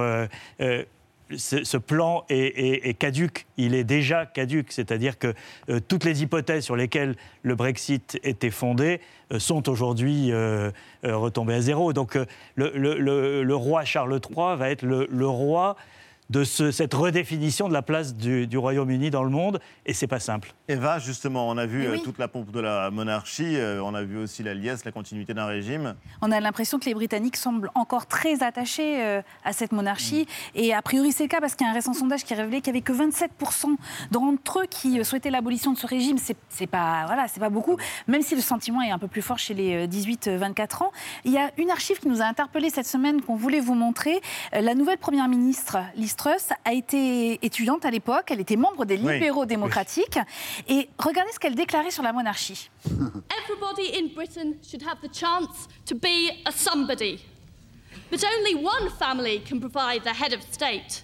Ce, 1.35 1.77
plan 1.77 2.23
est, 2.29 2.97
caduque, 2.97 3.45
il 3.57 3.75
est 3.75 3.83
déjà 3.83 4.25
caduque, 4.25 4.71
c'est-à-dire 4.71 5.17
que 5.17 5.33
euh, 5.69 5.79
toutes 5.85 6.03
les 6.03 6.23
hypothèses 6.23 6.63
sur 6.63 6.75
lesquelles 6.75 7.15
le 7.43 7.55
Brexit 7.55 8.19
était 8.23 8.49
fondé 8.49 9.01
euh, 9.33 9.39
sont 9.39 9.69
aujourd'hui 9.69 10.31
euh, 10.31 10.71
retombées 11.03 11.55
à 11.55 11.61
zéro. 11.61 11.93
Donc 11.93 12.17
le, 12.55 12.71
le- 12.75 13.55
roi 13.55 13.83
Charles 13.85 14.19
III 14.29 14.55
va 14.57 14.69
être 14.69 14.83
le 14.83 15.27
roi 15.27 15.75
de 16.29 16.43
ce- 16.43 16.71
cette 16.71 16.93
redéfinition 16.93 17.67
de 17.69 17.73
la 17.73 17.81
place 17.81 18.15
du, 18.15 18.47
du 18.47 18.57
Royaume-Uni 18.57 19.09
dans 19.09 19.23
le 19.23 19.29
monde, 19.29 19.59
et 19.85 19.93
c'est 19.93 20.07
pas 20.07 20.19
simple. 20.19 20.53
Eva, 20.67 20.99
justement, 20.99 21.47
on 21.47 21.57
a 21.57 21.65
vu 21.65 21.83
Eh 21.83 21.87
euh, 21.87 21.91
oui. 21.93 22.01
toute 22.03 22.17
la 22.19 22.27
pompe 22.27 22.51
de 22.51 22.59
la 22.59 22.91
monarchie, 22.91 23.55
euh, 23.55 23.81
on 23.83 23.95
a 23.95 24.03
vu 24.03 24.17
aussi 24.17 24.43
la 24.43 24.53
liesse, 24.53 24.83
la 24.83 24.91
continuité 24.91 25.33
d'un 25.33 25.45
régime. 25.45 25.95
On 26.21 26.31
a 26.31 26.39
l'impression 26.39 26.79
que 26.79 26.85
les 26.85 26.93
Britanniques 26.93 27.37
semblent 27.37 27.71
encore 27.75 28.07
très 28.07 28.43
attachés 28.43 29.01
euh, 29.01 29.21
à 29.45 29.53
cette 29.53 29.71
monarchie. 29.71 30.27
Et 30.55 30.73
a 30.73 30.81
priori, 30.81 31.11
c'est 31.13 31.23
le 31.23 31.29
cas 31.29 31.39
parce 31.39 31.55
qu'il 31.55 31.65
y 31.65 31.69
a 31.69 31.71
un 31.71 31.75
récent 31.75 31.93
sondage 31.93 32.23
qui 32.25 32.33
a 32.33 32.37
révélé 32.37 32.59
qu'il 32.61 32.73
n'y 32.73 32.79
avait 32.79 32.83
que 32.83 32.91
27% 32.93 33.75
d'entre 34.11 34.59
eux 34.61 34.65
qui 34.69 35.03
souhaitaient 35.05 35.29
l'abolition 35.31 35.71
de 35.71 35.77
ce 35.77 35.87
régime. 35.87 36.17
C'est 36.17 36.35
c'est 36.49 36.67
pas, 36.67 37.05
voilà, 37.05 37.27
c'est 37.27 37.39
pas 37.39 37.49
beaucoup, 37.49 37.77
même 38.07 38.21
si 38.21 38.35
le 38.35 38.41
sentiment 38.41 38.81
est 38.81 38.91
un 38.91 38.99
peu 38.99 39.07
plus 39.07 39.21
fort 39.21 39.37
chez 39.37 39.53
les 39.53 39.85
euh, 39.85 39.87
18-24 39.87 40.83
ans. 40.83 40.91
Il 41.23 41.31
y 41.31 41.37
a 41.37 41.51
une 41.57 41.69
archive 41.71 41.99
qui 41.99 42.07
nous 42.09 42.21
a 42.21 42.25
interpellés 42.25 42.69
cette 42.69 42.87
semaine 42.87 43.21
qu'on 43.21 43.35
voulait 43.35 43.59
vous 43.61 43.75
montrer. 43.75 44.19
La 44.51 44.75
nouvelle 44.75 44.97
première 44.97 45.27
ministre, 45.27 45.77
Liz 45.95 46.15
Truss, 46.17 46.49
a 46.65 46.73
été 46.73 47.37
étudiante 47.45 47.85
à 47.85 47.91
l'époque. 47.91 48.25
Elle 48.31 48.41
était 48.41 48.55
membre 48.55 48.85
des 48.85 48.97
Oui. 48.97 49.13
libéraux 49.13 49.45
démocratiques. 49.45 50.17
Et 50.67 50.89
regardez 50.97 51.31
ce 51.31 51.39
qu'elle 51.39 51.55
déclarait 51.55 51.91
sur 51.91 52.03
la 52.03 52.11
monarchie. 52.11 52.69
Everybody 52.85 53.91
in 53.95 54.07
Britain 54.15 54.53
should 54.67 54.81
have 54.83 54.97
the 55.01 55.13
chance 55.13 55.67
to 55.85 55.95
be 55.95 56.31
a 56.45 56.51
somebody. 56.51 57.19
But 58.09 58.23
only 58.23 58.55
one 58.55 58.89
family 58.97 59.39
can 59.47 59.59
provide 59.59 60.03
the 60.03 60.13
head 60.13 60.33
of 60.33 60.41
state. 60.51 61.03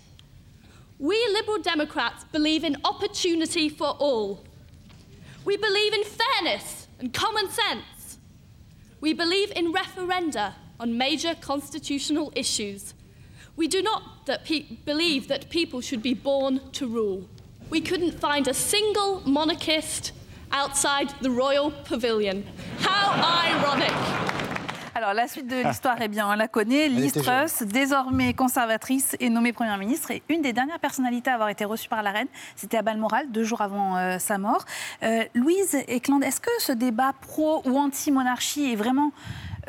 We 0.99 1.15
Liberal 1.33 1.61
Democrats 1.61 2.25
believe 2.31 2.63
in 2.63 2.77
opportunity 2.83 3.69
for 3.69 3.95
all. 3.99 4.39
We 5.45 5.57
believe 5.57 5.93
in 5.93 6.03
fairness 6.05 6.87
and 6.99 7.13
common 7.13 7.49
sense. 7.49 8.17
We 9.01 9.13
believe 9.13 9.51
in 9.55 9.73
referenda 9.73 10.53
on 10.79 10.97
major 10.97 11.35
constitutional 11.35 12.31
issues. 12.35 12.93
We 13.57 13.67
do 13.67 13.81
not 13.81 14.01
that 14.25 14.39
pe- 14.45 14.65
believe 14.85 15.27
that 15.27 15.49
people 15.49 15.81
should 15.81 16.01
be 16.01 16.13
born 16.13 16.59
to 16.73 16.87
rule. 16.87 17.23
We 17.69 17.81
couldn't 17.81 18.19
find 18.19 18.47
a 18.47 18.53
single 18.53 19.21
monarchist 19.25 20.13
outside 20.51 21.09
the 21.21 21.29
royal 21.29 21.71
pavilion. 21.89 22.43
How 22.79 23.13
ironic! 23.49 23.93
Alors, 24.95 25.15
la 25.15 25.27
suite 25.27 25.47
de 25.47 25.67
l'histoire, 25.67 25.97
eh 26.01 26.07
bien, 26.07 26.29
on 26.29 26.35
la 26.35 26.47
connaît. 26.47 26.87
Liz 26.87 27.13
Truss, 27.13 27.63
désormais 27.63 28.35
conservatrice 28.35 29.17
et 29.19 29.29
nommée 29.29 29.51
Première 29.51 29.79
ministre, 29.79 30.11
et 30.11 30.21
une 30.29 30.43
des 30.43 30.53
dernières 30.53 30.79
personnalités 30.79 31.31
à 31.31 31.33
avoir 31.33 31.49
été 31.49 31.65
reçue 31.65 31.89
par 31.89 32.03
la 32.03 32.11
reine, 32.11 32.27
c'était 32.55 32.77
à 32.77 32.83
Balmoral, 32.83 33.31
deux 33.31 33.43
jours 33.43 33.61
avant 33.61 33.97
euh, 33.97 34.19
sa 34.19 34.37
mort. 34.37 34.65
Euh, 35.01 35.23
Louise 35.33 35.75
Eklund, 35.87 36.23
est-ce 36.23 36.39
que 36.39 36.51
ce 36.59 36.71
débat 36.71 37.13
pro 37.19 37.63
ou 37.65 37.77
anti-monarchie 37.79 38.71
est 38.71 38.75
vraiment 38.75 39.11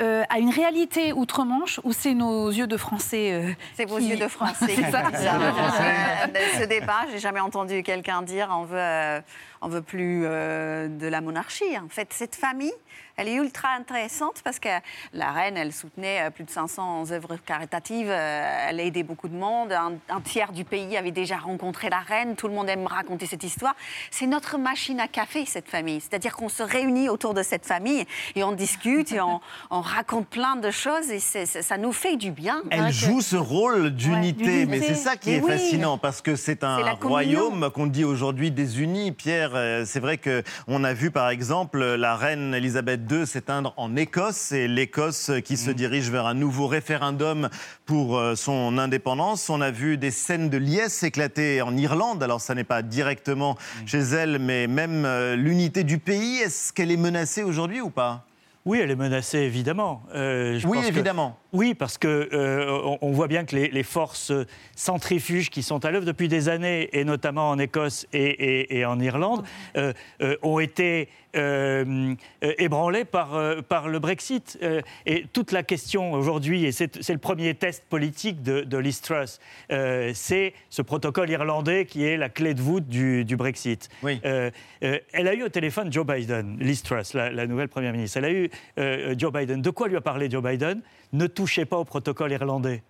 euh, 0.01 0.23
à 0.29 0.39
une 0.39 0.51
réalité 0.51 1.13
outre-Manche 1.13 1.81
ou 1.85 1.93
c'est 1.93 2.15
nos 2.15 2.51
yeux 2.51 2.67
de 2.67 2.77
Français 2.77 3.33
euh, 3.33 3.53
C'est 3.77 3.85
vos 3.85 3.99
qui- 3.99 4.09
yeux 4.09 4.17
de 4.17 4.29
français. 4.29 4.67
C'est 4.75 4.91
ça. 4.91 5.03
Euh, 5.15 6.61
Ce 6.61 6.65
débat, 6.65 7.03
j'ai 7.13 7.19
jamais 7.19 7.41
entendu 7.41 7.83
quelqu'un 7.83 8.23
dire 8.23 8.49
on 8.51 8.65
veut, 8.65 8.79
euh, 8.79 9.21
on 9.61 9.69
veut 9.69 9.83
plus 9.83 10.23
euh, 10.27 10.89
de 10.89 11.07
la 11.07 11.21
monarchie. 11.21 11.79
En 11.79 11.89
fait, 11.89 12.13
cette 12.13 12.35
famille, 12.35 12.73
elle 13.17 13.29
est 13.29 13.35
ultra 13.35 13.69
intéressante 13.79 14.41
parce 14.45 14.59
que 14.59 14.69
la 15.13 15.31
reine, 15.33 15.57
elle 15.57 15.73
soutenait 15.73 16.23
euh, 16.27 16.31
plus 16.31 16.45
de 16.45 16.51
500 16.51 17.11
œuvres 17.13 17.37
caritatives. 17.37 18.09
euh, 18.11 18.67
Elle 18.69 18.81
a 18.81 18.83
aidé 18.83 19.03
beaucoup 19.03 19.29
de 19.29 19.35
monde. 19.37 19.73
Un, 19.73 19.93
un 20.09 20.21
tiers 20.21 20.53
du 20.53 20.65
pays 20.65 20.97
avait 20.97 21.11
déjà 21.13 21.37
rencontré 21.37 21.91
la 21.91 22.01
reine. 22.01 22.35
Tout 22.37 22.49
le 22.49 22.55
monde 22.55 22.69
aime 22.69 22.87
raconter 22.87 23.27
cette 23.27 23.45
histoire. 23.45 23.75
C'est 24.11 24.27
notre 24.27 24.59
machine 24.59 25.01
à 25.01 25.09
café, 25.09 25.45
cette 25.47 25.69
famille. 25.69 26.01
C'est-à-dire 26.01 26.35
qu'on 26.35 26.49
se 26.49 26.63
réunit 26.63 27.09
autour 27.09 27.35
de 27.35 27.43
cette 27.43 27.67
famille 27.67 28.05
et 28.35 28.43
on 28.45 28.53
discute 28.53 29.13
et 29.13 29.21
on, 29.21 29.41
on 29.71 29.81
raconte 29.81 30.29
plein 30.29 30.57
de 30.57 30.71
choses 30.71 31.11
et 31.11 31.21
ça 31.21 31.79
nous 31.79 31.93
fait 31.93 32.17
du 32.17 32.31
bien. 32.31 32.63
Elle 32.71 32.93
joue 32.93 33.21
ce 33.21 33.37
rôle 33.37 33.91
d'unité, 33.91 34.67
mais 34.67 34.81
c'est 34.81 34.95
ça 34.95 35.17
qui 35.17 35.31
Mais 35.31 35.37
est 35.37 35.41
oui. 35.43 35.51
fascinant 35.53 35.99
parce 35.99 36.21
que 36.21 36.37
c'est 36.37 36.65
un 36.65 36.79
royaume 37.01 37.71
qu'on 37.71 37.87
dit 37.87 38.05
aujourd'hui 38.05 38.51
désunis. 38.51 39.13
Pierre, 39.13 39.53
euh, 39.55 39.85
c'est 39.87 40.01
vrai 40.01 40.19
que 40.19 40.43
on 40.67 40.85
a 40.85 40.93
vu 40.93 41.11
par 41.11 41.29
exemple 41.31 41.79
la 41.85 42.17
reine 42.17 42.55
Elisabeth 42.55 43.04
II 43.11 43.27
s'éteindre 43.27 43.75
en 43.77 43.97
Écosse 43.97 44.53
et 44.53 44.69
l'Écosse 44.69 45.31
qui 45.45 45.57
se 45.57 45.71
dirige 45.71 46.11
vers 46.11 46.27
un 46.27 46.35
nouveau 46.35 46.67
référendum 46.67 47.49
pour 47.87 48.19
euh, 48.19 48.35
son 48.35 48.79
indépendance. 48.79 49.51
On 49.51 49.61
a 49.61 49.71
vu 49.71 49.97
des 49.99 50.11
scènes 50.11 50.51
de 50.51 50.57
liesse 50.59 51.03
éclater 51.03 51.63
en 51.63 51.77
Irlande. 51.77 52.23
Alors 52.23 52.41
ça 52.41 52.55
n'est 52.55 52.65
pas 52.65 52.83
directement 52.83 53.57
chez 53.87 54.01
elle, 54.01 54.39
mais 54.39 54.67
même 54.67 55.05
euh, 55.05 55.37
l'unité 55.37 55.85
du 55.85 55.99
pays. 55.99 56.39
Est-ce 56.39 56.73
qu'elle 56.73 56.91
est 56.91 56.97
menacée 56.97 57.43
aujourd'hui 57.43 57.81
ou 57.81 57.91
pas? 57.91 58.25
Oui, 58.67 58.81
elle 58.83 58.91
est 58.91 58.97
menacée, 58.97 59.41
évidemment. 59.41 60.03
Euh, 60.15 60.59
je 60.59 60.67
Oui, 60.67 60.79
pense 60.79 60.87
évidemment. 60.87 61.39
Oui, 61.55 61.73
parce 61.75 61.99
que 61.99 62.29
euh, 62.33 62.97
on, 63.01 63.13
voit 63.13 63.29
bien 63.29 63.45
que 63.45 63.55
les, 63.55 63.69
les 63.69 63.85
forces 63.85 64.33
centrifuges 64.75 65.51
qui 65.51 65.63
sont 65.63 65.85
à 65.85 65.91
l'œuvre 65.93 66.05
depuis 66.05 66.27
des 66.29 66.49
années, 66.49 66.89
et 66.93 67.05
notamment 67.05 67.49
en 67.51 67.59
Écosse 67.61 68.07
et, 68.13 68.25
et- 68.25 68.79
et 68.79 68.85
en 68.85 68.99
Irlande, 68.99 69.45
euh, 69.77 69.93
euh, 70.21 70.37
ont 70.43 70.59
été 70.59 71.09
euh, 71.37 72.15
euh, 72.45 72.53
ébranlées 72.59 73.05
par, 73.05 73.35
euh, 73.35 73.61
par 73.61 73.89
le 73.89 73.99
Brexit. 73.99 74.57
Euh, 74.63 74.81
et 75.07 75.27
toute 75.33 75.51
la 75.53 75.63
question 75.63 76.13
aujourd'hui, 76.13 76.65
et 76.65 76.73
c'est 76.73 77.09
le 77.09 77.19
premier 77.19 77.55
test 77.55 77.85
politique 77.89 78.43
de, 78.43 78.61
de 78.63 78.79
Liz 78.79 79.01
Truss, 79.01 79.39
euh, 79.73 80.11
c'est 80.15 80.55
ce 80.71 80.83
protocole 80.83 81.31
irlandais 81.31 81.87
qui 81.87 82.05
est 82.05 82.17
la 82.17 82.29
clé 82.29 82.55
de 82.55 82.61
voûte 82.63 82.87
du, 82.89 83.25
du 83.25 83.37
Brexit. 83.37 83.89
Euh, 84.25 84.51
euh, 84.85 84.99
elle 85.13 85.29
a 85.29 85.35
eu 85.35 85.43
au 85.45 85.49
téléphone 85.49 85.93
Joe 85.93 86.07
Biden, 86.07 86.57
Liz 86.61 86.83
Truss, 86.83 87.15
la, 87.15 87.31
la 87.31 87.47
nouvelle 87.47 87.69
première 87.69 87.93
ministre. 87.93 88.19
Elle 88.19 88.25
a 88.25 88.31
eu 88.33 88.51
euh, 88.79 89.15
Joe 89.19 89.33
Biden. 89.33 89.61
De 89.63 89.71
quoi 89.71 89.89
lui 89.89 89.97
a 89.97 90.01
parlé 90.01 90.29
Joe 90.31 90.43
Biden? 90.43 90.83
Ne 91.15 91.27
touchez 91.27 91.65
pas 91.65 91.79
au 91.79 91.85
protocole 91.85 92.33
irlandais. 92.33 92.83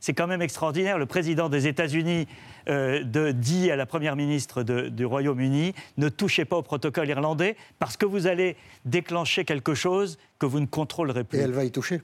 C'est 0.00 0.14
quand 0.14 0.26
même 0.26 0.40
extraordinaire. 0.42 0.98
Le 0.98 1.06
président 1.06 1.48
des 1.48 1.66
États-Unis 1.66 2.28
euh, 2.68 3.02
de- 3.02 3.32
dit 3.32 3.70
à 3.70 3.76
la 3.76 3.86
première 3.86 4.14
ministre 4.14 4.62
de- 4.62 4.88
du 4.88 5.04
Royaume-Uni 5.04 5.74
ne 5.96 6.08
touchez 6.08 6.44
pas 6.44 6.56
au 6.56 6.62
protocole 6.62 7.08
irlandais 7.08 7.56
parce 7.78 7.96
que 7.96 8.06
vous 8.06 8.26
allez 8.26 8.56
déclencher 8.84 9.44
quelque 9.44 9.74
chose 9.74 10.18
que 10.38 10.46
vous 10.46 10.60
ne 10.60 10.66
contrôlerez 10.66 11.24
plus. 11.24 11.38
Et 11.38 11.42
elle 11.42 11.52
va 11.52 11.64
y 11.64 11.70
toucher. 11.70 12.00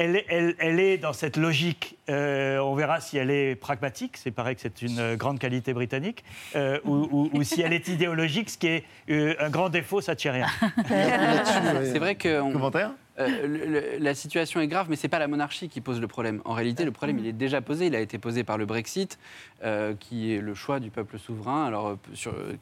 elle, 0.00 0.14
est- 0.16 0.26
elle- 0.28 0.54
elle 0.60 0.78
est 0.78 0.96
dans 0.98 1.12
cette 1.12 1.36
logique, 1.36 1.96
euh, 2.08 2.58
on 2.58 2.74
verra 2.76 3.00
si 3.00 3.16
elle 3.18 3.30
est 3.32 3.56
pragmatique, 3.56 4.16
c'est 4.16 4.30
pareil 4.30 4.54
que 4.54 4.60
c'est 4.62 4.80
une 4.82 5.16
grande 5.16 5.40
qualité 5.40 5.72
britannique, 5.72 6.22
euh, 6.54 6.78
ou, 6.84 7.08
ou- 7.10 7.30
ou 7.32 7.42
si 7.42 7.62
elle 7.62 7.72
est 7.72 7.88
idéologique, 7.88 8.48
ce 8.50 8.58
qui 8.58 8.68
est 8.68 8.84
euh, 9.10 9.34
un 9.40 9.50
grand 9.50 9.70
défaut, 9.70 10.00
ça 10.00 10.12
ne 10.12 10.16
tient 10.16 10.30
rien. 10.32 10.46
C'est 11.84 11.98
vrai 11.98 12.14
que. 12.14 12.40
on- 12.40 12.52
Commentaire? 12.52 12.92
Euh, 13.18 13.98
la 13.98 14.14
situation 14.14 14.60
est 14.60 14.68
grave, 14.68 14.86
mais 14.88 14.96
c'est 14.96 15.08
pas 15.08 15.18
la 15.18 15.28
monarchie 15.28 15.68
qui 15.68 15.80
pose 15.80 16.00
le 16.00 16.06
problème. 16.06 16.40
En 16.44 16.52
réalité, 16.52 16.84
le 16.84 16.92
problème, 16.92 17.18
il 17.18 17.26
est 17.26 17.32
déjà 17.32 17.60
posé. 17.60 17.86
Il 17.86 17.94
a 17.94 18.00
été 18.00 18.18
posé 18.18 18.44
par 18.44 18.58
le 18.58 18.66
Brexit, 18.66 19.18
euh, 19.64 19.94
qui 19.98 20.34
est 20.34 20.40
le 20.40 20.54
choix 20.54 20.80
du 20.80 20.90
peuple 20.90 21.18
souverain. 21.18 21.66
Alors, 21.66 21.88
euh, 21.88 22.56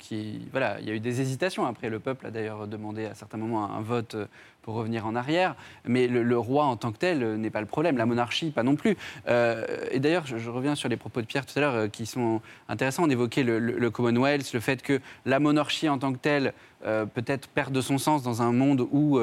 voilà, 0.50 0.78
il 0.80 0.88
y 0.88 0.90
a 0.90 0.94
eu 0.94 1.00
des 1.00 1.20
hésitations. 1.20 1.66
Après, 1.66 1.90
le 1.90 1.98
peuple 1.98 2.26
a 2.26 2.30
d'ailleurs 2.30 2.66
demandé 2.66 3.06
à 3.06 3.14
certains 3.14 3.38
moments 3.38 3.70
un, 3.70 3.80
vote 3.80 4.16
pour 4.62 4.74
revenir 4.74 5.06
en 5.06 5.14
arrière. 5.14 5.54
Mais 5.84 6.08
le, 6.08 6.38
roi 6.38 6.64
en 6.64 6.76
tant 6.76 6.90
que 6.90 6.98
tel 6.98 7.36
n'est 7.36 7.50
pas 7.50 7.60
le 7.60 7.66
problème. 7.66 7.98
La 7.98 8.06
monarchie, 8.06 8.50
pas 8.50 8.62
non 8.62 8.76
plus. 8.76 8.96
Et 9.28 10.00
d'ailleurs, 10.00 10.26
je, 10.26 10.50
reviens 10.50 10.74
sur 10.74 10.88
les 10.88 10.96
propos 10.96 11.20
de 11.20 11.26
Pierre 11.26 11.46
tout 11.46 11.56
à 11.58 11.60
l'heure, 11.60 11.90
qui 11.90 12.06
sont 12.06 12.40
intéressants. 12.68 13.04
On 13.04 13.10
évoquait 13.10 13.44
le, 13.44 13.90
Commonwealth, 13.90 14.52
le 14.52 14.60
fait 14.60 14.82
que 14.82 15.00
la 15.24 15.38
monarchie 15.38 15.88
en 15.88 15.98
tant 15.98 16.12
que 16.12 16.18
telle 16.18 16.52
peut-être 16.82 17.48
perde 17.48 17.72
de 17.72 17.80
son 17.80 17.98
sens 17.98 18.22
dans 18.22 18.42
un 18.42 18.52
monde 18.52 18.86
où 18.90 19.20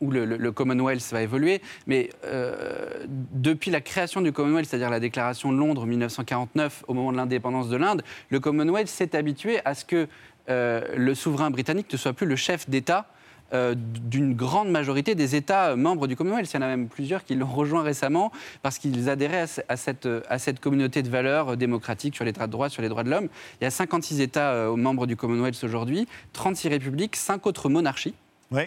où 0.00 0.10
le, 0.10 0.50
Commonwealth 0.52 1.06
va 1.12 1.22
évoluer. 1.22 1.60
Mais 1.86 2.10
euh, 2.24 3.04
depuis 3.32 3.70
la 3.70 3.80
création 3.80 4.20
du 4.20 4.32
Commonwealth, 4.32 4.66
c'est-à-dire 4.68 4.90
la 4.90 5.00
déclaration 5.00 5.52
de 5.52 5.58
Londres 5.58 5.82
en 5.82 5.86
1949, 5.86 6.84
au 6.88 6.94
moment 6.94 7.12
de 7.12 7.16
l'indépendance 7.16 7.68
de 7.68 7.76
l'Inde, 7.76 8.02
le 8.30 8.40
Commonwealth 8.40 8.88
s'est 8.88 9.14
habitué 9.16 9.60
à 9.64 9.74
ce 9.74 9.84
que 9.84 10.08
euh, 10.48 10.82
le 10.96 11.14
souverain 11.14 11.50
britannique 11.50 11.92
ne 11.92 11.98
soit 11.98 12.12
plus 12.12 12.26
le 12.26 12.36
chef 12.36 12.68
d'État 12.68 13.06
euh, 13.52 13.74
d'une 13.76 14.34
grande 14.34 14.70
majorité 14.70 15.14
des 15.14 15.34
États 15.34 15.74
membres 15.76 16.06
du 16.06 16.16
Commonwealth. 16.16 16.50
Il 16.52 16.54
y 16.54 16.58
en 16.58 16.62
a 16.62 16.68
même 16.68 16.88
plusieurs 16.88 17.24
qui 17.24 17.34
l'ont 17.34 17.46
rejoint 17.46 17.82
récemment 17.82 18.30
parce 18.62 18.78
qu'ils 18.78 19.10
adhéraient 19.10 19.40
à, 19.40 19.46
ce- 19.48 19.60
à 19.68 19.76
cette, 19.76 20.08
à 20.28 20.38
cette 20.38 20.60
communauté 20.60 21.02
de 21.02 21.08
valeurs 21.08 21.56
démocratiques 21.56 22.14
sur 22.14 22.24
l'état 22.24 22.46
de 22.46 22.52
droit, 22.52 22.68
sur 22.68 22.80
les 22.80 22.88
droits 22.88 23.02
de 23.02 23.10
l'homme. 23.10 23.28
Il 23.60 23.64
y 23.64 23.66
a 23.66 23.70
56 23.70 24.20
États 24.20 24.68
membres 24.76 25.06
du 25.06 25.16
Commonwealth 25.16 25.62
aujourd'hui, 25.64 26.06
36 26.32 26.68
républiques, 26.68 27.16
5 27.16 27.44
autres 27.46 27.68
monarchies. 27.68 28.14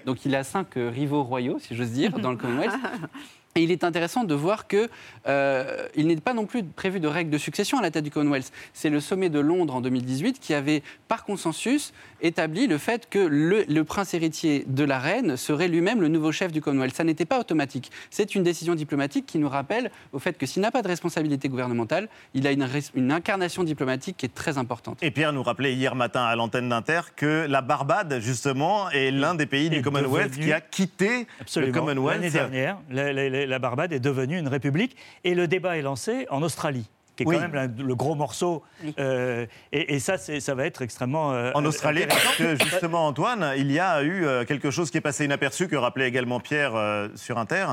Donc 0.05 0.25
il 0.25 0.33
a 0.35 0.43
cinq 0.43 0.77
euh, 0.77 0.89
rivaux 0.89 1.23
royaux, 1.23 1.59
si 1.59 1.75
j'ose 1.75 1.91
dire, 1.91 2.17
dans 2.19 2.31
le 2.31 2.37
Commonwealth. 2.37 2.73
Et 3.55 3.61
il 3.61 3.71
est 3.71 3.83
intéressant 3.83 4.23
de 4.23 4.33
voir 4.33 4.67
que 4.67 4.89
euh, 5.27 5.87
il 5.95 6.07
n'est 6.07 6.15
pas 6.15 6.33
non 6.33 6.45
plus 6.45 6.63
prévu 6.63 6.99
de 6.99 7.07
règles 7.07 7.29
de 7.29 7.37
succession 7.37 7.77
à 7.77 7.81
la 7.83 7.91
tête 7.91 8.03
du 8.03 8.09
Commonwealth. 8.09 8.51
C'est 8.73 8.89
le 8.89 8.99
sommet 8.99 9.29
de 9.29 9.39
Londres 9.39 9.75
en 9.75 9.81
2018 9.81 10.39
qui 10.39 10.55
avait, 10.55 10.81
par 11.07 11.23
consensus, 11.23 11.93
établi 12.21 12.65
le 12.65 12.79
fait 12.79 13.07
que 13.09 13.19
le, 13.19 13.63
le 13.67 13.83
prince 13.83 14.15
héritier 14.15 14.63
de 14.67 14.83
la 14.83 14.97
reine 14.97 15.37
serait 15.37 15.67
lui-même 15.67 16.01
le 16.01 16.07
nouveau 16.07 16.31
chef 16.31 16.51
du 16.51 16.61
Commonwealth. 16.61 16.95
Ça 16.95 17.03
n'était 17.03 17.25
pas 17.25 17.39
automatique. 17.39 17.91
C'est 18.09 18.33
une 18.33 18.41
décision 18.41 18.73
diplomatique 18.73 19.25
qui 19.27 19.37
nous 19.37 19.49
rappelle 19.49 19.91
au 20.13 20.19
fait 20.19 20.35
que 20.37 20.47
s'il 20.47 20.61
n'a 20.63 20.71
pas 20.71 20.81
de 20.81 20.87
responsabilité 20.87 21.47
gouvernementale, 21.47 22.09
il 22.33 22.47
a 22.47 22.51
une, 22.51 23.11
incarnation 23.11 23.63
diplomatique 23.63 24.17
qui 24.17 24.25
est 24.25 24.33
très 24.33 24.57
importante. 24.57 24.97
Et 25.03 25.11
Pierre 25.11 25.31
nous 25.31 25.43
rappelait 25.43 25.73
hier 25.75 25.93
matin 25.93 26.23
à 26.23 26.35
l'antenne 26.35 26.69
d'Inter 26.69 27.01
que 27.15 27.45
la 27.47 27.61
Barbade, 27.61 28.17
justement, 28.19 28.89
est 28.89 29.11
l'un 29.11 29.35
des 29.35 29.45
pays 29.45 29.69
du 29.69 29.83
Commonwealth 29.83 30.31
devenu- 30.31 30.45
qui 30.45 30.53
a 30.53 30.59
quitté 30.61 31.27
Absolument. 31.39 31.71
le 31.71 31.79
Commonwealth. 31.79 32.17
L'année 32.21 32.31
dernière, 32.31 32.77
la, 32.89 33.13
la- 33.13 33.29
la 33.29 33.42
Barbade 33.59 33.93
est 33.93 33.99
devenue 33.99 34.37
une 34.37 34.47
république 34.47 34.95
et 35.23 35.35
le 35.35 35.47
débat 35.47 35.77
est 35.77 35.81
lancé 35.81 36.25
en 36.29 36.41
Australie 36.41 36.89
qui 37.15 37.21
est 37.23 37.25
Oui. 37.27 37.35
quand 37.35 37.41
même 37.41 37.53
la- 37.53 37.67
le 37.67 37.95
gros 37.95 38.15
morceau. 38.15 38.63
euh, 38.97 39.45
et, 39.71 39.93
et 39.93 39.99
ça, 39.99 40.17
ça 40.17 40.55
va 40.55 40.65
être 40.65 40.81
extrêmement. 40.81 41.31
euh, 41.33 41.51
En 41.53 41.63
Australie, 41.63 42.05
parce 42.09 42.37
que 42.37 42.55
justement, 42.55 43.05
Antoine, 43.05 43.53
il 43.55 43.71
y 43.71 43.77
a 43.79 44.01
eu 44.01 44.25
euh, 44.25 44.45
quelque 44.45 44.71
chose 44.71 44.89
qui 44.89 44.97
est 44.97 45.01
passé 45.01 45.23
inaperçu, 45.25 45.67
que 45.67 45.75
rappelait 45.75 46.07
également 46.07 46.39
Pierre 46.39 46.73
euh, 46.75 47.09
sur 47.13 47.37
Inter. 47.37 47.67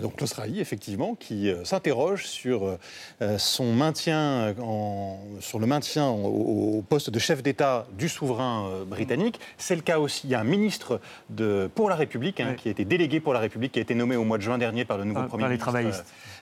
Donc 0.00 0.20
l'Australie, 0.20 0.60
effectivement, 0.60 1.14
qui 1.16 1.48
euh, 1.50 1.64
s'interroge 1.64 2.24
sur 2.24 2.76
euh, 3.20 3.38
son 3.38 3.72
maintien, 3.74 4.54
en- 4.62 5.18
sur 5.40 5.58
le 5.58 5.66
maintien 5.66 6.08
au, 6.08 6.78
au 6.78 6.82
poste 6.88 7.10
de 7.10 7.18
chef 7.18 7.42
d'État 7.42 7.86
du 7.98 8.08
souverain 8.08 8.66
euh, 8.68 8.84
britannique. 8.84 9.40
C'est 9.58 9.74
le 9.74 9.82
cas 9.82 9.98
aussi. 9.98 10.22
Il 10.28 10.30
y 10.30 10.34
a 10.36 10.40
un 10.40 10.44
ministre 10.44 11.00
de, 11.28 11.68
pour 11.74 11.90
la 11.90 11.96
République 11.96 12.40
hein, 12.40 12.54
qui 12.56 12.68
a 12.68 12.70
été 12.70 12.84
délégué 12.84 13.18
pour 13.20 13.34
la 13.34 13.40
République, 13.40 13.72
qui 13.72 13.78
a 13.80 13.82
été 13.82 13.94
nommé 13.96 14.14
au 14.16 14.24
mois 14.24 14.38
de 14.38 14.42
juin 14.42 14.58
dernier 14.58 14.84
par 14.84 14.96
le 14.96 15.04
nouveau 15.04 15.20
premier 15.28 15.42
par 15.42 15.48
les 15.50 15.56
ministre, 15.56 15.68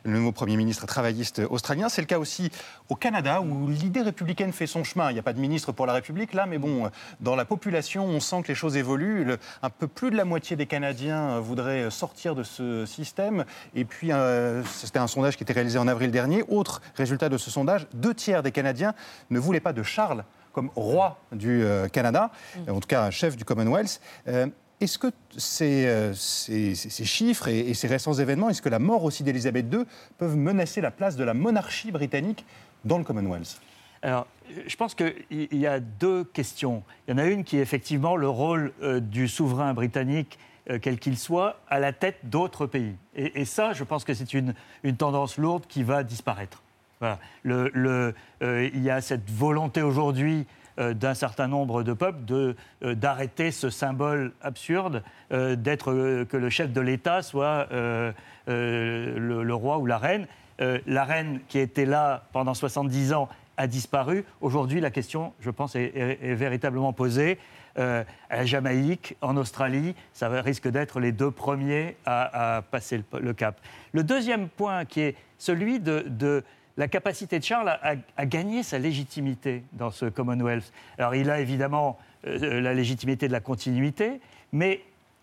euh, 0.06 0.10
le 0.10 0.18
nouveau 0.18 0.32
premier 0.32 0.56
ministre 0.56 0.86
travailliste 0.86 1.40
australien. 1.48 1.88
C'est 1.88 2.02
le 2.02 2.06
cas 2.06 2.18
aussi 2.18 2.50
au 2.90 2.94
Canada, 2.96 3.40
où 3.40 3.68
l'idée 3.68 4.02
républicaine 4.02 4.52
fait 4.52 4.66
son 4.68 4.84
chemin. 4.84 5.10
Il 5.10 5.14
n'y 5.14 5.20
a 5.20 5.22
pas 5.24 5.32
de 5.32 5.40
ministre 5.40 5.72
pour 5.72 5.86
la 5.86 5.94
République 5.94 6.34
là, 6.34 6.44
mais 6.46 6.58
bon, 6.58 6.84
euh, 6.84 6.88
dans 7.20 7.34
la 7.34 7.46
population, 7.46 8.04
on 8.04 8.20
sent 8.20 8.42
que 8.42 8.48
les 8.48 8.54
choses 8.54 8.76
évoluent. 8.76 9.24
Le- 9.24 9.38
un 9.62 9.70
peu 9.70 9.88
plus 9.88 10.10
de 10.10 10.16
la 10.16 10.26
moitié 10.26 10.54
des 10.54 10.66
Canadiens 10.66 11.30
euh, 11.30 11.40
voudraient 11.40 11.90
sortir 11.90 12.34
de 12.34 12.42
ce 12.42 12.84
système. 12.86 13.37
Et 13.74 13.84
puis, 13.84 14.12
euh, 14.12 14.62
c'était 14.64 14.98
un 14.98 15.06
sondage 15.06 15.36
qui 15.36 15.42
était 15.42 15.52
réalisé 15.52 15.78
en 15.78 15.88
avril 15.88 16.10
dernier. 16.10 16.44
Autre 16.48 16.80
résultat 16.96 17.28
de 17.28 17.36
ce 17.38 17.50
sondage, 17.50 17.86
deux 17.94 18.14
tiers 18.14 18.42
des 18.42 18.52
Canadiens 18.52 18.94
ne 19.30 19.38
voulaient 19.38 19.60
pas 19.60 19.72
de 19.72 19.82
Charles 19.82 20.24
comme 20.52 20.70
roi 20.74 21.18
du 21.32 21.62
euh, 21.62 21.88
Canada, 21.88 22.30
euh, 22.66 22.72
en 22.72 22.80
tout 22.80 22.88
cas 22.88 23.10
chef 23.10 23.36
du 23.36 23.44
Commonwealth. 23.44 24.00
Euh, 24.26 24.46
est-ce 24.80 24.98
que 24.98 25.08
ces, 25.36 26.12
ces- 26.14 26.74
ces- 26.74 26.90
ces 26.90 27.04
chiffres 27.04 27.48
et, 27.48 27.58
et 27.60 27.74
ces 27.74 27.88
récents 27.88 28.14
événements, 28.14 28.48
est-ce 28.48 28.62
que 28.62 28.68
la 28.68 28.78
mort 28.78 29.02
aussi 29.04 29.22
d'Elisabeth 29.24 29.66
II 29.72 29.80
peuvent 30.18 30.36
menacer 30.36 30.80
la 30.80 30.90
place 30.90 31.16
de 31.16 31.24
la 31.24 31.34
monarchie 31.34 31.90
britannique 31.90 32.44
dans 32.84 32.98
le 32.98 33.04
Commonwealth? 33.04 33.60
Alors, 34.02 34.28
je 34.66 34.76
pense 34.76 34.94
qu'il 34.94 35.14
y 35.52 35.66
a 35.66 35.80
deux 35.80 36.22
questions. 36.22 36.84
Il 37.06 37.10
y 37.10 37.14
en 37.14 37.18
a 37.18 37.24
une 37.24 37.42
qui 37.42 37.58
est 37.58 37.60
effectivement 37.60 38.14
le 38.16 38.28
rôle 38.28 38.72
euh, 38.82 39.00
du 39.00 39.26
souverain 39.26 39.74
britannique, 39.74 40.38
euh, 40.70 40.78
quel 40.80 40.98
qu'il 40.98 41.16
soit, 41.16 41.60
à 41.68 41.78
la 41.78 41.92
tête 41.92 42.18
d'autres 42.24 42.66
pays. 42.66 42.94
Et, 43.14 43.46
ça, 43.46 43.72
je 43.72 43.84
pense 43.84 44.04
que 44.04 44.12
c'est 44.12 44.34
une, 44.34 44.54
tendance 44.98 45.38
lourde 45.38 45.64
qui 45.66 45.82
va 45.82 46.02
disparaître. 46.02 46.62
Euh, 47.02 48.12
il 48.42 48.82
y 48.82 48.90
a 48.90 49.00
cette 49.00 49.30
volonté 49.30 49.80
aujourd'hui 49.82 50.46
euh, 50.78 50.92
d'un 50.92 51.14
certain 51.14 51.46
nombre 51.46 51.84
de 51.84 51.92
peuples 51.94 52.24
de, 52.24 52.56
d'arrêter 52.82 53.50
ce 53.50 53.70
symbole 53.70 54.32
absurde 54.42 55.02
d'être 55.30 56.24
que 56.24 56.36
le 56.36 56.50
chef 56.50 56.72
de 56.72 56.80
l'État 56.80 57.22
soit 57.22 57.68
le, 57.70 59.52
roi 59.52 59.78
ou 59.78 59.86
la 59.86 59.98
reine. 59.98 60.26
La 60.58 61.04
reine 61.04 61.40
qui 61.48 61.60
était 61.60 61.86
là 61.86 62.24
pendant 62.32 62.54
70 62.54 63.12
ans 63.14 63.28
a 63.56 63.66
disparu. 63.66 64.24
Aujourd'hui, 64.40 64.80
la 64.80 64.90
question, 64.90 65.32
je 65.40 65.50
pense, 65.50 65.76
est 65.76 66.34
véritablement 66.34 66.92
posée. 66.92 67.38
Euh, 67.78 68.02
à 68.28 68.44
Jamaïque, 68.44 69.16
en 69.20 69.36
Australie, 69.36 69.94
ça 70.12 70.28
risque 70.28 70.68
d'être 70.68 71.00
les 71.00 71.12
deux 71.12 71.30
premiers 71.30 71.96
à, 72.04 72.62
passer 72.70 73.02
le, 73.20 73.32
cap. 73.32 73.60
Le 73.92 74.02
deuxième 74.02 74.48
point, 74.48 74.84
qui 74.84 75.00
est 75.00 75.16
celui 75.38 75.78
de, 75.78 76.44
la 76.76 76.88
capacité 76.88 77.38
de 77.38 77.44
Charles 77.44 77.78
à, 78.16 78.26
gagner 78.26 78.62
sa 78.62 78.78
légitimité 78.78 79.62
dans 79.72 79.90
ce 79.90 80.06
Commonwealth. 80.06 80.72
Alors, 80.98 81.14
il 81.14 81.30
a 81.30 81.40
évidemment 81.40 81.98
euh, 82.26 82.60
la 82.60 82.74
légitimité 82.74 83.28
de 83.28 83.32
la 83.32 83.40
continuité, 83.40 84.20
mais 84.52 84.82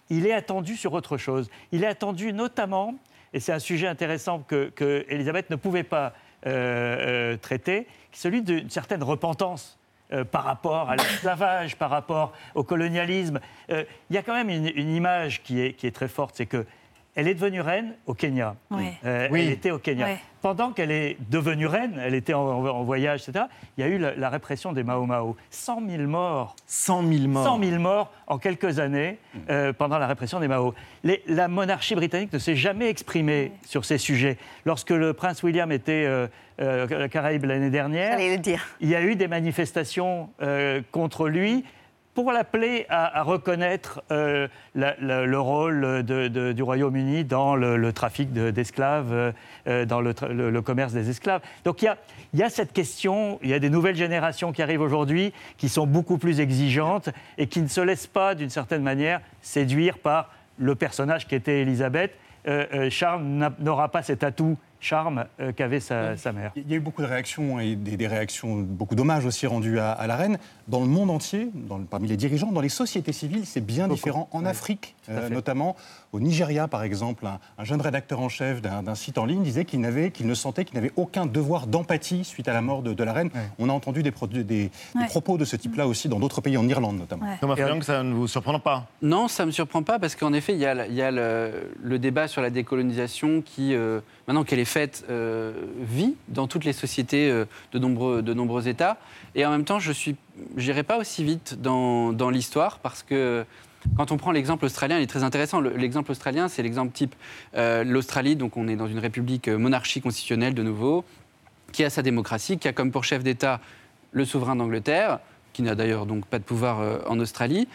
il 0.09 0.25
est 0.25 0.33
attendu 0.33 0.75
sur 0.75 0.93
autre 0.93 1.17
chose. 1.17 1.49
Il 1.71 1.83
est 1.83 1.87
attendu 1.87 2.31
notamment, 2.33 2.95
et 3.33 3.39
c'est 3.39 3.53
un 3.53 3.59
sujet 3.59 3.87
intéressant 3.87 4.39
que, 4.39 4.69
que 4.69 5.05
ne 5.49 5.55
pouvait 5.55 5.83
pas 5.83 6.13
euh, 6.45 7.33
euh, 7.33 7.37
traiter, 7.37 7.87
celui 8.11 8.43
d'une 8.43 8.69
certaine 8.69 9.01
repentance. 9.01 9.79
Euh, 10.15 10.23
par 10.23 10.45
rapport 10.45 10.89
à 10.89 10.95
l'esclavage, 10.95 11.75
par 11.75 11.89
rapport 11.89 12.31
au 12.53 12.63
colonialisme. 12.63 13.39
Euh, 13.69 13.83
Il 14.09 14.15
y 14.15 14.19
a 14.19 14.23
quand 14.23 14.33
même 14.33 14.49
une, 14.49 14.95
image 14.95 15.43
qui 15.43 15.59
est, 15.59 15.73
qui 15.73 15.87
est 15.87 15.91
très 15.91 16.07
forte, 16.07 16.35
c'est 16.35 16.45
que 16.45 16.65
elle 17.15 17.27
est 17.27 17.33
devenue 17.35 17.61
reine 17.61 17.93
au 18.05 18.13
Kenya. 18.13 18.55
Ouais. 18.71 18.93
Euh, 19.05 19.27
Oui. 19.31 19.41
Elle 19.45 19.51
était 19.53 19.71
au 19.71 19.79
Kenya. 19.79 20.05
Ouais. 20.05 20.17
Pendant 20.41 20.71
qu'elle 20.73 20.91
est 20.91 21.17
devenue 21.31 21.65
reine, 21.65 21.99
elle 21.99 22.13
était 22.13 22.33
en, 22.35 22.41
en 22.43 22.83
voyage, 22.83 23.27
etc., 23.27 23.45
il 23.77 23.81
y 23.81 23.87
a 23.87 23.89
eu 23.89 23.97
la, 23.97 24.13
la 24.15 24.29
répression 24.29 24.73
des 24.73 24.83
Mao 24.83 25.05
Mao. 25.05 25.35
100 25.49 25.81
000 25.89 26.03
morts. 26.03 26.55
100 26.67 27.01
000 27.11 27.27
morts. 27.27 27.43
100 27.45 27.63
000 27.63 27.79
morts 27.81 28.11
en 28.27 28.37
quelques 28.37 28.77
années 28.79 29.17
euh, 29.49 29.73
pendant 29.73 29.97
la 29.97 30.05
répression 30.07 30.39
des 30.39 30.47
Mao. 30.47 30.75
Les- 31.03 31.23
la 31.27 31.47
monarchie 31.47 31.95
britannique 31.95 32.31
ne 32.33 32.37
s'est 32.37 32.55
jamais 32.55 32.89
exprimée 32.89 33.53
sur 33.65 33.85
ces 33.85 33.97
sujets. 33.97 34.37
Lorsque 34.65 34.91
le 34.91 35.13
prince 35.13 35.41
William 35.41 35.71
était 35.71 36.05
euh, 36.05 36.27
euh, 36.61 37.07
Caraïbes 37.07 37.45
l'année 37.45 37.71
dernière, 37.71 38.17
il 38.81 38.89
y 38.89 38.95
a 38.95 39.01
eu 39.01 39.15
des 39.15 39.27
manifestations 39.27 40.29
euh, 40.43 40.81
contre 40.91 41.27
lui 41.27 41.63
pour 42.15 42.31
l'appeler 42.31 42.85
à, 42.89 43.21
reconnaître 43.23 44.01
euh, 44.11 44.47
le 44.73 45.35
rôle 45.37 46.01
du 46.03 46.63
Royaume-Uni 46.63 47.25
dans 47.25 47.55
le, 47.55 47.91
trafic 47.93 48.31
de- 48.33 48.49
d'esclaves, 48.51 49.11
euh, 49.11 49.31
euh, 49.67 49.85
dans 49.85 49.99
le, 50.01 50.61
commerce 50.61 50.93
des 50.93 51.09
esclaves. 51.09 51.41
Donc 51.65 51.81
il 51.83 51.93
y 52.33 52.41
a, 52.43 52.49
cette 52.49 52.71
question, 52.71 53.37
il 53.43 53.49
y 53.49 53.53
a 53.53 53.59
des 53.59 53.69
nouvelles 53.69 53.97
générations 53.97 54.53
qui 54.53 54.61
arrivent 54.63 54.81
aujourd'hui, 54.81 55.33
qui 55.57 55.67
sont 55.69 55.85
beaucoup 55.85 56.17
plus 56.17 56.39
exigeantes 56.39 57.09
et 57.37 57.47
qui 57.47 57.61
ne 57.61 57.67
se 57.67 57.81
laissent 57.81 58.07
pas, 58.07 58.33
d'une 58.33 58.49
certaine 58.49 58.81
manière, 58.81 59.19
séduire 59.41 59.97
par 59.99 60.31
le 60.57 60.73
personnage 60.73 61.27
qui 61.27 61.35
était 61.35 61.59
Élisabeth. 61.61 62.13
Euh, 62.47 62.89
Charles 62.89 63.23
n'a- 63.23 63.51
n'aura 63.59 63.89
pas 63.89 64.03
cet 64.03 64.23
atout 64.23 64.57
charme 64.79 65.25
euh, 65.39 65.51
qu'avait 65.51 65.79
sa, 65.79 66.15
sa 66.17 66.31
mère. 66.31 66.51
Il 66.55 66.69
y 66.69 66.73
a 66.73 66.77
eu 66.77 66.79
beaucoup 66.79 67.01
de 67.01 67.07
réactions 67.07 67.59
et 67.59 67.75
des, 67.75 67.97
des 67.97 68.07
réactions, 68.07 68.57
beaucoup 68.57 68.95
d'hommages 68.95 69.25
aussi 69.25 69.47
rendus 69.47 69.79
à, 69.79 69.91
à 69.91 70.07
la 70.07 70.15
reine. 70.15 70.37
Dans 70.67 70.79
le 70.79 70.87
monde 70.87 71.09
entier, 71.11 71.49
dans 71.53 71.79
parmi 71.79 72.07
les 72.07 72.17
dirigeants, 72.17 72.51
dans 72.51 72.61
les 72.61 72.69
sociétés 72.69 73.13
civiles, 73.13 73.45
c'est 73.45 73.65
bien 73.65 73.87
différent. 73.87 74.27
En 74.31 74.45
Afrique, 74.45 74.95
euh, 75.09 75.29
notamment 75.29 75.75
au 76.11 76.19
Nigeria, 76.19 76.67
par 76.67 76.83
exemple, 76.83 77.25
un, 77.27 77.39
un 77.57 77.63
jeune 77.63 77.81
rédacteur 77.81 78.19
en 78.19 78.29
chef 78.29 78.61
d'un 78.61 78.95
site 78.95 79.17
en 79.17 79.25
ligne 79.25 79.43
disait 79.43 79.65
qu'il 79.65 79.79
n'avait, 79.81 80.11
qu'il 80.11 80.27
ne 80.27 80.33
sentait 80.33 80.65
qu'il 80.65 80.75
n'avait 80.75 80.91
aucun 80.95 81.25
devoir 81.25 81.67
d'empathie 81.67 82.23
suite 82.23 82.47
à 82.47 82.53
la 82.53 82.61
mort 82.61 82.81
de, 82.81 82.93
de 82.93 83.03
la 83.03 83.13
reine. 83.13 83.29
On 83.59 83.69
a 83.69 83.73
entendu 83.73 84.01
des, 84.03 84.11
pro- 84.11 84.27
des- 84.27 84.43
des 84.43 84.71
Ouais. 84.95 85.05
propos 85.07 85.37
de 85.37 85.45
ce 85.45 85.55
type-là 85.55 85.87
aussi 85.87 86.09
dans 86.09 86.19
d'autres 86.19 86.41
pays, 86.41 86.57
en 86.57 86.67
Irlande 86.67 86.97
notamment. 86.97 87.25
Thomas 87.41 87.55
Friang, 87.55 87.81
ça 87.83 88.01
ne 88.03 88.13
vous 88.13 88.27
surprend 88.27 88.59
pas? 88.59 88.87
Non, 89.01 89.27
ça 89.27 89.43
ne 89.43 89.47
me 89.47 89.51
surprend 89.51 89.83
pas 89.83 89.99
parce 89.99 90.15
qu'en 90.15 90.33
effet, 90.33 90.53
il 90.53 90.59
y 90.59 90.65
a, 90.65 90.73
le- 90.73 90.85
il 90.87 90.93
y 90.95 91.01
a 91.01 91.11
le, 91.11 91.69
le 91.83 91.99
débat 91.99 92.27
sur 92.27 92.41
la 92.41 92.49
décolonisation 92.49 93.41
qui, 93.41 93.73
euh, 93.73 93.99
maintenant 94.27 94.43
qu'elle 94.43 94.59
est 94.59 94.64
faite, 94.65 95.05
euh, 95.09 95.53
vit 95.79 96.15
dans 96.27 96.47
toutes 96.47 96.65
les 96.65 96.73
sociétés 96.73 97.29
euh, 97.29 97.45
de, 97.71 97.79
nombreux, 97.79 98.21
de 98.21 98.33
nombreux 98.33 98.67
États. 98.67 98.97
Et 99.35 99.45
en 99.45 99.51
même 99.51 99.63
temps, 99.65 99.79
je 99.79 99.91
n'irai 100.57 100.83
pas 100.83 100.97
aussi 100.97 101.23
vite 101.23 101.61
dans, 101.61 102.11
dans 102.13 102.29
l'histoire 102.29 102.79
parce 102.79 103.03
que 103.03 103.45
quand 103.95 104.11
on 104.11 104.17
prend 104.17 104.31
l'exemple 104.31 104.65
australien, 104.65 104.97
il 104.97 105.03
est 105.03 105.07
très 105.07 105.23
intéressant. 105.23 105.59
Le- 105.59 105.75
L'exemple 105.77 106.11
australien, 106.11 106.47
c'est 106.47 106.63
l'exemple 106.63 106.91
type. 106.91 107.15
Euh, 107.55 107.83
L'Australie, 107.83 108.35
donc 108.35 108.57
on 108.57 108.67
est 108.67 108.75
dans 108.75 108.87
une 108.87 108.99
république 108.99 109.47
euh, 109.47 109.57
monarchie 109.57 110.01
constitutionnelle 110.01 110.55
de 110.55 110.63
nouveau, 110.63 111.05
qui 111.71 111.83
a 111.83 111.89
sa 111.89 112.01
démocratie, 112.01 112.57
qui 112.57 112.67
a 112.67 112.73
comme 112.73 112.91
pour 112.91 113.03
chef 113.03 113.23
d'État 113.23 113.59
le 114.11 114.25
souverain 114.25 114.55
d'Angleterre, 114.55 115.19
qui 115.53 115.61
n'a 115.61 115.75
d'ailleurs 115.75 116.05
donc 116.05 116.25
pas 116.25 116.39
de 116.39 116.43
pouvoir 116.43 116.81
en 117.07 117.19
Australie, 117.19 117.67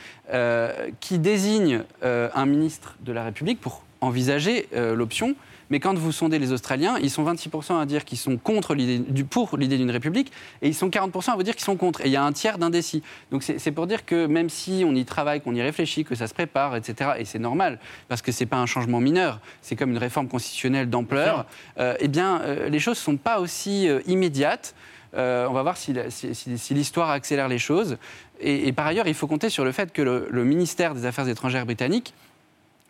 qui 1.01 1.18
désigne 1.18 1.82
un 2.03 2.47
ministre 2.47 2.97
de 3.01 3.12
la 3.12 3.24
République 3.24 3.61
pour 3.61 3.84
envisager 4.03 4.68
l'option. 4.72 5.34
Mais 5.71 5.81
quand 5.81 5.97
vous 5.97 6.12
sondez 6.12 6.39
les 6.39 6.53
Australiens, 6.53 6.99
ils 7.01 7.11
sont 7.11 7.25
26% 7.25 7.81
à 7.81 7.87
dire 7.87 8.05
qu'ils 8.05 8.18
sont 8.18 8.37
contre 8.37 8.75
du, 8.75 9.25
pour 9.25 9.57
l'idée 9.57 9.79
d'une 9.79 9.91
république, 9.91 10.33
et 10.62 10.68
ils 10.68 10.75
sont 10.75 10.89
40% 10.89 11.31
à 11.33 11.37
vous 11.37 11.43
dire 11.45 11.55
qu'ils 11.55 11.64
sont 11.64 11.77
contre. 11.77 12.01
Et 12.03 12.07
il 12.07 12.11
y 12.12 12.16
a 12.16 12.25
un 12.25 12.33
tiers 12.33 12.59
d'indécis. 12.59 13.03
Donc 13.31 13.43
c'est 13.43 13.71
pour 13.73 13.87
dire 13.87 14.05
que 14.05 14.27
même 14.27 14.51
si 14.51 14.83
on 14.87 14.95
y 14.95 15.05
travaille, 15.05 15.41
qu'on 15.41 15.55
y 15.55 15.62
réfléchit, 15.62 16.05
que 16.05 16.14
ça 16.14 16.27
se 16.27 16.35
prépare, 16.35 16.77
etc., 16.77 17.12
et 17.18 17.25
c'est 17.25 17.39
normal, 17.39 17.79
parce 18.09 18.21
que 18.23 18.33
c'est 18.33 18.47
pas 18.47 18.57
un 18.59 18.66
changement 18.66 19.01
mineur, 19.01 19.41
c'est 19.62 19.77
comme 19.77 19.91
une 19.91 19.99
réforme 19.99 20.29
constitutionnelle 20.29 20.91
d'ampleur, 20.91 21.47
euh, 21.79 21.95
eh 22.01 22.09
bien, 22.09 22.41
euh, 22.43 22.68
les 22.68 22.79
choses 22.81 22.99
ne 22.99 23.03
sont 23.03 23.16
pas 23.16 23.41
aussi 23.41 23.89
euh, 23.89 24.01
immédiates. 24.07 24.75
On 25.12 25.53
va 25.53 25.62
voir 25.62 25.77
si, 25.77 25.93
si- 26.09 26.35
si- 26.37 26.57
si 26.57 26.73
l'histoire 26.75 27.11
accélère 27.11 27.49
les 27.49 27.59
choses. 27.59 27.97
Et, 28.41 28.68
et 28.68 28.73
par 28.73 28.87
ailleurs, 28.87 29.09
il 29.09 29.14
faut 29.14 29.27
compter 29.27 29.51
sur 29.51 29.64
le 29.64 29.73
fait 29.73 29.93
que 29.93 30.03
le, 30.03 30.29
le 30.31 30.45
ministère 30.45 30.95
des 30.95 31.05
Affaires 31.05 31.29
étrangères 31.29 31.66
britannique 31.66 32.14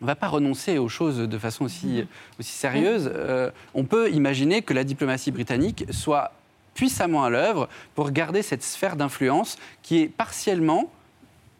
ne 0.01 0.07
va 0.07 0.15
pas 0.15 0.27
renoncer 0.27 0.77
aux 0.77 0.89
choses 0.89 1.17
de 1.19 1.37
façon 1.37 1.65
aussi, 1.65 2.05
aussi 2.39 2.51
sérieuse. 2.51 3.11
Euh, 3.13 3.51
on 3.73 3.83
peut 3.83 4.09
imaginer 4.11 4.61
que 4.63 4.73
la 4.73 4.83
diplomatie 4.83 5.31
britannique 5.31 5.85
soit 5.91 6.31
puissamment 6.73 7.23
à 7.23 7.29
l'œuvre 7.29 7.69
pour 7.95 8.11
garder 8.11 8.41
cette 8.41 8.63
sphère 8.63 8.95
d'influence 8.95 9.57
qui 9.83 9.99
est 10.01 10.07
partiellement, 10.07 10.89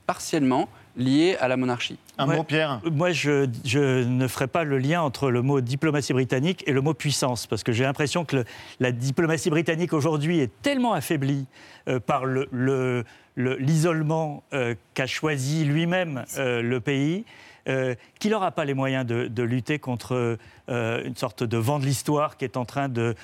partiellement 0.07 0.69
liée 0.97 1.37
à 1.39 1.47
la 1.47 1.55
monarchie. 1.55 1.97
Un 2.17 2.27
Ouais. 2.27 2.35
mot, 2.37 2.43
Pierre? 2.43 2.81
Moi, 2.91 3.11
je, 3.11 3.47
je 3.63 4.03
ne 4.03 4.27
ferai 4.27 4.47
pas 4.47 4.63
le 4.65 4.77
lien 4.77 5.01
entre 5.01 5.31
le 5.31 5.41
mot 5.41 5.61
diplomatie 5.61 6.11
britannique 6.13 6.63
et 6.67 6.73
le 6.73 6.81
mot 6.81 6.93
puissance, 6.93 7.47
parce 7.47 7.63
que 7.63 7.71
j'ai 7.71 7.83
l'impression 7.83 8.25
que 8.25 8.37
le- 8.37 8.45
la 8.79 8.91
diplomatie 8.91 9.49
britannique 9.49 9.93
aujourd'hui 9.93 10.39
est 10.39 10.51
tellement 10.61 10.93
affaiblie 10.93 11.45
euh, 11.87 11.99
par 11.99 12.25
le- 12.25 12.47
le- 12.51 13.05
le- 13.35 13.55
l'isolement 13.55 14.43
euh, 14.53 14.75
qu'a 14.93 15.07
choisi 15.07 15.63
lui-même 15.63 16.25
euh, 16.37 16.61
le 16.61 16.79
pays. 16.81 17.23
Euh, 17.67 17.95
qu'il 18.19 18.31
n'aura 18.31 18.51
pas 18.51 18.65
les 18.65 18.73
moyens 18.73 19.05
de, 19.05 19.43
lutter 19.43 19.79
contre 19.79 20.37
euh, 20.69 21.03
une 21.03 21.15
sorte 21.15 21.43
de 21.43 21.57
vent 21.57 21.79
de 21.79 21.85
l'histoire 21.85 22.37
qui 22.37 22.45
est 22.45 22.57
en 22.57 22.65
train 22.65 22.89
de, 22.89 23.15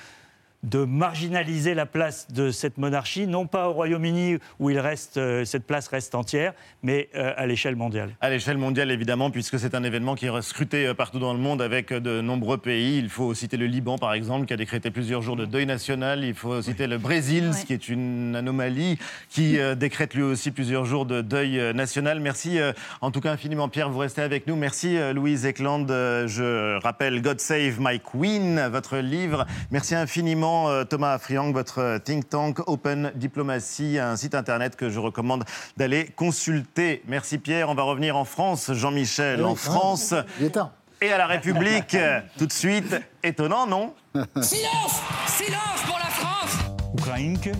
de 0.64 0.84
marginaliser 0.84 1.74
la 1.74 1.86
place 1.86 2.28
de 2.32 2.50
cette 2.50 2.78
monarchie, 2.78 3.26
non 3.26 3.46
pas 3.46 3.68
au 3.68 3.72
Royaume-Uni 3.72 4.38
où 4.58 4.70
il 4.70 4.78
reste, 4.78 5.16
euh, 5.16 5.44
cette 5.44 5.66
place 5.66 5.88
reste 5.88 6.14
entière, 6.14 6.52
mais 6.82 7.08
euh, 7.14 7.32
à 7.36 7.46
l'échelle 7.46 7.76
mondiale. 7.76 8.10
À 8.20 8.30
l'échelle 8.30 8.58
mondiale, 8.58 8.90
évidemment, 8.90 9.30
puisque 9.30 9.58
c'est 9.58 9.74
un 9.74 9.84
événement 9.84 10.14
qui 10.14 10.26
est 10.26 10.42
scruté 10.42 10.86
euh, 10.86 10.94
partout 10.94 11.18
dans 11.18 11.32
le 11.32 11.38
monde 11.38 11.62
avec 11.62 11.92
de 11.92 12.20
nombreux 12.20 12.58
pays. 12.58 12.98
Il 12.98 13.08
faut 13.08 13.34
citer 13.34 13.56
le 13.56 13.66
Liban, 13.66 13.98
par 13.98 14.14
exemple, 14.14 14.46
qui 14.46 14.52
a 14.52 14.56
décrété 14.56 14.90
plusieurs 14.90 15.22
jours 15.22 15.36
de 15.36 15.44
deuil 15.44 15.66
national. 15.66 16.24
Il 16.24 16.34
faut 16.34 16.60
citer 16.60 16.86
le 16.86 16.98
Brésil, 16.98 17.52
ce 17.54 17.64
qui 17.64 17.72
est 17.72 17.88
une 17.88 18.34
anomalie, 18.34 18.98
qui 19.28 19.58
euh, 19.58 19.74
décrète 19.74 20.14
lui 20.14 20.22
aussi 20.22 20.50
plusieurs 20.50 20.84
jours 20.84 21.06
de 21.06 21.22
deuil 21.22 21.72
national. 21.74 22.20
Merci 22.20 22.58
en 23.00 23.10
tout 23.10 23.20
cas 23.20 23.32
infiniment, 23.32 23.68
Pierre, 23.68 23.90
vous 23.90 23.98
restez 23.98 24.22
avec 24.22 24.46
nous. 24.46 24.56
Merci, 24.56 24.98
Louise 25.14 25.46
Ekland. 25.46 25.88
Euh, 25.90 26.26
Je 26.26 26.78
rappelle 26.78 27.20
God 27.22 27.40
Save 27.40 27.76
My 27.80 28.00
Queen, 28.00 28.68
votre 28.70 28.98
livre. 28.98 29.46
Merci 29.70 29.94
infiniment, 29.94 30.47
euh, 30.48 30.84
Thomas 30.84 31.18
Friang, 31.18 31.52
votre 31.52 31.98
think 32.04 32.28
tank 32.28 32.58
Open 32.66 33.12
Diplomacy, 33.14 33.98
un 33.98 34.16
site 34.16 34.34
internet 34.34 34.76
que 34.76 34.90
je 34.90 34.98
recommande 34.98 35.44
d'aller 35.76 36.06
consulter. 36.16 37.02
Merci, 37.06 37.38
Pierre. 37.38 37.68
On 37.68 37.74
va 37.74 37.82
revenir 37.82 38.16
en 38.16 38.24
France, 38.24 38.72
Jean-Michel, 38.72 39.38
Oui, 39.40 39.44
en 39.44 39.48
même. 39.48 39.56
France. 39.56 40.14
Il 40.40 40.46
est 40.46 40.50
temps. 40.50 40.70
Et 41.00 41.12
à 41.12 41.18
la 41.18 41.26
République, 41.26 41.96
tout 42.38 42.46
de 42.46 42.52
suite. 42.52 42.96
Étonnant, 43.22 43.66
non? 43.66 43.94
Silence 44.40 45.00
Silence 45.26 45.82
pour 45.86 45.98
la 45.98 46.10
France 46.10 46.58
Ukrainke, 46.98 47.50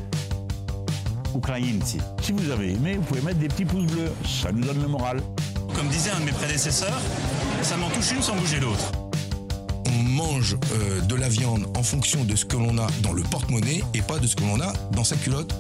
Ukrainci. 1.37 1.99
Si 2.23 2.33
vous 2.33 2.51
avez 2.51 2.73
aimé, 2.73 2.97
vous 2.97 3.03
pouvez 3.03 3.21
mettre 3.21 3.39
des 3.39 3.49
petits 3.49 3.65
pouces 3.65 3.87
bleus. 3.87 4.11
Ça 4.25 4.51
nous 4.51 4.65
donne 4.65 4.83
le 4.83 4.89
moral. 4.89 5.21
Comme 5.75 5.89
disait 5.89 6.11
un 6.11 6.21
de 6.21 6.25
mes 6.25 6.33
prédécesseurs, 6.33 7.01
ça 7.63 7.77
m'en 7.77 7.89
touche 7.91 8.11
une 8.11 8.23
sans 8.23 8.35
bouger 8.35 8.59
l'autre. 8.59 8.91
On 9.99 10.03
mange 10.03 10.57
euh, 10.73 11.01
de 11.01 11.15
la 11.17 11.29
viande 11.29 11.67
en 11.77 11.83
fonction 11.83 12.23
de 12.23 12.37
ce 12.37 12.45
que 12.45 12.57
l'on 12.57 12.79
a 12.79 12.87
dans 13.03 13.13
le 13.13 13.23
porte-monnaie 13.23 13.83
et 13.95 14.03
pas 14.03 14.19
de 14.19 14.29
ce 14.29 14.37
que 14.37 14.43
l'on 14.43 14.61
a 14.61 14.73
dans 14.93 15.03
sa 15.03 15.17
culotte. 15.17 15.53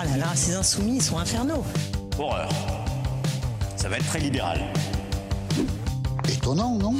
Ah 0.00 0.06
là 0.06 0.16
là, 0.16 0.26
ces 0.34 0.54
insoumis, 0.54 0.96
ils 0.96 1.02
sont 1.02 1.18
infernaux. 1.18 1.62
Horreur. 2.18 2.48
Ça 3.76 3.90
va 3.90 3.98
être 3.98 4.06
très 4.06 4.20
libéral. 4.20 4.72
Étonnant, 6.26 6.78
non? 6.78 6.94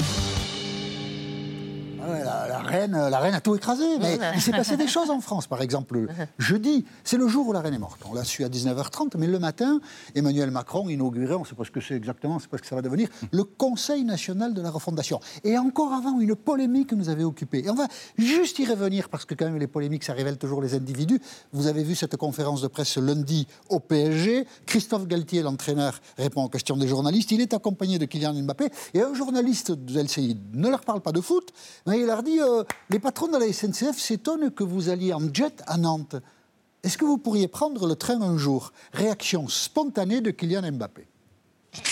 La, 2.12 2.48
la 2.48 2.58
reine, 2.58 2.92
la 2.92 3.18
reine 3.18 3.34
a 3.34 3.40
tout 3.40 3.54
écrasé. 3.54 3.84
Mais 4.00 4.18
il 4.34 4.40
s'est 4.40 4.52
passé 4.52 4.76
des 4.76 4.86
choses 4.86 5.10
en 5.10 5.20
France. 5.20 5.46
Par 5.46 5.62
exemple, 5.62 6.06
jeudi, 6.38 6.84
c'est 7.04 7.16
le 7.16 7.28
jour 7.28 7.48
où 7.48 7.52
la 7.52 7.60
reine 7.60 7.74
est 7.74 7.78
morte. 7.78 8.00
On 8.08 8.14
l'a 8.14 8.24
su 8.24 8.44
à 8.44 8.48
19h30, 8.48 9.16
mais 9.18 9.26
le 9.26 9.38
matin, 9.38 9.80
Emmanuel 10.14 10.50
Macron 10.50 10.88
inaugurait, 10.88 11.34
on 11.34 11.40
ne 11.40 11.46
sait 11.46 11.54
pas 11.54 11.64
ce 11.64 11.70
que 11.70 11.80
c'est 11.80 11.94
exactement, 11.94 12.34
on 12.34 12.36
ne 12.36 12.42
sait 12.42 12.48
pas 12.48 12.56
ce 12.56 12.62
que 12.62 12.68
ça 12.68 12.76
va 12.76 12.82
devenir, 12.82 13.08
le 13.32 13.44
Conseil 13.44 14.04
national 14.04 14.54
de 14.54 14.62
la 14.62 14.70
refondation. 14.70 15.20
Et 15.44 15.58
encore 15.58 15.92
avant, 15.92 16.18
une 16.20 16.34
polémique 16.34 16.92
nous 16.92 17.08
avait 17.08 17.24
occupés. 17.24 17.64
Et 17.64 17.70
on 17.70 17.74
va 17.74 17.86
juste 18.16 18.58
y 18.58 18.66
revenir, 18.66 19.08
parce 19.08 19.24
que 19.24 19.34
quand 19.34 19.46
même 19.46 19.58
les 19.58 19.66
polémiques, 19.66 20.04
ça 20.04 20.12
révèle 20.12 20.38
toujours 20.38 20.62
les 20.62 20.74
individus. 20.74 21.20
Vous 21.52 21.66
avez 21.66 21.82
vu 21.82 21.94
cette 21.94 22.16
conférence 22.16 22.62
de 22.62 22.68
presse 22.68 22.96
lundi 22.96 23.46
au 23.68 23.80
PSG. 23.80 24.46
Christophe 24.66 25.06
Galtier, 25.06 25.42
l'entraîneur, 25.42 26.00
répond 26.16 26.44
aux 26.44 26.48
questions 26.48 26.76
des 26.76 26.88
journalistes. 26.88 27.30
Il 27.32 27.40
est 27.40 27.54
accompagné 27.54 27.98
de 27.98 28.06
Kylian 28.06 28.34
Mbappé. 28.34 28.68
Et 28.94 29.02
un 29.02 29.14
journaliste 29.14 29.72
de 29.72 30.00
LCI 30.00 30.36
ne 30.54 30.68
leur 30.68 30.80
parle 30.80 31.00
pas 31.00 31.12
de 31.12 31.20
foot, 31.20 31.52
mais 31.86 31.99
il 32.00 32.06
leur 32.06 32.22
dit 32.22 32.40
euh, 32.40 32.64
Les 32.88 32.98
patrons 32.98 33.28
de 33.28 33.36
la 33.36 33.52
SNCF 33.52 33.98
s'étonnent 33.98 34.50
que 34.50 34.64
vous 34.64 34.88
alliez 34.88 35.12
en 35.12 35.32
jet 35.32 35.62
à 35.66 35.76
Nantes. 35.76 36.16
Est-ce 36.82 36.96
que 36.96 37.04
vous 37.04 37.18
pourriez 37.18 37.46
prendre 37.46 37.86
le 37.86 37.94
train 37.94 38.22
un 38.22 38.38
jour? 38.38 38.72
Réaction 38.92 39.46
spontanée 39.48 40.20
de 40.20 40.30
Kylian 40.30 40.72
Mbappé. 40.72 41.06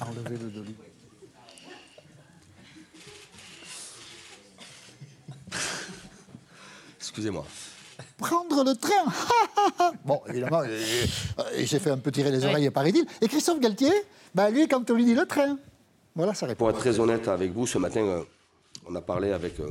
Enlevez-le 0.00 0.50
de 0.50 0.60
lui. 0.62 0.74
Excusez-moi. 6.98 7.44
Prendre 8.16 8.64
le 8.64 8.74
train 8.74 9.92
Bon, 10.04 10.20
évidemment, 10.28 10.60
euh, 10.60 10.80
euh, 11.38 11.42
il 11.58 11.68
s'est 11.68 11.78
fait 11.78 11.90
un 11.90 11.98
peu 11.98 12.10
tirer 12.10 12.30
les 12.30 12.44
oreilles 12.44 12.70
par 12.70 12.86
Edil. 12.86 13.04
Et 13.20 13.28
Christophe 13.28 13.60
Galtier, 13.60 13.92
bah, 14.34 14.50
lui, 14.50 14.68
quand 14.68 14.90
on 14.90 14.94
lui 14.94 15.04
dit 15.04 15.14
le 15.14 15.26
train, 15.26 15.58
voilà 16.14 16.34
sa 16.34 16.46
réponse. 16.46 16.58
Pour 16.58 16.70
être 16.70 16.78
très 16.78 17.00
honnête 17.00 17.28
avec 17.28 17.52
vous, 17.52 17.66
ce 17.66 17.78
matin, 17.78 18.00
euh, 18.00 18.22
on 18.86 18.94
a 18.94 19.00
parlé 19.00 19.32
avec 19.32 19.58
euh, 19.60 19.70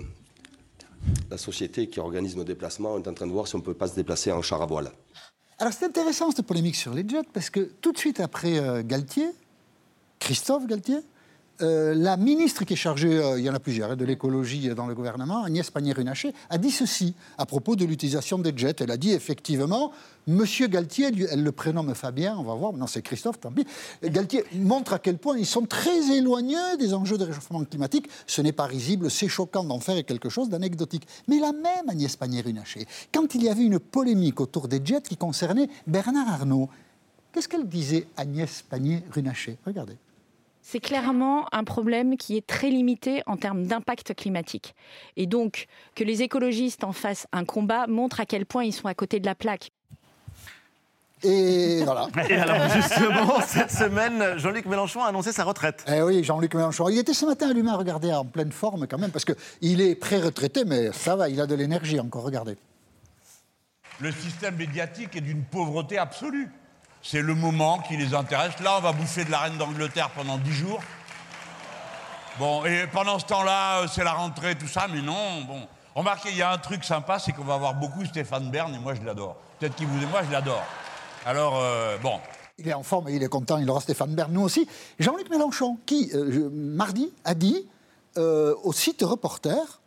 la 1.30 1.38
société 1.38 1.88
qui 1.88 1.99
organise 1.99 2.36
nos 2.36 2.43
déplacements. 2.43 2.93
On 2.93 3.01
est 3.01 3.08
en 3.08 3.14
train 3.14 3.28
de 3.28 3.32
voir 3.32 3.47
si 3.47 3.55
on 3.55 3.60
ne 3.60 3.64
peut 3.64 3.74
pas 3.74 3.88
se 3.88 3.95
déplacer 3.95 4.32
en 4.32 4.41
char 4.41 4.62
à 4.62 4.66
voile. 4.66 4.91
Alors 5.60 5.74
c'est 5.74 5.86
intéressant 5.86 6.30
cette 6.32 6.45
polémique 6.45 6.76
sur 6.76 6.93
les 6.93 7.08
jets 7.08 7.28
parce 7.34 7.49
que 7.49 7.62
tout 7.82 7.91
de 7.91 7.97
suite 7.97 8.20
après 8.20 8.60
euh, 8.60 8.84
Galtier, 8.86 9.30
Christophe 10.20 10.68
Galtier, 10.68 10.99
euh, 11.62 11.95
la 11.95 12.18
ministre 12.18 12.66
qui 12.66 12.74
est 12.74 12.78
chargée, 12.78 13.18
euh, 13.18 13.39
il 13.39 13.45
y 13.45 13.49
en 13.49 13.53
a 13.53 13.60
plusieurs, 13.60 13.91
hein, 13.91 13.95
de 13.95 14.05
l'écologie 14.05 14.70
dans 14.76 14.88
le 14.88 14.93
gouvernement, 14.93 15.43
Agnès 15.43 15.70
Pannier-Runacher, 15.72 16.34
a 16.49 16.58
dit 16.58 16.72
ceci 16.72 17.16
à 17.38 17.45
propos 17.45 17.76
de 17.76 17.86
l'utilisation 17.86 18.38
des 18.38 18.53
jets. 18.55 18.76
Elle 18.80 18.91
a 18.91 18.97
dit 18.97 19.12
effectivement, 19.12 19.91
Monsieur 20.28 20.68
Galtier, 20.68 21.10
elle 21.32 21.41
le 21.41 21.51
prénomme 21.53 21.95
Fabien, 21.95 22.36
on 22.38 22.43
va 22.43 22.53
voir, 22.53 22.74
non 22.74 22.86
c'est 22.86 23.01
Christophe, 23.01 23.39
tant 23.39 23.51
pis. 23.51 23.66
Galtier 24.03 24.43
montre 24.55 24.93
à 24.93 24.99
quel 24.99 25.18
point 25.18 25.38
ils 25.38 25.45
sont 25.45 25.66
très 25.66 26.12
éloignés 26.12 26.78
des 26.78 26.93
enjeux 26.93 27.18
de 27.18 27.24
réchauffement 27.24 27.64
climatique. 27.64 28.10
Ce 28.28 28.41
n'est 28.41 28.51
pas 28.51 28.66
risible, 28.66 29.10
c'est 29.10 29.30
choquant 29.30 29.64
d'en 29.64 29.80
faire 29.80 30.05
quelque 30.05 30.30
chose 30.30 30.49
d'anecdotique. 30.49 31.08
Mais 31.28 31.39
la 31.39 31.53
même 31.53 31.88
Agnès 31.88 32.16
Pannier-Runacher, 32.16 32.86
quand 33.14 33.36
il 33.36 33.43
y 33.43 33.49
avait 33.49 33.64
une 33.64 33.80
polémique 33.80 34.41
autour 34.41 34.68
des 34.68 34.82
jets 34.84 35.01
qui 35.01 35.16
concernait 35.16 35.70
Bernard 35.88 36.28
Arnault, 36.28 36.70
qu'est-ce 37.32 37.47
qu'elle 37.47 37.68
disait 37.68 38.08
Agnès 38.18 38.64
Pannier-Runacher? 38.70 39.58
Regardez. 39.66 39.97
C'est 40.70 40.82
clairement 40.82 41.47
un 41.53 41.63
problème 41.63 42.18
qui 42.18 42.36
est 42.36 42.45
très 42.45 42.70
limité 42.70 43.24
en 43.26 43.38
termes 43.38 43.63
d'impact 43.63 44.13
climatique. 44.15 44.76
Et 45.15 45.26
donc, 45.26 45.68
que 45.95 46.03
les 46.03 46.24
écologistes 46.24 46.84
en 46.84 46.91
fassent 46.91 47.26
un 47.32 47.45
combat 47.45 47.88
montre 47.88 48.20
à 48.20 48.26
quel 48.26 48.45
point 48.45 48.65
ils 48.65 48.74
sont 48.74 48.89
à 48.89 48.93
côté 48.93 49.22
de 49.22 49.26
la 49.26 49.34
plaque. 49.34 49.72
Et 51.24 51.84
voilà. 51.86 52.09
Et 52.30 52.36
alors 52.36 52.68
justement, 52.68 53.39
cette 53.47 53.72
semaine, 53.72 54.38
Jean-Luc 54.38 54.65
Mélenchon 54.65 55.01
a 55.01 55.07
annoncé 55.07 55.32
sa 55.32 55.45
retraite. 55.45 55.86
Eh 55.88 56.01
oui, 56.01 56.22
Jean-Luc 56.26 56.53
Mélenchon. 56.53 56.89
Il 56.89 56.97
était 56.97 57.13
ce 57.13 57.26
matin 57.26 57.49
allumé 57.49 57.72
à 57.72 57.78
regarder 57.78 58.11
en 58.11 58.26
pleine 58.26 58.51
forme 58.51 58.88
quand 58.88 58.97
même, 58.97 59.11
parce 59.11 59.24
qu'il 59.24 59.80
est 59.80 59.95
pré-retraité, 59.95 60.65
mais 60.65 60.91
ça 60.91 61.15
va, 61.15 61.30
il 61.30 61.39
a 61.39 61.47
de 61.47 61.55
l'énergie 61.55 62.01
encore, 62.01 62.24
regardez. 62.24 62.57
Le 64.01 64.11
système 64.11 64.57
médiatique 64.57 65.15
est 65.15 65.22
d'une 65.22 65.43
pauvreté 65.43 65.97
absolue. 65.97 66.49
C'est 67.02 67.22
le 67.22 67.36
moment 67.36 67.80
qui 67.80 67.95
les 67.95 68.14
intéresse. 68.14 68.60
Là, 68.60 68.78
on 68.78 68.82
va 68.82 68.91
bouffer 68.91 69.24
de 69.24 69.32
la 69.32 69.39
reine 69.39 69.58
d'Angleterre 69.58 70.10
pendant 70.10 70.38
dix 70.38 70.54
jours. 70.54 70.82
Bon, 72.39 72.66
et 72.66 72.86
pendant 72.88 73.18
ce 73.18 73.26
temps-là, 73.26 73.80
euh, 73.80 73.88
c'est 73.91 74.04
la 74.04 74.14
rentrée, 74.14 74.56
tout 74.56 74.68
ça, 74.68 74.88
mais 74.91 75.02
non, 75.02 75.41
bon. 75.48 75.68
Remarquez, 75.95 76.30
il 76.30 76.38
y 76.38 76.43
a 76.43 76.52
un 76.52 76.58
truc 76.60 76.84
sympa, 76.84 77.18
c'est 77.18 77.32
qu'on 77.32 77.43
va 77.43 77.56
avoir 77.56 77.74
beaucoup 77.74 78.06
Stéphane 78.06 78.52
Bern, 78.52 78.74
et 78.76 78.78
moi, 78.78 78.93
je 78.93 79.02
l'adore. 79.02 79.38
Peut-être 79.60 79.76
qu'il 79.76 79.88
vous 79.88 80.04
et 80.04 80.06
moi, 80.06 80.22
je 80.24 80.32
l'adore. 80.32 80.64
Alors, 81.26 81.58
euh, 81.58 81.98
bon. 81.98 82.20
Il 82.60 82.68
est 82.68 82.74
en 82.74 82.84
forme 82.84 83.10
il 83.10 83.24
est 83.24 83.30
content, 83.30 83.58
il 83.58 83.68
aura 83.70 83.82
Stéphane 83.82 84.14
Bern, 84.14 84.32
nous 84.32 84.41
aussi. 84.41 84.68
Jean-Luc 85.00 85.30
Mélenchon, 85.32 85.80
qui, 85.88 86.12
euh, 86.14 86.50
mardi, 86.52 87.12
a 87.26 87.34
dit 87.34 87.68
au 88.16 88.74
site 88.74 89.04
reporter, 89.04 89.80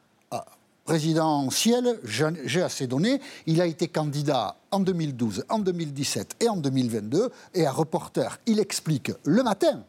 ah, 0.90 0.92
présidentiel, 0.92 2.00
j'ai 2.44 2.62
assez 2.62 2.86
donné, 2.86 3.20
il 3.46 3.60
a 3.60 3.66
été 3.66 3.88
candidat 3.88 4.56
en 4.70 4.80
2012, 4.80 5.44
en 5.48 5.58
2017 5.60 6.36
et 6.40 6.48
en 6.48 6.56
2022, 6.56 7.30
et 7.54 7.66
à 7.66 7.72
reporter, 7.72 8.38
il 8.46 8.58
explique 8.58 9.12
le 9.24 9.42
matin 9.42 9.84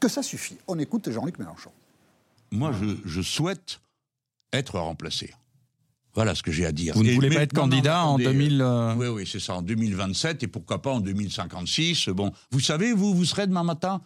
que 0.00 0.08
ça 0.08 0.22
suffit. 0.22 0.56
On 0.66 0.78
écoute 0.78 1.10
Jean-Luc 1.10 1.38
Mélenchon. 1.38 1.70
Moi, 2.50 2.72
je, 2.72 2.86
je 3.04 3.22
souhaite 3.22 3.80
être 4.52 4.78
remplacé. 4.78 5.32
Voilà 6.14 6.34
ce 6.36 6.42
que 6.44 6.52
j'ai 6.52 6.64
à 6.66 6.70
dire. 6.72 6.94
Vous 6.94 7.02
ne 7.02 7.08
Et- 7.08 7.14
voulez 7.14 7.28
mais- 7.28 7.34
pas 7.36 7.42
être 7.42 7.54
non, 7.54 7.62
non, 7.62 7.68
candidat 7.70 8.04
en 8.04 8.08
attendez, 8.14 8.24
2000, 8.24 8.62
euh, 8.62 8.94
Oui, 8.94 9.06
oui, 9.08 9.28
c'est 9.30 9.40
ça, 9.40 9.54
en 9.56 9.62
2027 9.62 10.42
et 10.44 10.46
pourquoi 10.46 10.80
pas 10.80 10.92
en 10.92 11.00
2056. 11.00 12.08
Bon, 12.10 12.32
vous 12.52 12.60
savez, 12.60 12.92
vous, 12.92 13.14
vous 13.14 13.24
serez 13.24 13.46
demain 13.48 13.64
matin 13.64 14.00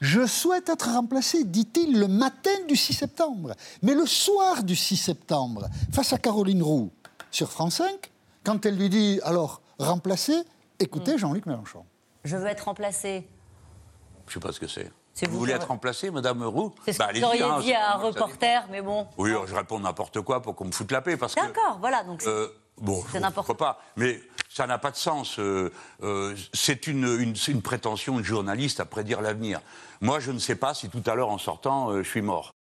Je 0.00 0.26
souhaite 0.26 0.68
être 0.68 0.88
remplacé, 0.90 1.44
dit-il, 1.44 1.98
le 1.98 2.08
matin 2.08 2.50
du 2.68 2.76
6 2.76 2.92
septembre. 2.92 3.52
Mais 3.82 3.94
le 3.94 4.06
soir 4.06 4.62
du 4.62 4.76
6 4.76 4.96
septembre, 4.96 5.66
face 5.92 6.12
à 6.12 6.18
Caroline 6.18 6.62
Roux, 6.62 6.92
sur 7.30 7.50
France 7.50 7.76
5, 7.76 8.10
quand 8.44 8.64
elle 8.66 8.76
lui 8.76 8.88
dit 8.90 9.20
alors 9.24 9.62
remplacé, 9.78 10.34
écoutez 10.78 11.16
Jean-Luc 11.18 11.46
Mélenchon. 11.46 11.84
Je 12.24 12.36
veux 12.36 12.46
être 12.46 12.62
remplacée. 12.66 13.26
Je 14.26 14.30
ne 14.30 14.34
sais 14.42 14.46
pas 14.46 14.52
ce 14.52 14.60
que 14.60 14.66
c'est. 14.68 14.90
Vous, 15.22 15.32
vous 15.32 15.38
voulez 15.38 15.52
être 15.52 15.68
remplacée, 15.68 16.10
Madame 16.10 16.42
Roux 16.42 16.72
C'est 16.84 16.92
ce 16.92 16.98
Bah, 16.98 17.12
que 17.12 17.18
vous 17.18 17.24
auriez 17.24 17.42
hein, 17.42 17.60
dit 17.60 17.72
à 17.72 17.94
un 17.94 17.98
reporter, 17.98 18.66
mais 18.70 18.82
bon. 18.82 19.06
Oui, 19.16 19.30
je 19.46 19.54
réponds 19.54 19.78
n'importe 19.78 20.20
quoi 20.22 20.42
pour 20.42 20.54
qu'on 20.56 20.64
me 20.64 20.72
foute 20.72 20.90
la 20.90 21.00
paix. 21.02 21.16
Parce 21.16 21.34
que, 21.34 21.40
D'accord, 21.40 21.78
voilà. 21.80 22.02
Donc 22.02 22.22
c'est- 22.22 22.28
euh, 22.28 22.48
bon, 22.78 23.02
c'est 23.12 23.20
n'importe 23.20 23.46
pourquoi 23.46 23.74
pas. 23.74 23.80
Mais 23.96 24.20
ça 24.54 24.68
n'a 24.68 24.78
pas 24.78 24.92
de 24.92 24.96
sens. 24.96 25.38
euh, 25.40 25.72
euh, 26.02 26.36
c'est 26.52 26.86
une, 26.86 27.34
une, 27.48 27.62
prétention 27.62 28.18
de 28.18 28.22
journaliste 28.22 28.78
à 28.78 28.84
prédire 28.84 29.20
l'avenir. 29.20 29.60
Moi, 30.00 30.20
je 30.20 30.30
ne 30.30 30.38
sais 30.38 30.54
pas 30.54 30.74
si 30.74 30.88
tout 30.88 31.02
à 31.06 31.16
l'heure, 31.16 31.30
en 31.30 31.38
sortant, 31.38 31.90
euh, 31.90 32.02
je 32.04 32.08
suis 32.08 32.22
mort. 32.22 32.53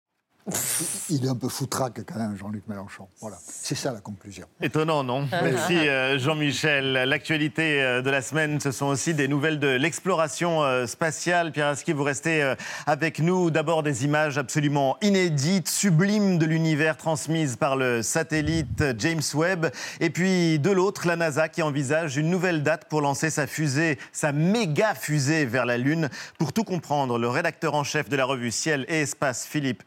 Il 1.10 1.26
est 1.26 1.30
un 1.30 1.36
peu 1.36 1.48
foutraque 1.48 2.02
quand 2.06 2.18
même, 2.18 2.36
Jean-Luc 2.38 2.68
Mélenchon. 2.68 3.08
Voilà, 3.22 3.38
c'est 3.48 3.76
ça 3.76 3.94
la 3.94 4.02
conclusion. 4.02 4.46
Étonnant, 4.62 5.04
non? 5.04 5.26
Merci 5.32 5.88
euh, 5.88 6.20
Jean-Michel. 6.20 6.94
L'actualité 6.94 7.82
euh, 7.82 8.02
de 8.02 8.10
la 8.10 8.22
semaine, 8.22 8.60
ce 8.60 8.72
sont 8.72 8.88
aussi 8.88 9.14
des 9.14 9.30
nouvelles 9.30 9.60
de 9.60 9.70
l'exploration 9.70 10.62
euh, 10.64 10.86
spatiale. 10.86 11.54
Pierre 11.54 11.68
Aski, 11.68 11.94
vous 11.94 12.04
restez 12.04 12.54
avec 12.86 13.20
nous. 13.20 13.52
D'abord 13.52 13.84
des 13.84 14.04
images 14.04 14.38
absolument 14.38 14.98
inédites, 15.02 15.70
sublimes 15.70 16.38
de 16.38 16.46
l'univers 16.46 16.98
transmises 16.98 17.56
par 17.56 17.78
le 17.78 18.02
satellite 18.02 18.84
James 18.98 19.22
Webb. 19.34 19.68
Et 20.02 20.10
puis 20.10 20.60
de 20.60 20.72
l'autre, 20.72 21.08
la 21.08 21.16
NASA 21.16 21.48
qui 21.48 21.62
envisage 21.62 22.18
une 22.18 22.30
nouvelle 22.30 22.64
date 22.64 22.86
pour 22.90 23.00
lancer 23.02 23.30
sa 23.30 23.48
fusée, 23.48 23.98
sa 24.12 24.34
méga 24.34 24.94
fusée 24.94 25.46
vers 25.46 25.66
la 25.66 25.78
Lune. 25.78 26.10
Pour 26.38 26.52
tout 26.52 26.66
comprendre, 26.66 27.18
le 27.18 27.30
rédacteur 27.30 27.76
en 27.76 27.86
chef 27.86 28.10
de 28.10 28.18
la 28.18 28.26
revue 28.26 28.52
Ciel 28.52 28.86
et 28.90 29.02
Espace, 29.02 29.46
Philippe 29.46 29.84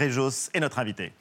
Hénarejos, 0.00 0.48
est 0.54 0.60
notre 0.60 0.78
invité. 0.78 1.12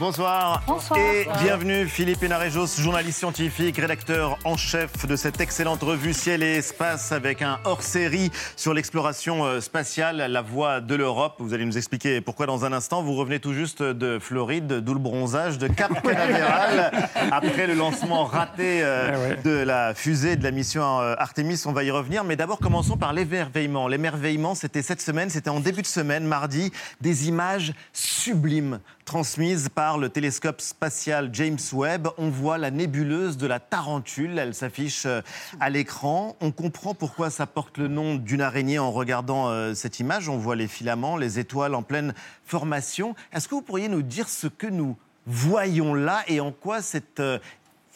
Bonsoir. 0.00 0.60
Bonsoir. 0.66 0.98
Et 0.98 1.28
bienvenue 1.44 1.86
Philippe 1.86 2.20
Hénarejos, 2.20 2.80
journaliste 2.80 3.20
scientifique, 3.20 3.76
rédacteur 3.76 4.36
en 4.42 4.56
chef 4.56 5.06
de 5.06 5.14
cette 5.14 5.40
excellente 5.40 5.82
revue 5.82 6.12
Ciel 6.12 6.42
et 6.42 6.56
Espace 6.56 7.12
avec 7.12 7.42
un 7.42 7.60
hors-série 7.64 8.32
sur 8.56 8.74
l'exploration 8.74 9.44
euh, 9.44 9.60
spatiale, 9.60 10.16
la 10.16 10.42
voie 10.42 10.80
de 10.80 10.96
l'Europe. 10.96 11.36
Vous 11.38 11.54
allez 11.54 11.64
nous 11.64 11.78
expliquer 11.78 12.20
pourquoi 12.20 12.46
dans 12.46 12.64
un 12.64 12.72
instant. 12.72 13.04
Vous 13.04 13.14
revenez 13.14 13.38
tout 13.38 13.52
juste 13.52 13.84
de 13.84 14.18
Floride, 14.18 14.80
d'où 14.80 14.94
le 14.94 14.98
bronzage 14.98 15.58
de 15.58 15.68
Cap 15.68 15.92
Canaveral 16.02 17.08
après 17.30 17.68
le 17.68 17.74
lancement 17.74 18.24
raté 18.24 18.80
euh, 18.82 19.36
de 19.44 19.62
la 19.62 19.94
fusée 19.94 20.34
de 20.34 20.42
la 20.42 20.50
mission 20.50 21.00
euh, 21.02 21.14
Artemis. 21.18 21.62
On 21.66 21.72
va 21.72 21.84
y 21.84 21.92
revenir. 21.92 22.24
Mais 22.24 22.34
d'abord, 22.34 22.58
commençons 22.58 22.96
par 22.96 23.12
l'émerveillement. 23.12 23.86
L'émerveillement, 23.86 24.56
c'était 24.56 24.82
cette 24.82 25.00
semaine, 25.00 25.30
c'était 25.30 25.50
en 25.50 25.60
début 25.60 25.82
de 25.82 25.86
semaine, 25.86 26.24
mardi, 26.24 26.72
des 27.00 27.28
images 27.28 27.74
sublimes 27.92 28.80
transmises 29.04 29.68
par 29.68 29.93
le 29.98 30.08
télescope 30.08 30.60
spatial 30.60 31.30
James 31.32 31.58
Webb. 31.72 32.08
On 32.18 32.28
voit 32.28 32.58
la 32.58 32.70
nébuleuse 32.70 33.36
de 33.36 33.46
la 33.46 33.60
Tarentule. 33.60 34.38
Elle 34.38 34.54
s'affiche 34.54 35.06
euh, 35.06 35.20
à 35.60 35.70
l'écran. 35.70 36.36
On 36.40 36.50
comprend 36.50 36.94
pourquoi 36.94 37.30
ça 37.30 37.46
porte 37.46 37.78
le 37.78 37.88
nom 37.88 38.16
d'une 38.16 38.40
araignée 38.40 38.78
en 38.78 38.90
regardant 38.90 39.48
euh, 39.48 39.74
cette 39.74 40.00
image. 40.00 40.28
On 40.28 40.38
voit 40.38 40.56
les 40.56 40.68
filaments, 40.68 41.16
les 41.16 41.38
étoiles 41.38 41.74
en 41.74 41.82
pleine 41.82 42.14
formation. 42.44 43.14
Est-ce 43.32 43.48
que 43.48 43.54
vous 43.54 43.62
pourriez 43.62 43.88
nous 43.88 44.02
dire 44.02 44.28
ce 44.28 44.46
que 44.46 44.66
nous 44.66 44.96
voyons 45.26 45.94
là 45.94 46.22
et 46.28 46.40
en 46.40 46.52
quoi 46.52 46.82
cette 46.82 47.20
euh, 47.20 47.38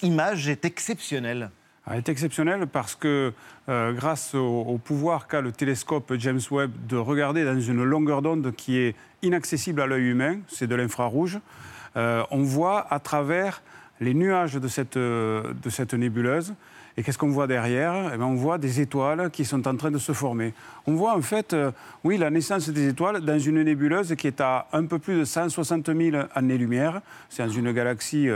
image 0.03 0.49
est 0.49 0.65
exceptionnelle? 0.65 1.51
Elle 1.91 1.99
est 1.99 2.09
exceptionnelle 2.11 2.67
parce 2.67 2.95
que 2.95 3.33
grâce 3.67 4.35
au, 4.35 4.61
au 4.61 4.77
pouvoir 4.77 5.27
qu'a 5.27 5.41
le 5.41 5.53
télescope 5.53 6.13
James 6.19 6.41
Webb 6.51 6.71
de 6.87 6.97
regarder 6.97 7.47
dans 7.47 7.59
une 7.59 7.83
longueur 7.83 8.21
d'onde 8.21 8.53
qui 8.55 8.77
est 8.77 8.95
inaccessible 9.23 9.81
à 9.81 9.87
l'œil 9.87 10.11
humain, 10.11 10.39
c'est 10.49 10.67
de 10.67 10.75
l'infrarouge, 10.75 11.39
euh, 11.99 12.23
on 12.31 12.43
voit 12.43 12.87
à 12.91 13.01
travers 13.01 13.61
les 14.01 14.15
nuages 14.15 14.55
de 14.55 14.69
cette, 14.69 14.97
euh, 14.97 15.43
nébuleuse. 15.95 16.55
Et 16.97 17.03
qu'est-ce 17.03 17.19
qu'on 17.19 17.31
voit 17.31 17.47
derrière? 17.47 18.11
Eh 18.13 18.17
bien, 18.17 18.27
On 18.27 18.35
voit 18.35 18.59
des 18.59 18.81
étoiles 18.81 19.31
qui 19.31 19.45
sont 19.45 19.67
en 19.69 19.77
train 19.77 19.91
de 19.91 19.99
se 19.99 20.13
former. 20.13 20.53
On 20.87 20.95
voit 20.95 21.17
en 21.17 21.23
fait, 21.23 21.53
euh, 21.53 21.71
oui, 22.03 22.17
la 22.17 22.31
naissance 22.31 22.69
des 22.69 22.89
étoiles 22.89 23.21
dans 23.21 23.39
une 23.39 23.63
nébuleuse 23.63 24.15
qui 24.17 24.27
est 24.27 24.41
à 24.41 24.67
un 24.73 24.85
peu 24.87 24.99
plus 24.99 25.19
de 25.19 25.25
160 25.25 25.87
000 25.95 26.17
années-lumière. 26.35 27.01
C'est 27.29 27.45
dans 27.45 27.53
une 27.53 27.73
galaxie 27.73 28.29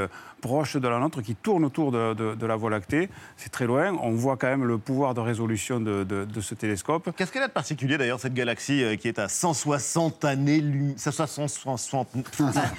proche 0.42 0.76
de 0.76 0.86
la 0.88 0.98
nôtre 0.98 1.22
qui 1.22 1.34
tourne 1.34 1.64
autour 1.64 1.90
de, 1.92 2.12
de- 2.12 2.34
de 2.34 2.46
la 2.46 2.56
Voie 2.56 2.68
lactée. 2.68 3.08
C'est 3.38 3.50
très 3.50 3.64
loin. 3.66 3.96
On 4.02 4.10
voit 4.10 4.36
quand 4.36 4.48
même 4.48 4.64
le 4.64 4.76
pouvoir 4.76 5.14
de 5.14 5.20
résolution 5.20 5.80
de, 5.80 6.04
de- 6.04 6.26
de 6.26 6.40
ce 6.42 6.54
télescope. 6.54 7.10
Qu'est-ce 7.16 7.32
qu'elle 7.32 7.44
a 7.44 7.48
de 7.48 7.52
particulier 7.52 7.96
d'ailleurs 7.96 8.20
cette 8.20 8.34
galaxie 8.34 8.82
euh, 8.84 8.96
qui 8.96 9.08
est 9.08 9.18
à 9.18 9.28
160 9.28 10.24
années 10.26 10.60
lumière 10.60 10.96
160 10.98 11.62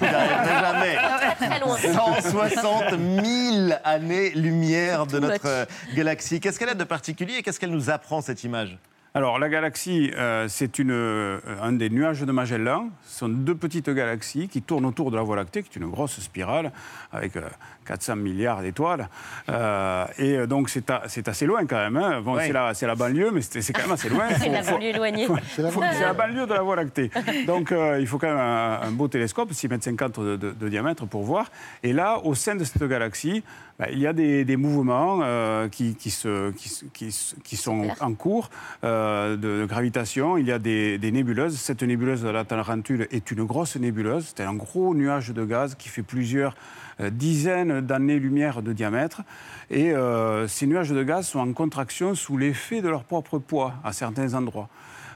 J'arriverai 0.00 0.60
jamais. 0.60 0.96
Très 1.36 1.60
loin. 1.60 1.76
160 1.78 2.84
000 3.24 3.72
années-lumière 3.82 5.06
de 5.06 5.18
notre 5.18 5.46
euh, 5.46 5.64
galaxie. 5.96 6.40
Qu'est-ce 6.40 6.58
qu'elle 6.58 6.68
a 6.68 6.74
de 6.74 6.84
particulier 6.84 7.36
et 7.38 7.42
qu'est-ce 7.42 7.58
qu'elle 7.58 7.70
nous 7.72 7.90
apprend 7.90 8.20
cette 8.20 8.44
image? 8.44 8.78
Alors, 9.16 9.38
la 9.38 9.48
galaxie, 9.48 10.10
euh, 10.16 10.48
c'est 10.48 10.80
euh, 10.80 11.38
un 11.62 11.70
des 11.70 11.88
nuages 11.88 12.22
de 12.22 12.32
Magellan. 12.32 12.88
Ce 13.04 13.20
sont 13.20 13.28
deux 13.28 13.54
petites 13.54 13.88
galaxies 13.88 14.48
qui 14.48 14.60
tournent 14.60 14.86
autour 14.86 15.12
de 15.12 15.16
la 15.16 15.22
Voie 15.22 15.36
lactée, 15.36 15.62
qui 15.62 15.68
est 15.68 15.80
une 15.80 15.88
grosse 15.88 16.18
spirale 16.18 16.72
avec 17.12 17.36
euh, 17.36 17.42
400 17.84 18.16
milliards 18.16 18.62
d'étoiles. 18.62 19.08
Euh, 19.48 20.04
et 20.18 20.46
donc, 20.46 20.70
c'est 20.70 21.28
assez 21.28 21.46
loin 21.46 21.66
quand 21.66 21.76
même. 21.76 21.96
hein. 21.96 22.20
Bon, 22.22 22.36
Oui. 22.36 22.42
c'est 22.46 22.52
la, 22.52 22.74
c'est 22.74 22.86
la 22.86 22.94
banlieue, 22.94 23.30
mais 23.32 23.40
c'est 23.42 23.62
c'est 23.62 23.72
quand 23.72 23.82
même 23.82 23.92
assez 23.92 24.08
loin. 24.08 24.24
C'est 24.38 24.48
la 24.48 24.62
faut- 24.62 24.72
banlieue 24.72 24.88
éloignée. 24.88 25.26
c'est 25.54 25.62
la, 25.62 25.70
c'est 25.70 26.00
la 26.00 26.12
banlieue 26.14 26.46
de 26.46 26.52
la 26.54 26.62
Voie 26.62 26.76
lactée. 26.76 27.10
Donc, 27.46 27.72
euh, 27.72 27.98
il 28.00 28.06
faut 28.06 28.18
quand 28.18 28.28
même 28.28 28.38
un, 28.38 28.80
un 28.82 28.90
beau 28.90 29.08
télescope, 29.08 29.50
6,50 29.52 29.90
mètres 30.02 30.22
de, 30.22 30.36
de- 30.36 30.50
de 30.52 30.68
diamètre 30.68 31.06
pour 31.06 31.22
voir. 31.22 31.50
Et 31.82 31.92
là, 31.92 32.18
au 32.24 32.34
sein 32.34 32.54
de 32.56 32.64
cette 32.64 32.82
galaxie, 32.84 33.42
bah, 33.78 33.86
il 33.90 33.98
y 33.98 34.06
a 34.06 34.12
des, 34.12 34.44
des 34.44 34.56
mouvements 34.56 35.20
euh, 35.22 35.68
qui, 35.68 35.94
qui 35.96 36.10
se- 36.10 36.50
qui 36.52 36.68
se- 36.68 36.84
qui 36.86 37.10
se- 37.12 37.34
qui 37.42 37.56
sont 37.56 37.88
en 38.00 38.14
cours 38.14 38.50
euh, 38.84 39.36
de, 39.36 39.60
de 39.60 39.66
gravitation. 39.66 40.36
Il 40.38 40.46
y 40.46 40.52
a 40.52 40.58
des, 40.58 40.98
des 40.98 41.10
nébuleuses. 41.10 41.56
Cette 41.58 41.82
nébuleuse 41.82 42.22
de 42.22 42.28
la 42.28 42.44
Tarentule 42.44 43.08
est 43.10 43.30
une 43.30 43.44
grosse 43.44 43.76
nébuleuse. 43.76 44.32
C'est 44.36 44.44
un 44.44 44.54
gros 44.54 44.94
nuage 44.94 45.30
de 45.30 45.44
gaz 45.44 45.74
qui 45.74 45.88
fait 45.88 46.02
plusieurs 46.02 46.54
dizaines 47.00 47.80
d'années-lumière 47.80 48.62
de 48.62 48.72
diamètre. 48.72 49.22
Et 49.70 49.92
euh, 49.92 50.46
ces 50.48 50.66
nuages 50.66 50.90
de 50.90 51.02
gaz 51.02 51.26
sont 51.26 51.40
en 51.40 51.52
contraction 51.52 52.14
sous 52.14 52.36
l'effet 52.36 52.82
de 52.82 52.88
leur 52.88 53.04
propre 53.04 53.38
poids 53.38 53.74
à 53.84 53.92
certains 53.92 54.34
endroits. 54.34 54.68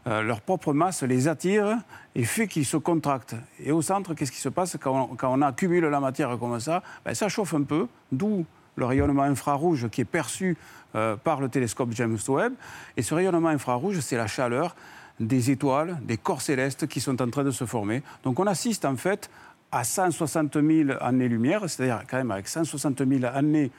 Euh, 0.07 0.23
leur 0.23 0.41
propre 0.41 0.73
masse 0.73 1.03
les 1.03 1.29
attire 1.29 1.77
et 2.15 2.25
fait 2.25 2.47
qu'ils 2.47 2.65
se 2.65 2.77
contractent. 2.77 3.35
Et 3.63 3.73
au 3.73 3.83
centre, 3.83 4.15
qu'est-ce 4.15 4.33
qui 4.33 4.39
se 4.39 4.49
passe 4.49 4.77
quand 4.81 5.11
on, 5.23 5.43
accumule 5.43 5.85
la 5.85 6.01
matière 6.01 6.39
comme 6.39 6.59
ça? 6.61 6.83
Ben, 7.05 7.15
Ça 7.15 7.29
chauffe 7.29 7.55
un 7.55 7.63
peu, 7.63 7.89
d'où 8.13 8.47
le 8.77 8.85
rayonnement 8.87 9.25
infrarouge 9.25 9.89
qui 9.89 10.01
est 10.01 10.07
perçu 10.07 10.57
euh, 10.95 11.17
par 11.17 11.41
le 11.41 11.49
télescope 11.49 11.91
James 11.93 12.19
Webb. 12.29 12.55
Et 12.97 13.03
ce 13.03 13.15
rayonnement 13.15 13.49
infrarouge, 13.49 14.01
c'est 14.01 14.17
la 14.17 14.29
chaleur 14.29 14.75
des 15.21 15.51
étoiles, 15.51 15.99
des 16.03 16.17
corps 16.17 16.43
célestes 16.43 16.87
qui 16.87 17.01
sont 17.01 17.21
en 17.21 17.29
train 17.29 17.45
de 17.45 17.51
se 17.51 17.67
former. 17.67 18.03
Donc 18.23 18.39
on 18.39 18.47
assiste 18.47 18.85
en 18.85 18.97
fait 18.97 19.29
à 19.73 19.85
160 19.85 20.55
000 20.55 20.91
années-lumière, 21.01 21.63
c'est-à-dire 21.69 22.03
quand 22.09 22.17
même 22.17 22.31
avec 22.31 22.49
160 22.49 23.03
000 23.07 23.25
années 23.33 23.71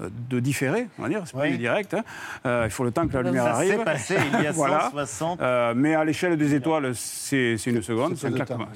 euh, 0.00 0.08
de 0.28 0.38
différé, 0.38 0.86
on 0.98 1.02
va 1.02 1.08
dire, 1.08 1.22
c'est 1.24 1.32
pas 1.32 1.40
Oui. 1.42 1.50
du 1.52 1.58
direct. 1.58 1.94
hein. 1.94 2.04
Euh, 2.46 2.62
il 2.66 2.70
faut 2.70 2.84
le 2.84 2.92
temps 2.92 3.08
que 3.08 3.14
la 3.14 3.22
lumière 3.22 3.44
Ça 3.44 3.54
arrive. 3.54 3.78
s'est 3.78 3.84
passé 3.84 4.16
il 4.34 4.42
y 4.44 4.46
a 4.46 4.52
Voilà. 4.52 4.82
160. 4.92 5.40
Euh, 5.40 5.72
mais 5.74 5.94
à 5.94 6.04
l'échelle 6.04 6.36
des 6.36 6.54
étoiles, 6.54 6.94
c'est 6.94 7.54
une 7.66 7.82
seconde, 7.82 8.16
C'est 8.16 8.28
un, 8.28 8.30
claquement- 8.32 8.66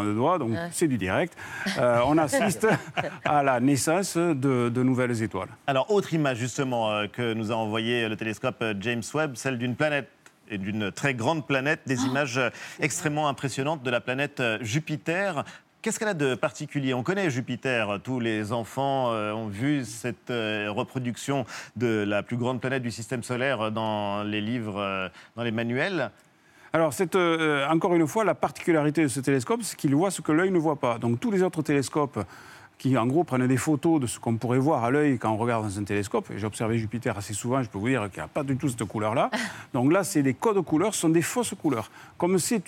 un 0.00 0.04
de 0.04 0.12
doigts, 0.14 0.38
donc 0.38 0.50
Ouais. 0.50 0.68
c'est 0.72 0.86
du 0.88 0.96
direct. 0.98 1.36
Euh, 1.78 2.00
on 2.06 2.16
assiste 2.18 2.68
à 3.24 3.42
la 3.42 3.58
naissance 3.58 4.16
de, 4.16 4.68
de 4.68 4.82
nouvelles 4.82 5.22
étoiles. 5.22 5.48
Alors, 5.66 5.90
autre 5.90 6.12
image 6.14 6.36
justement 6.38 6.90
euh, 6.92 7.06
que 7.06 7.32
nous 7.34 7.50
a 7.50 7.56
envoyé 7.56 8.08
le 8.08 8.16
télescope 8.16 8.62
James 8.80 9.02
Webb, 9.14 9.32
celle 9.36 9.58
d'une 9.58 9.74
planète 9.74 10.08
et 10.52 10.58
d'une 10.58 10.90
très 10.92 11.14
grande 11.14 11.46
planète, 11.46 11.80
des 11.86 12.02
images 12.04 12.38
euh, 12.38 12.50
extrêmement 12.78 13.28
impressionnantes 13.28 13.82
de 13.82 13.90
la 13.90 14.00
planète 14.00 14.42
Jupiter. 14.60 15.44
Qu'est-ce 15.82 15.98
qu'elle 15.98 16.08
a 16.08 16.14
de 16.14 16.34
particulier? 16.34 16.92
On 16.92 17.02
connaît 17.02 17.30
Jupiter, 17.30 18.00
tous 18.04 18.20
les 18.20 18.52
enfants 18.52 19.14
euh, 19.14 19.32
ont 19.32 19.48
vu 19.48 19.86
cette 19.86 20.28
euh, 20.28 20.70
reproduction 20.70 21.46
de 21.74 22.04
la 22.06 22.22
plus 22.22 22.36
grande 22.36 22.60
planète 22.60 22.82
du 22.82 22.90
système 22.90 23.22
solaire 23.22 23.72
dans 23.72 24.22
les 24.22 24.42
livres, 24.42 24.78
euh, 24.78 25.08
dans 25.36 25.42
les 25.42 25.52
manuels. 25.52 26.10
Alors, 26.74 26.92
c'est 26.92 27.16
encore 27.16 27.94
une 27.94 28.06
fois 28.06 28.24
la 28.24 28.34
particularité 28.34 29.02
de 29.02 29.08
ce 29.08 29.20
télescope, 29.20 29.62
c'est 29.62 29.74
qu'il 29.74 29.94
voit 29.94 30.10
ce 30.10 30.20
que 30.20 30.32
l'œil 30.32 30.50
ne 30.50 30.58
voit 30.58 30.78
pas. 30.78 30.98
Donc, 30.98 31.18
tous 31.18 31.30
les 31.30 31.42
autres 31.42 31.62
télescopes 31.62 32.20
qui, 32.80 32.96
en 32.96 33.06
gros, 33.06 33.24
prennent 33.24 33.46
des 33.46 33.58
photos 33.58 34.00
de 34.00 34.06
ce 34.06 34.18
qu'on 34.18 34.36
pourrait 34.36 34.58
voir 34.58 34.84
à 34.84 34.90
l'œil 34.90 35.18
quand 35.18 35.30
on 35.30 35.36
regarde 35.36 35.64
dans 35.64 35.78
un 35.78 35.84
télescope, 35.84 36.28
j'ai 36.34 36.46
observé 36.46 36.78
Jupiter 36.78 37.16
assez 37.16 37.34
souvent, 37.34 37.62
je 37.62 37.68
peux 37.68 37.78
vous 37.78 37.88
dire 37.88 38.08
qu'il 38.10 38.20
n'y 38.20 38.24
a 38.24 38.28
pas 38.28 38.42
du 38.42 38.56
tout 38.56 38.70
cette 38.70 38.84
couleur-là. 38.84 39.30
Donc 39.74 39.92
là, 39.92 40.02
c'est 40.02 40.22
des 40.22 40.32
codes 40.32 40.64
couleurs, 40.64 40.94
ce 40.94 41.02
sont 41.02 41.10
des 41.10 41.20
fausses 41.20 41.54
couleurs. 41.60 41.90
Comme 42.16 42.38
c'est 42.38 42.64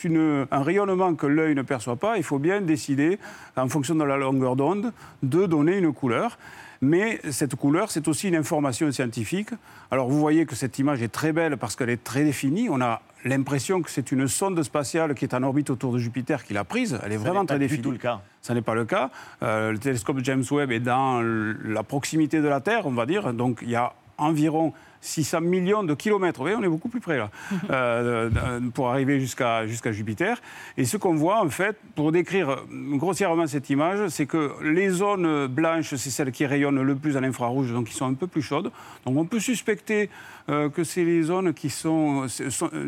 un 0.51 0.63
rayonnement 0.63 1.15
que 1.15 1.27
l'œil 1.27 1.55
ne 1.55 1.63
perçoit 1.63 1.97
pas, 1.97 2.19
il 2.19 2.23
faut 2.23 2.39
bien 2.39 2.61
décider, 2.61 3.19
en 3.57 3.69
fonction 3.69 3.95
de 3.95 4.05
la 4.05 4.19
longueur 4.19 4.55
d'onde, 4.55 4.93
de 5.23 5.47
donner 5.47 5.79
une 5.79 5.95
couleur. 5.95 6.37
Mais 6.83 7.21
cette 7.31 7.55
couleur, 7.55 7.91
c'est 7.91 8.07
aussi 8.07 8.29
une 8.29 8.37
information 8.37 8.93
scientifique. 8.93 9.51
Alors 9.91 10.09
vous 10.11 10.19
voyez 10.19 10.45
que 10.45 10.57
cette 10.57 10.79
image 10.79 11.01
est 11.01 11.13
très 11.13 11.33
belle 11.33 11.57
parce 11.57 11.75
qu'elle 11.75 11.91
est 11.91 12.05
très 12.05 12.25
définie. 12.25 12.69
On 12.69 12.83
a 12.83 13.01
l'impression 13.25 13.83
que 13.83 13.91
c'est 13.91 14.13
une 14.13 14.29
sonde 14.29 14.63
spatiale 14.63 15.15
qui 15.15 15.25
est 15.25 15.35
en 15.35 15.43
orbite 15.43 15.71
autour 15.71 15.93
de 15.93 15.99
Jupiter 15.99 16.45
qui 16.45 16.55
l'a 16.55 16.65
prise. 16.65 16.99
Elle 17.05 17.13
est 17.13 17.17
Ça 17.19 17.23
vraiment 17.23 17.45
très 17.45 17.57
du 17.59 17.65
définie. 17.67 17.83
tout 17.83 17.91
le 17.91 17.99
cas. 17.99 18.21
Ça 18.41 18.55
n'est 18.55 18.63
pas 18.63 18.75
le 18.75 18.85
cas. 18.85 19.11
Euh, 19.43 19.73
le 19.73 19.79
télescope 19.79 20.19
James 20.23 20.45
Webb 20.51 20.73
est 20.73 20.81
dans 20.81 21.21
la 21.23 21.83
proximité 21.83 22.41
de 22.41 22.49
la 22.49 22.61
Terre, 22.61 22.87
on 22.87 22.91
va 22.93 23.07
dire. 23.07 23.33
Donc 23.33 23.61
il 23.63 23.71
y 23.71 23.77
a 23.77 23.93
environ 24.19 24.73
600 25.03 25.41
millions 25.43 25.83
de 25.83 25.95
kilomètres. 25.95 26.39
Vous 26.39 26.45
voyez, 26.45 26.57
on 26.57 26.63
est 26.63 26.69
beaucoup 26.69 26.89
plus 26.89 27.01
près 27.01 27.19
là, 27.19 27.31
euh, 27.71 28.31
euh, 28.35 28.61
pour 28.73 28.89
arriver 28.89 29.21
jusqu'à 29.21 29.67
jusqu'à 29.67 29.93
Jupiter. 29.93 30.41
Et 30.79 30.85
ce 30.85 30.97
qu'on 30.97 31.15
voit, 31.15 31.41
en 31.41 31.51
fait, 31.51 31.77
pour 31.95 32.13
décrire 32.13 32.65
grossièrement 32.71 33.47
cette 33.47 33.69
image, 33.69 34.09
c'est 34.09 34.27
que 34.27 34.53
les 34.63 34.89
zones 34.89 35.49
blanches, 35.49 35.95
c'est 35.97 36.11
celles 36.11 36.33
qui 36.33 36.47
rayonnent 36.47 36.81
le 36.81 36.95
plus 36.95 37.17
en 37.17 37.23
infrarouge, 37.23 37.73
donc 37.73 37.89
qui 37.89 37.95
sont 37.95 38.07
un 38.07 38.15
peu 38.15 38.27
plus 38.27 38.43
chaudes. 38.43 38.71
Donc 39.05 39.17
on 39.17 39.27
peut 39.27 39.41
suspecter 39.41 40.09
euh, 40.49 40.69
que 40.71 40.85
c'est 40.85 41.05
les 41.05 41.23
zones 41.23 41.53
qui 41.53 41.71
sont... 41.71 42.27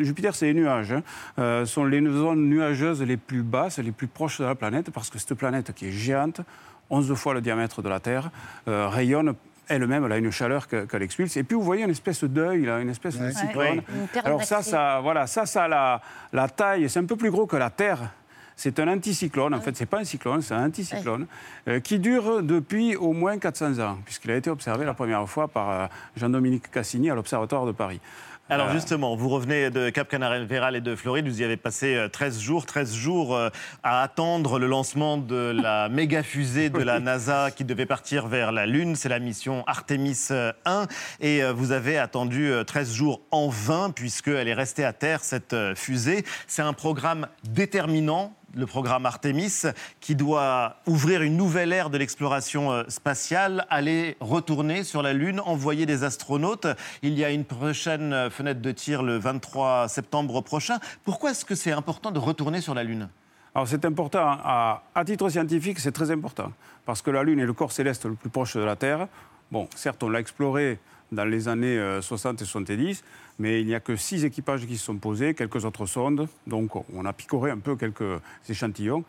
Jupiter, 0.01 0.35
c'est 0.35 0.47
les 0.47 0.55
nuages. 0.55 0.93
hein, 0.93 1.03
euh, 1.39 1.67
sont 1.67 1.85
les 1.85 2.01
zones 2.01 2.49
nuageuses 2.49 3.03
les 3.03 3.17
plus 3.17 3.43
basses, 3.43 3.79
les 3.79 3.93
plus 3.93 4.07
proches 4.07 4.41
de 4.41 4.45
la 4.45 4.55
planète, 4.55 4.91
parce 4.91 5.11
que 5.11 5.19
cette 5.19 5.35
planète 5.35 5.73
qui 5.75 5.87
est 5.87 5.93
géante, 5.93 6.41
11 6.91 7.15
fois 7.15 7.35
le 7.35 7.41
diamètre 7.41 7.83
de 7.83 7.89
la 7.89 7.99
Terre, 7.99 8.31
rayonne 8.67 9.35
elle-même, 9.69 10.05
elle 10.05 10.13
a 10.13 10.19
une 10.19 10.31
chaleur 10.31 10.67
qu'elle 10.69 11.03
expulse. 11.03 11.37
Et 11.37 11.43
puis 11.45 11.55
vous 11.57 11.63
voyez 11.63 11.85
une 11.85 11.91
espèce 11.91 12.25
d'œil, 12.25 12.65
là, 12.67 12.81
une 12.81 12.91
espèce 12.91 13.19
de 13.19 13.25
Ouais. 13.25 13.33
cyclone. 13.33 13.83
Une 13.89 14.07
période 14.09 14.27
Alors 14.27 14.43
ça, 14.45 14.63
ça, 14.63 15.01
voilà, 15.03 15.27
ça, 15.27 15.47
ça 15.47 15.65
a 15.65 15.69
la, 15.69 16.01
la 16.33 16.49
taille, 16.49 16.89
c'est 16.89 16.99
un 17.01 17.05
peu 17.07 17.17
plus 17.17 17.31
gros 17.31 17.47
que 17.47 17.57
la 17.57 17.71
Terre. 17.71 18.11
C'est 18.57 18.79
un 18.79 18.87
anticyclone, 18.87 19.53
en 19.53 19.61
fait, 19.61 19.77
c'est 19.77 19.85
pas 19.87 19.99
un 19.99 20.05
cyclone, 20.05 20.41
c'est 20.41 20.55
un 20.55 20.67
anticyclone, 20.67 21.27
euh, 21.67 21.81
qui 21.81 21.99
dure 21.99 22.41
depuis 22.41 22.95
au 22.95 23.13
moins 23.13 23.37
400 23.37 23.81
ans, 23.81 23.99
puisqu'il 24.05 24.31
a 24.31 24.37
été 24.37 24.49
observé 24.49 24.85
la 24.85 24.95
première 24.95 25.29
fois 25.29 25.49
par 25.49 25.71
euh, 25.71 25.87
Jean-Dominique 26.17 26.71
Cassini 26.71 27.11
à 27.11 27.17
l'Observatoire 27.17 27.67
de 27.67 27.73
Paris. 27.73 28.01
Alors 28.51 28.69
Euh, 28.69 28.73
justement, 28.75 29.17
vous 29.17 29.31
revenez 29.31 29.71
de 29.71 29.89
Cap 29.89 30.07
Canaveral 30.07 30.77
et 30.77 30.83
de 30.83 30.95
Floride, 30.95 31.27
vous 31.27 31.41
y 31.41 31.45
avez 31.45 31.57
passé 31.57 31.95
euh, 31.95 32.09
13 32.09 32.39
jours, 32.39 32.67
13 32.67 32.95
jours 32.95 33.35
euh, 33.35 33.49
à 33.83 34.03
attendre 34.03 34.59
le 34.59 34.67
lancement 34.67 35.17
de 35.17 35.59
la 35.63 35.89
méga 35.91 36.23
fusée 36.23 36.69
de 36.69 36.83
la 36.83 37.01
NASA 37.01 37.51
qui 37.51 37.65
devait 37.65 37.87
partir 37.87 38.27
vers 38.27 38.53
la 38.53 38.67
Lune, 38.67 38.97
c'est 38.97 39.09
la 39.09 39.19
mission 39.19 39.65
Artemis 39.67 40.29
euh, 40.31 40.53
1 40.67 40.87
et 41.21 41.43
euh, 41.43 41.55
vous 41.55 41.73
avez 41.73 41.97
attendu 41.97 42.51
euh, 42.51 42.65
13 42.65 42.93
jours 42.93 43.23
en 43.31 43.49
vain 43.49 43.91
puisqu'elle 43.91 44.47
est 44.47 44.55
restée 44.55 44.85
à 44.85 44.93
terre 44.93 45.25
cette 45.25 45.55
euh, 45.55 45.75
fusée. 45.75 46.23
C'est 46.47 46.61
un 46.61 46.75
programme 46.75 47.29
déterminant 47.45 48.35
le 48.57 48.67
programme 48.67 49.07
Artemis, 49.07 49.63
qui 50.01 50.15
doit 50.15 50.77
ouvrir 50.87 51.23
une 51.23 51.37
nouvelle 51.37 51.73
ère 51.73 51.91
de 51.91 51.99
l'exploration 51.99 52.73
euh, 52.73 52.85
spatiale, 52.89 53.67
aller 53.71 54.17
retourner 54.21 54.85
sur 54.85 55.03
la 55.03 55.13
Lune, 55.13 55.41
envoyer 55.41 55.87
des 55.87 56.05
astronautes. 56.05 56.67
Il 57.03 57.19
y 57.19 57.25
a 57.25 57.31
une 57.31 57.45
prochaine 57.45 58.13
euh, 58.13 58.31
fenêtre 58.31 58.61
de 58.61 58.71
tir 58.73 59.03
le 59.03 59.19
23 59.19 59.89
septembre 59.89 60.41
prochain. 60.41 60.79
Pourquoi 61.05 61.31
est-ce 61.31 61.45
que 61.45 61.55
c'est 61.55 61.73
important 61.73 62.11
de 62.11 62.19
retourner 62.19 62.61
sur 62.61 62.75
la 62.75 62.85
Lune? 62.85 63.09
Alors 63.55 63.69
c'est 63.69 63.85
important, 63.85 64.19
à, 64.21 64.83
titre 65.07 65.29
scientifique, 65.29 65.79
c'est 65.79 65.93
très 65.93 66.11
important, 66.11 66.53
parce 66.87 67.03
que 67.03 67.11
la 67.13 67.23
Lune 67.23 67.39
est 67.39 67.47
le 67.47 67.53
corps 67.53 67.71
céleste 67.71 68.05
le 68.05 68.15
plus 68.15 68.31
proche 68.31 68.57
de 68.57 68.63
la 68.63 68.75
Terre. 68.75 69.07
Bon, 69.53 69.69
certes, 69.77 70.03
on 70.03 70.09
l'a 70.09 70.19
exploré 70.19 70.81
dans 71.13 71.25
les 71.25 71.49
années 71.49 71.79
euh, 71.79 72.01
60 72.03 72.43
et 72.43 72.45
70, 72.45 73.05
mais 73.39 73.61
il 73.61 73.67
n'y 73.67 73.75
a 73.75 73.81
que 73.81 73.97
six 73.97 74.25
équipages 74.25 74.67
qui 74.67 74.77
se 74.77 74.85
sont 74.85 74.97
posés, 74.97 75.35
quelques 75.35 75.65
autres 75.65 75.87
sondes, 75.87 76.29
donc 76.47 76.71
on 76.95 77.05
a 77.05 77.13
picoré 77.13 77.51
un 77.51 77.59
peu 77.59 77.77
quelques 77.77 78.21
échantillons, 78.49 79.05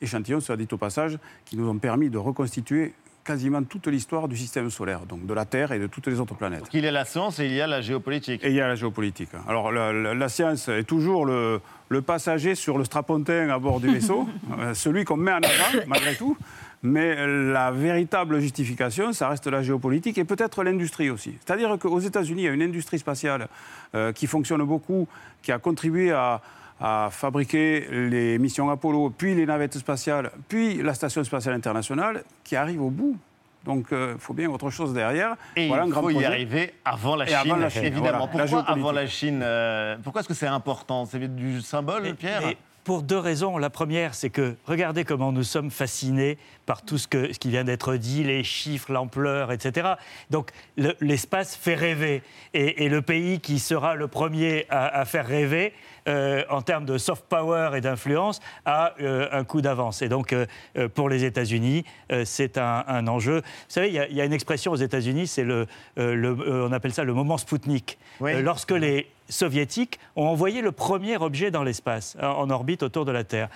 échantillons, 0.00 0.40
soit 0.40 0.56
dit 0.56 0.68
au 0.72 0.76
passage, 0.78 1.18
qui 1.44 1.56
nous 1.56 1.68
ont 1.68 1.78
permis 1.78 2.10
de 2.10 2.18
reconstituer 2.18 2.92
quasiment 3.24 3.62
toute 3.62 3.86
l'histoire 3.86 4.26
du 4.26 4.36
système 4.36 4.68
solaire, 4.68 5.06
donc 5.06 5.26
de 5.26 5.32
la 5.34 5.44
Terre 5.44 5.70
et 5.70 5.78
de 5.78 5.86
toutes 5.86 6.08
les 6.08 6.18
autres 6.18 6.34
planètes. 6.34 6.64
Il 6.72 6.82
y 6.82 6.88
a 6.88 6.90
la 6.90 7.04
science 7.04 7.38
et 7.38 7.46
il 7.46 7.52
y 7.52 7.60
a 7.60 7.68
la 7.68 7.80
géopolitique. 7.80 8.42
Et 8.42 8.48
il 8.48 8.54
y 8.54 8.60
a 8.60 8.66
la 8.66 8.74
géopolitique. 8.74 9.28
Alors 9.46 9.70
la, 9.70 9.92
la- 9.92 10.12
la 10.14 10.28
science 10.28 10.66
est 10.68 10.82
toujours 10.82 11.24
le, 11.24 11.60
le 11.88 12.02
passager 12.02 12.56
sur 12.56 12.78
le 12.78 12.84
strapontin 12.84 13.48
à 13.50 13.58
bord 13.60 13.78
du 13.78 13.92
vaisseau, 13.92 14.28
euh, 14.58 14.74
celui 14.74 15.04
qu'on 15.04 15.16
met 15.18 15.30
en 15.32 15.36
avant 15.36 15.84
malgré 15.86 16.16
tout. 16.16 16.36
Mais 16.84 17.14
la 17.26 17.70
véritable 17.70 18.40
justification, 18.40 19.12
ça 19.12 19.28
reste 19.28 19.46
la 19.46 19.62
géopolitique 19.62 20.18
et 20.18 20.24
peut-être 20.24 20.64
l'industrie 20.64 21.10
aussi. 21.10 21.34
C'est-à-dire 21.44 21.78
qu'aux 21.78 22.00
États-Unis, 22.00 22.42
il 22.42 22.44
y 22.46 22.48
a 22.48 22.52
une 22.52 22.62
industrie 22.62 22.98
spatiale 22.98 23.46
euh, 23.94 24.12
qui 24.12 24.26
fonctionne 24.26 24.62
beaucoup, 24.64 25.06
qui 25.42 25.52
a 25.52 25.58
contribué 25.60 26.10
à, 26.10 26.40
à 26.80 27.08
fabriquer 27.12 27.86
les 27.90 28.36
missions 28.38 28.68
Apollo, 28.68 29.12
puis 29.16 29.34
les 29.36 29.46
navettes 29.46 29.78
spatiales, 29.78 30.32
puis 30.48 30.82
la 30.82 30.94
Station 30.94 31.22
spatiale 31.22 31.54
internationale, 31.54 32.24
qui 32.42 32.56
arrive 32.56 32.82
au 32.82 32.90
bout. 32.90 33.16
Donc 33.64 33.86
il 33.92 34.16
faut 34.18 34.34
bien 34.34 34.50
autre 34.50 34.70
chose 34.70 34.92
derrière. 34.92 35.36
Et 35.54 35.68
Voilà 35.68 35.84
un 35.84 35.86
il 35.86 35.92
grand 35.92 36.02
faut 36.02 36.10
y 36.10 36.14
projet. 36.14 36.26
arriver 36.26 36.74
avant 36.84 37.14
la 37.14 37.26
Et 37.26 37.28
Chine, 37.28 37.36
avant 37.36 37.56
la 37.56 37.70
Chine, 37.70 37.84
évidemment. 37.84 38.00
voilà, 38.02 38.18
la 38.18 38.26
Pourquoi 38.50 38.60
avant 38.68 38.90
la 38.90 39.06
Chine 39.06 39.40
euh, 39.44 39.96
Pourquoi 40.02 40.20
est-ce 40.22 40.28
que 40.28 40.34
c'est 40.34 40.48
important? 40.48 41.06
C'est 41.06 41.32
du 41.32 41.60
symbole, 41.60 42.16
Pierre? 42.16 42.54
Pour 42.84 43.02
deux 43.02 43.18
raisons. 43.18 43.58
La 43.58 43.70
première, 43.70 44.14
c'est 44.14 44.30
que 44.30 44.56
regardez 44.66 45.04
comment 45.04 45.32
nous 45.32 45.44
sommes 45.44 45.70
fascinés 45.70 46.38
par 46.66 46.82
tout 46.82 46.98
ce, 46.98 47.06
qui 47.06 47.50
vient 47.50 47.64
d'être 47.64 47.96
dit, 47.96 48.24
les 48.24 48.44
chiffres, 48.44 48.92
l'ampleur, 48.92 49.52
etc. 49.52 49.94
Donc 50.30 50.50
le- 50.76 50.96
l'espace 51.00 51.56
fait 51.56 51.74
rêver. 51.74 52.22
Et, 52.54 52.88
le 52.88 53.02
pays 53.02 53.40
qui 53.40 53.58
sera 53.58 53.94
le 53.94 54.08
premier 54.08 54.66
à 54.68 55.04
faire 55.04 55.26
rêver, 55.26 55.72
euh, 56.08 56.42
en 56.50 56.62
termes 56.62 56.84
de 56.84 56.98
soft 56.98 57.24
power 57.28 57.70
et 57.76 57.80
d'influence, 57.80 58.40
a 58.64 58.94
euh, 59.00 59.28
un 59.32 59.44
coup 59.44 59.60
d'avance. 59.60 60.02
Et 60.02 60.08
donc 60.08 60.32
euh, 60.32 60.46
pour 60.94 61.08
les 61.08 61.24
États-Unis, 61.24 61.84
c'est 62.24 62.58
un, 62.58 62.84
un 62.86 63.06
enjeu. 63.06 63.36
Vous 63.40 63.42
savez, 63.68 63.88
il 63.88 63.94
y 63.94 63.98
a- 63.98 64.08
il 64.08 64.16
y, 64.16 64.20
a 64.20 64.24
une 64.24 64.32
expression 64.32 64.72
aux 64.72 64.76
États-Unis, 64.76 65.26
c'est 65.26 65.44
le, 65.44 65.66
le- 65.96 66.64
on 66.68 66.72
appelle 66.72 66.92
ça 66.92 67.04
le 67.04 67.14
moment 67.14 67.38
Spoutnik. 67.38 67.98
Oui. 68.20 68.40
Lorsque 68.42 68.72
les 68.72 69.08
soviétiques 69.28 69.98
ont 70.16 70.26
envoyé 70.26 70.60
le 70.60 70.72
premier 70.72 71.16
objet 71.16 71.50
dans 71.50 71.62
l'espace, 71.62 72.16
en- 72.20 72.50
orbite 72.50 72.82
autour 72.82 73.04
de 73.04 73.12
la 73.12 73.24
Terre. 73.24 73.48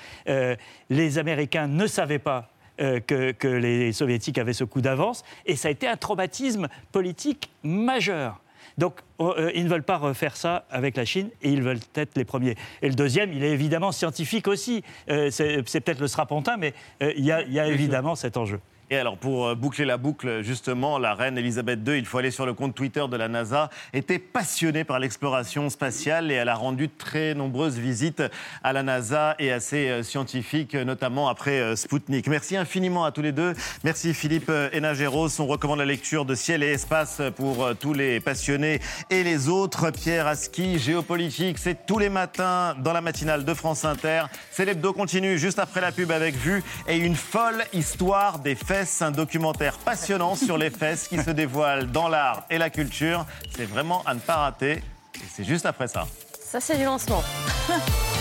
Les 0.91 1.19
Américains 1.19 1.67
ne 1.67 1.87
savaient 1.87 2.19
pas 2.19 2.49
euh, 2.81 3.01
que, 3.01 3.33
que 3.33 3.49
les 3.49 3.93
soviétiques 3.93 4.39
avaient 4.39 4.53
ce 4.53 4.65
coup 4.65 4.81
d'avance, 4.83 5.25
et 5.47 5.57
ça 5.57 5.69
a 5.69 5.71
été 5.71 5.89
un 5.89 5.97
traumatisme 5.97 6.69
politique 6.93 7.51
majeur. 7.63 8.41
Donc 8.79 9.01
on- 9.19 9.33
euh, 9.37 9.51
ils 9.55 9.65
ne 9.65 9.69
veulent 9.71 9.83
pas 9.83 9.97
refaire 9.97 10.37
ça 10.37 10.67
avec 10.71 10.97
la 10.97 11.05
Chine 11.05 11.31
et 11.43 11.51
ils 11.51 11.63
veulent 11.63 11.81
être 11.95 12.17
les 12.17 12.25
premiers. 12.25 12.57
Et 12.83 12.89
le 12.89 12.95
deuxième, 12.95 13.33
il 13.33 13.43
est 13.43 13.51
évidemment 13.53 13.93
scientifique 13.93 14.49
aussi. 14.49 14.83
Euh, 15.09 15.31
c'est 15.31 15.63
peut-être 15.63 16.01
le 16.01 16.09
strapontin, 16.09 16.57
mais 16.59 16.75
euh, 17.03 17.13
il 17.17 17.25
y 17.25 17.33
a, 17.33 17.43
il 17.43 17.53
y 17.53 17.61
a 17.61 17.67
évidemment 17.69 18.15
cet 18.15 18.37
enjeu. 18.37 18.61
Et 18.89 18.97
alors, 18.97 19.17
pour 19.17 19.49
euh, 19.49 19.55
boucler 19.57 19.85
la 19.85 19.97
boucle, 19.97 20.43
justement, 20.45 20.99
la 20.99 21.15
reine 21.15 21.37
Elisabeth 21.37 21.81
II, 21.85 21.99
il 21.99 22.07
faut 22.07 22.19
aller 22.19 22.31
sur 22.31 22.47
le 22.47 22.55
compte 22.55 22.73
Twitter 22.73 23.05
de 23.11 23.17
la 23.17 23.27
NASA, 23.27 23.69
était 23.93 24.21
passionnée 24.21 24.85
par 24.85 25.01
l'exploration 25.01 25.69
spatiale 25.71 26.31
et 26.31 26.35
elle 26.35 26.49
a 26.49 26.55
rendu 26.55 26.89
très 26.89 27.35
nombreuses 27.35 27.79
visites 27.79 28.23
à 28.63 28.73
la 28.73 28.85
NASA 28.85 29.35
et 29.41 29.51
à 29.51 29.59
ses 29.59 29.89
euh, 29.89 30.03
scientifiques, 30.05 30.77
notamment 30.77 31.29
après 31.29 31.59
euh, 31.59 31.75
Spoutnik. 31.75 32.29
Merci 32.29 32.57
infiniment 32.57 33.05
à 33.05 33.11
tous 33.11 33.23
les 33.23 33.33
deux. 33.33 33.55
Merci 33.83 34.15
Philippe 34.15 34.53
Hénageros. 34.73 35.41
On 35.41 35.47
recommande 35.47 35.81
la 35.81 35.85
lecture 35.85 36.25
de 36.25 36.37
Ciel 36.37 36.63
et 36.63 36.69
Espace 36.69 37.21
pour 37.35 37.69
tous 37.81 37.93
les 37.93 38.21
passionnés 38.21 38.81
et 39.11 39.25
les 39.25 39.49
autres. 39.49 39.91
Pierre 39.91 40.29
Aski, 40.29 40.79
géopolitique, 40.79 41.59
c'est 41.59 41.87
tous 41.87 41.99
les 41.99 42.09
matins 42.09 42.77
dans 42.79 42.93
la 42.93 43.01
matinale 43.01 43.45
de 43.45 43.55
France 43.55 43.85
Inter. 43.85 44.25
C'est 44.53 44.65
l'hebdo 44.65 44.93
continue 44.93 45.39
juste 45.39 45.59
après 45.59 45.81
la 45.81 45.91
pub 45.91 46.13
avec 46.13 46.37
Vue 46.37 46.63
et 46.87 46.97
une 46.97 47.17
folle 47.17 47.65
histoire 47.73 48.39
des 48.39 48.55
un 49.01 49.11
documentaire 49.11 49.79
passionnant 49.79 50.35
sur 50.35 50.59
les 50.59 50.69
fesses 50.69 51.09
qui 51.09 51.17
se 51.23 51.31
dévoile 51.31 51.91
dans 51.91 52.09
l'art 52.09 52.45
et 52.51 52.59
la 52.59 52.69
culture. 52.69 53.25
C'est 53.57 53.65
vraiment 53.65 54.03
à 54.05 54.13
ne 54.13 54.21
pas 54.21 54.37
rater. 54.37 54.73
Et 55.15 55.29
c'est 55.35 55.45
juste 55.45 55.65
après 55.65 55.89
ça. 55.89 56.07
Ça, 56.39 56.61
c'est 56.61 56.77
du 56.77 56.85
lancement. 56.85 57.23